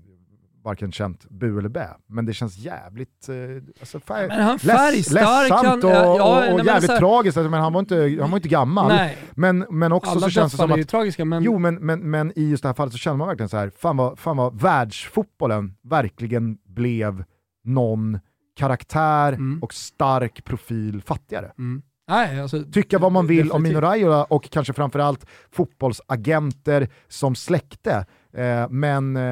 [0.64, 1.88] varken känt bu eller bä.
[2.06, 3.34] Men det känns jävligt eh,
[3.80, 6.98] alltså färg, men han färgstark, ledsamt och, ja, och, och jävligt här...
[6.98, 7.36] tragiskt.
[7.36, 8.88] Alltså, men han var inte, han var inte gammal.
[8.88, 9.18] Nej.
[9.32, 10.88] Men, men också Alla så känns det som att...
[10.88, 11.42] tragiska, men...
[11.42, 13.70] Jo, men, men, men i just det här fallet så känner man verkligen så här,
[13.78, 17.24] fan vad, fan vad världsfotbollen verkligen blev
[17.64, 18.20] någon
[18.56, 19.62] karaktär mm.
[19.62, 21.52] och stark profil fattigare.
[21.58, 21.82] Mm.
[22.08, 23.56] Nej, alltså, Tycka vad man vill definitivt.
[23.56, 28.06] om Mino Raiola och kanske framförallt fotbollsagenter som släkte.
[28.36, 29.22] Eh, men eh,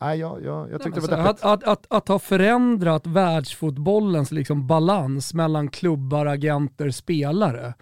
[0.00, 4.32] jag, jag, jag tyckte Nej, det var alltså, att, att, att, att, ha förändrat världsfotbollens
[4.32, 7.74] liksom balans mellan klubbar, agenter, spelare,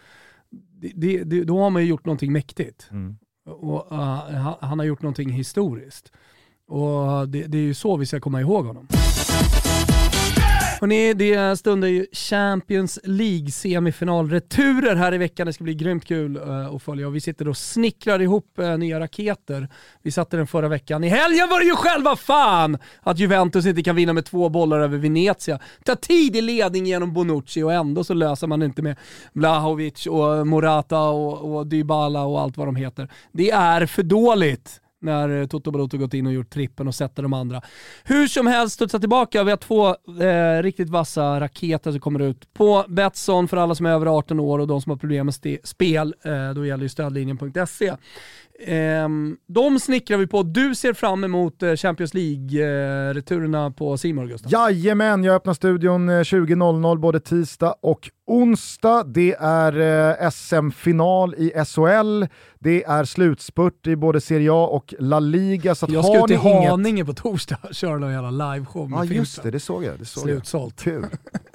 [0.94, 2.88] det, det, då har man ju gjort någonting mäktigt.
[2.90, 3.16] Mm.
[3.46, 6.12] Och, uh, han har gjort någonting historiskt.
[6.68, 8.88] Och det, det är ju så vi ska komma ihåg honom.
[10.84, 15.46] Hörrni, det stundar ju Champions League semifinalreturer här i veckan.
[15.46, 17.06] Det ska bli grymt kul eh, att följa.
[17.06, 19.68] Och vi sitter och snickrar ihop eh, nya raketer.
[20.02, 21.04] Vi satte den förra veckan.
[21.04, 24.80] I helgen var det ju själva fan att Juventus inte kan vinna med två bollar
[24.80, 25.58] över Venezia.
[25.84, 28.96] Ta tid i ledning genom Bonucci och ändå så löser man inte med
[29.32, 33.08] Vlahovic och Morata och, och Dybala och allt vad de heter.
[33.32, 37.22] Det är för dåligt när eh, Toto Balotto gått in och gjort trippen och sätter
[37.22, 37.62] de andra.
[38.04, 39.44] Hur som helst, studsa tillbaka.
[39.44, 39.88] Vi har två
[40.22, 44.40] eh, riktigt vassa raketer som kommer ut på Betsson för alla som är över 18
[44.40, 46.14] år och de som har problem med spel.
[46.24, 47.94] Eh, då gäller ju stödlinjen.se.
[48.58, 50.42] Um, de snickrar vi på.
[50.42, 54.52] Du ser fram emot uh, Champions League-returerna på Simon Gustav?
[54.52, 59.04] Jajamän, jag öppnar studion 20.00 eh, både tisdag och onsdag.
[59.06, 62.24] Det är uh, SM-final i SHL.
[62.58, 65.74] Det är slutspurt i både Serie A och La Liga.
[65.74, 67.06] Så jag ska ut till Haninge inget...
[67.06, 69.98] på torsdag och köra någon jävla liveshow med Ja just det, det såg jag.
[69.98, 70.80] Det såg Slutsålt.
[70.82, 71.06] Kul.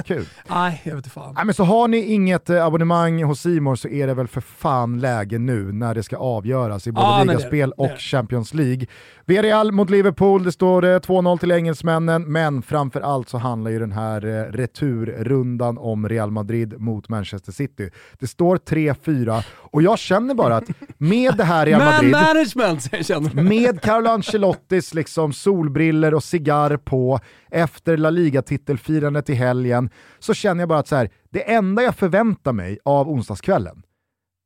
[0.06, 0.26] Kul.
[0.50, 1.34] Nej, jag vet inte fan.
[1.36, 5.00] Nej, men så har ni inget abonnemang hos Simor så är det väl för fan
[5.00, 8.88] läge nu när det ska avgöras i både ah, ligaspel och Champions League.
[9.26, 13.92] Villarreal mot Liverpool, det står 2-0 till engelsmännen, men framför allt så handlar ju den
[13.92, 17.90] här eh, returrundan om Real Madrid mot Manchester City.
[18.20, 23.06] Det står 3-4 och jag känner bara att med det här Real Madrid, Man management,
[23.06, 27.20] känner med Carlo Ancelottis liksom solbriller och cigarr på
[27.52, 29.90] efter La Liga-titelfirandet i helgen,
[30.20, 33.82] så känner jag bara att så här, det enda jag förväntar mig av onsdagskvällen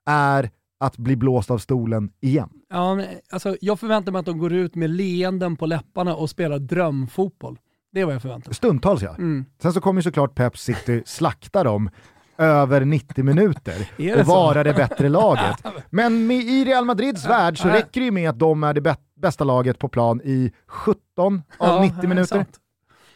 [0.06, 0.50] är
[0.84, 2.50] att bli blåst av stolen igen.
[2.70, 6.30] Ja, men, alltså, jag förväntar mig att de går ut med leenden på läpparna och
[6.30, 7.60] spelar drömfotboll.
[7.92, 8.56] Det är vad jag förväntar mig.
[8.56, 9.16] Stundtals ja.
[9.16, 9.46] Mm.
[9.62, 11.90] Sen så kommer ju såklart Pep City slakta dem
[12.38, 13.90] över 90 minuter
[14.20, 15.64] och vara det bättre laget.
[15.90, 18.96] Men med, i Real Madrids värld så räcker det ju med att de är det
[19.16, 22.46] bästa laget på plan i 17 av ja, 90 minuter.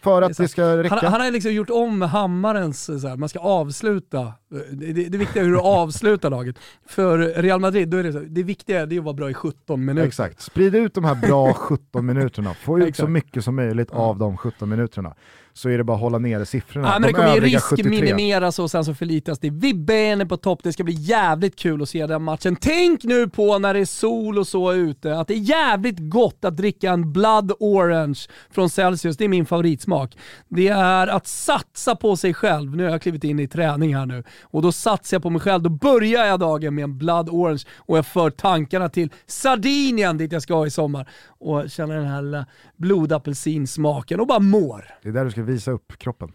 [0.02, 0.96] För att det ska räcka.
[0.96, 4.34] Han, han har liksom gjort om hammarens, så här, man ska avsluta.
[4.70, 6.56] Det, det, det viktiga är hur du avslutar laget.
[6.86, 9.86] För Real Madrid, då är det så, det viktiga är att vara bra i 17
[9.86, 10.08] minuter.
[10.08, 12.54] Exakt, sprid ut de här bra 17 minuterna.
[12.54, 15.16] Få ut så mycket som möjligt av de 17 minuterna.
[15.58, 16.88] Så är det bara att hålla nere siffrorna.
[16.88, 17.90] Ja, men de det kommer ju övriga risk 73.
[17.90, 19.50] minimeras och sen så förlitas det.
[19.50, 22.56] Vibben är på topp, det ska bli jävligt kul att se den matchen.
[22.56, 26.46] Tänk nu på när det är sol och så ute, att det är jävligt gott
[26.46, 28.20] att dricka en Blood Orange
[28.50, 29.18] från Celsius.
[29.18, 30.18] Det är min favoritsmak.
[30.48, 32.76] Det är att satsa på sig själv.
[32.76, 35.42] Nu har jag klivit in i träning här nu och då satsar jag på mig
[35.42, 35.64] själv.
[35.64, 40.32] Då börjar jag dagen med en Blood Orange och jag för tankarna till Sardinien dit
[40.32, 41.10] jag ska i sommar
[41.40, 44.86] och känner den här blodapelsinsmaken och bara mår.
[45.02, 46.32] Det är där du ska visa upp kroppen.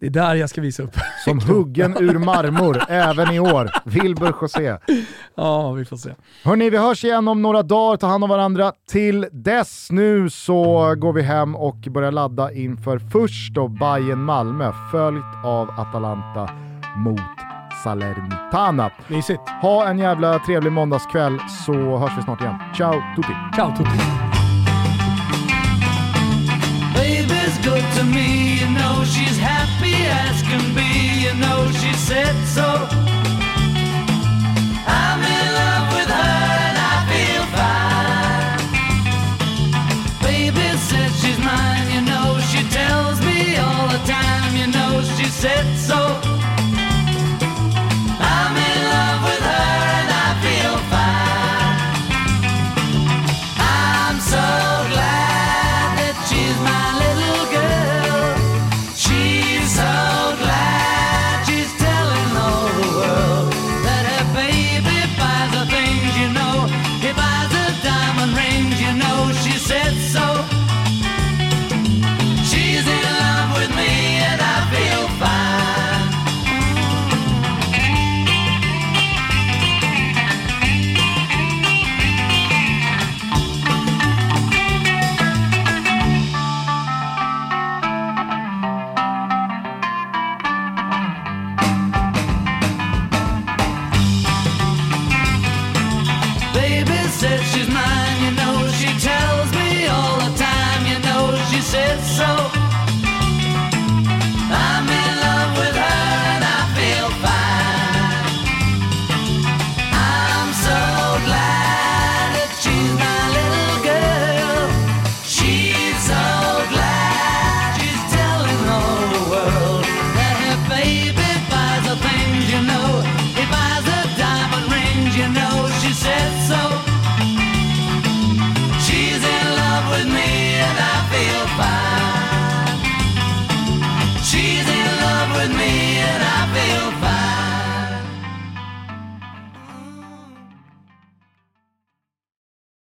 [0.00, 0.96] Det är där jag ska visa upp.
[1.24, 3.70] Som huggen ur marmor, även i år.
[3.84, 4.76] Wilbur José.
[5.34, 6.10] Ja, vi får se.
[6.44, 7.96] Hörni, vi hörs igen om några dagar.
[7.96, 8.72] Ta hand om varandra.
[8.88, 14.72] Till dess nu så går vi hem och börjar ladda inför först då Bayern Malmö
[14.90, 16.50] följt av Atalanta
[16.96, 17.20] mot
[17.84, 18.90] Salernitana.
[19.08, 19.48] Mysigt.
[19.62, 22.56] Ha en jävla trevlig måndagskväll så hörs vi snart igen.
[22.76, 23.32] Ciao tutti!
[23.56, 24.33] Ciao Tutti.
[27.64, 33.03] Good to me, you know she's happy as can be, you know she said so.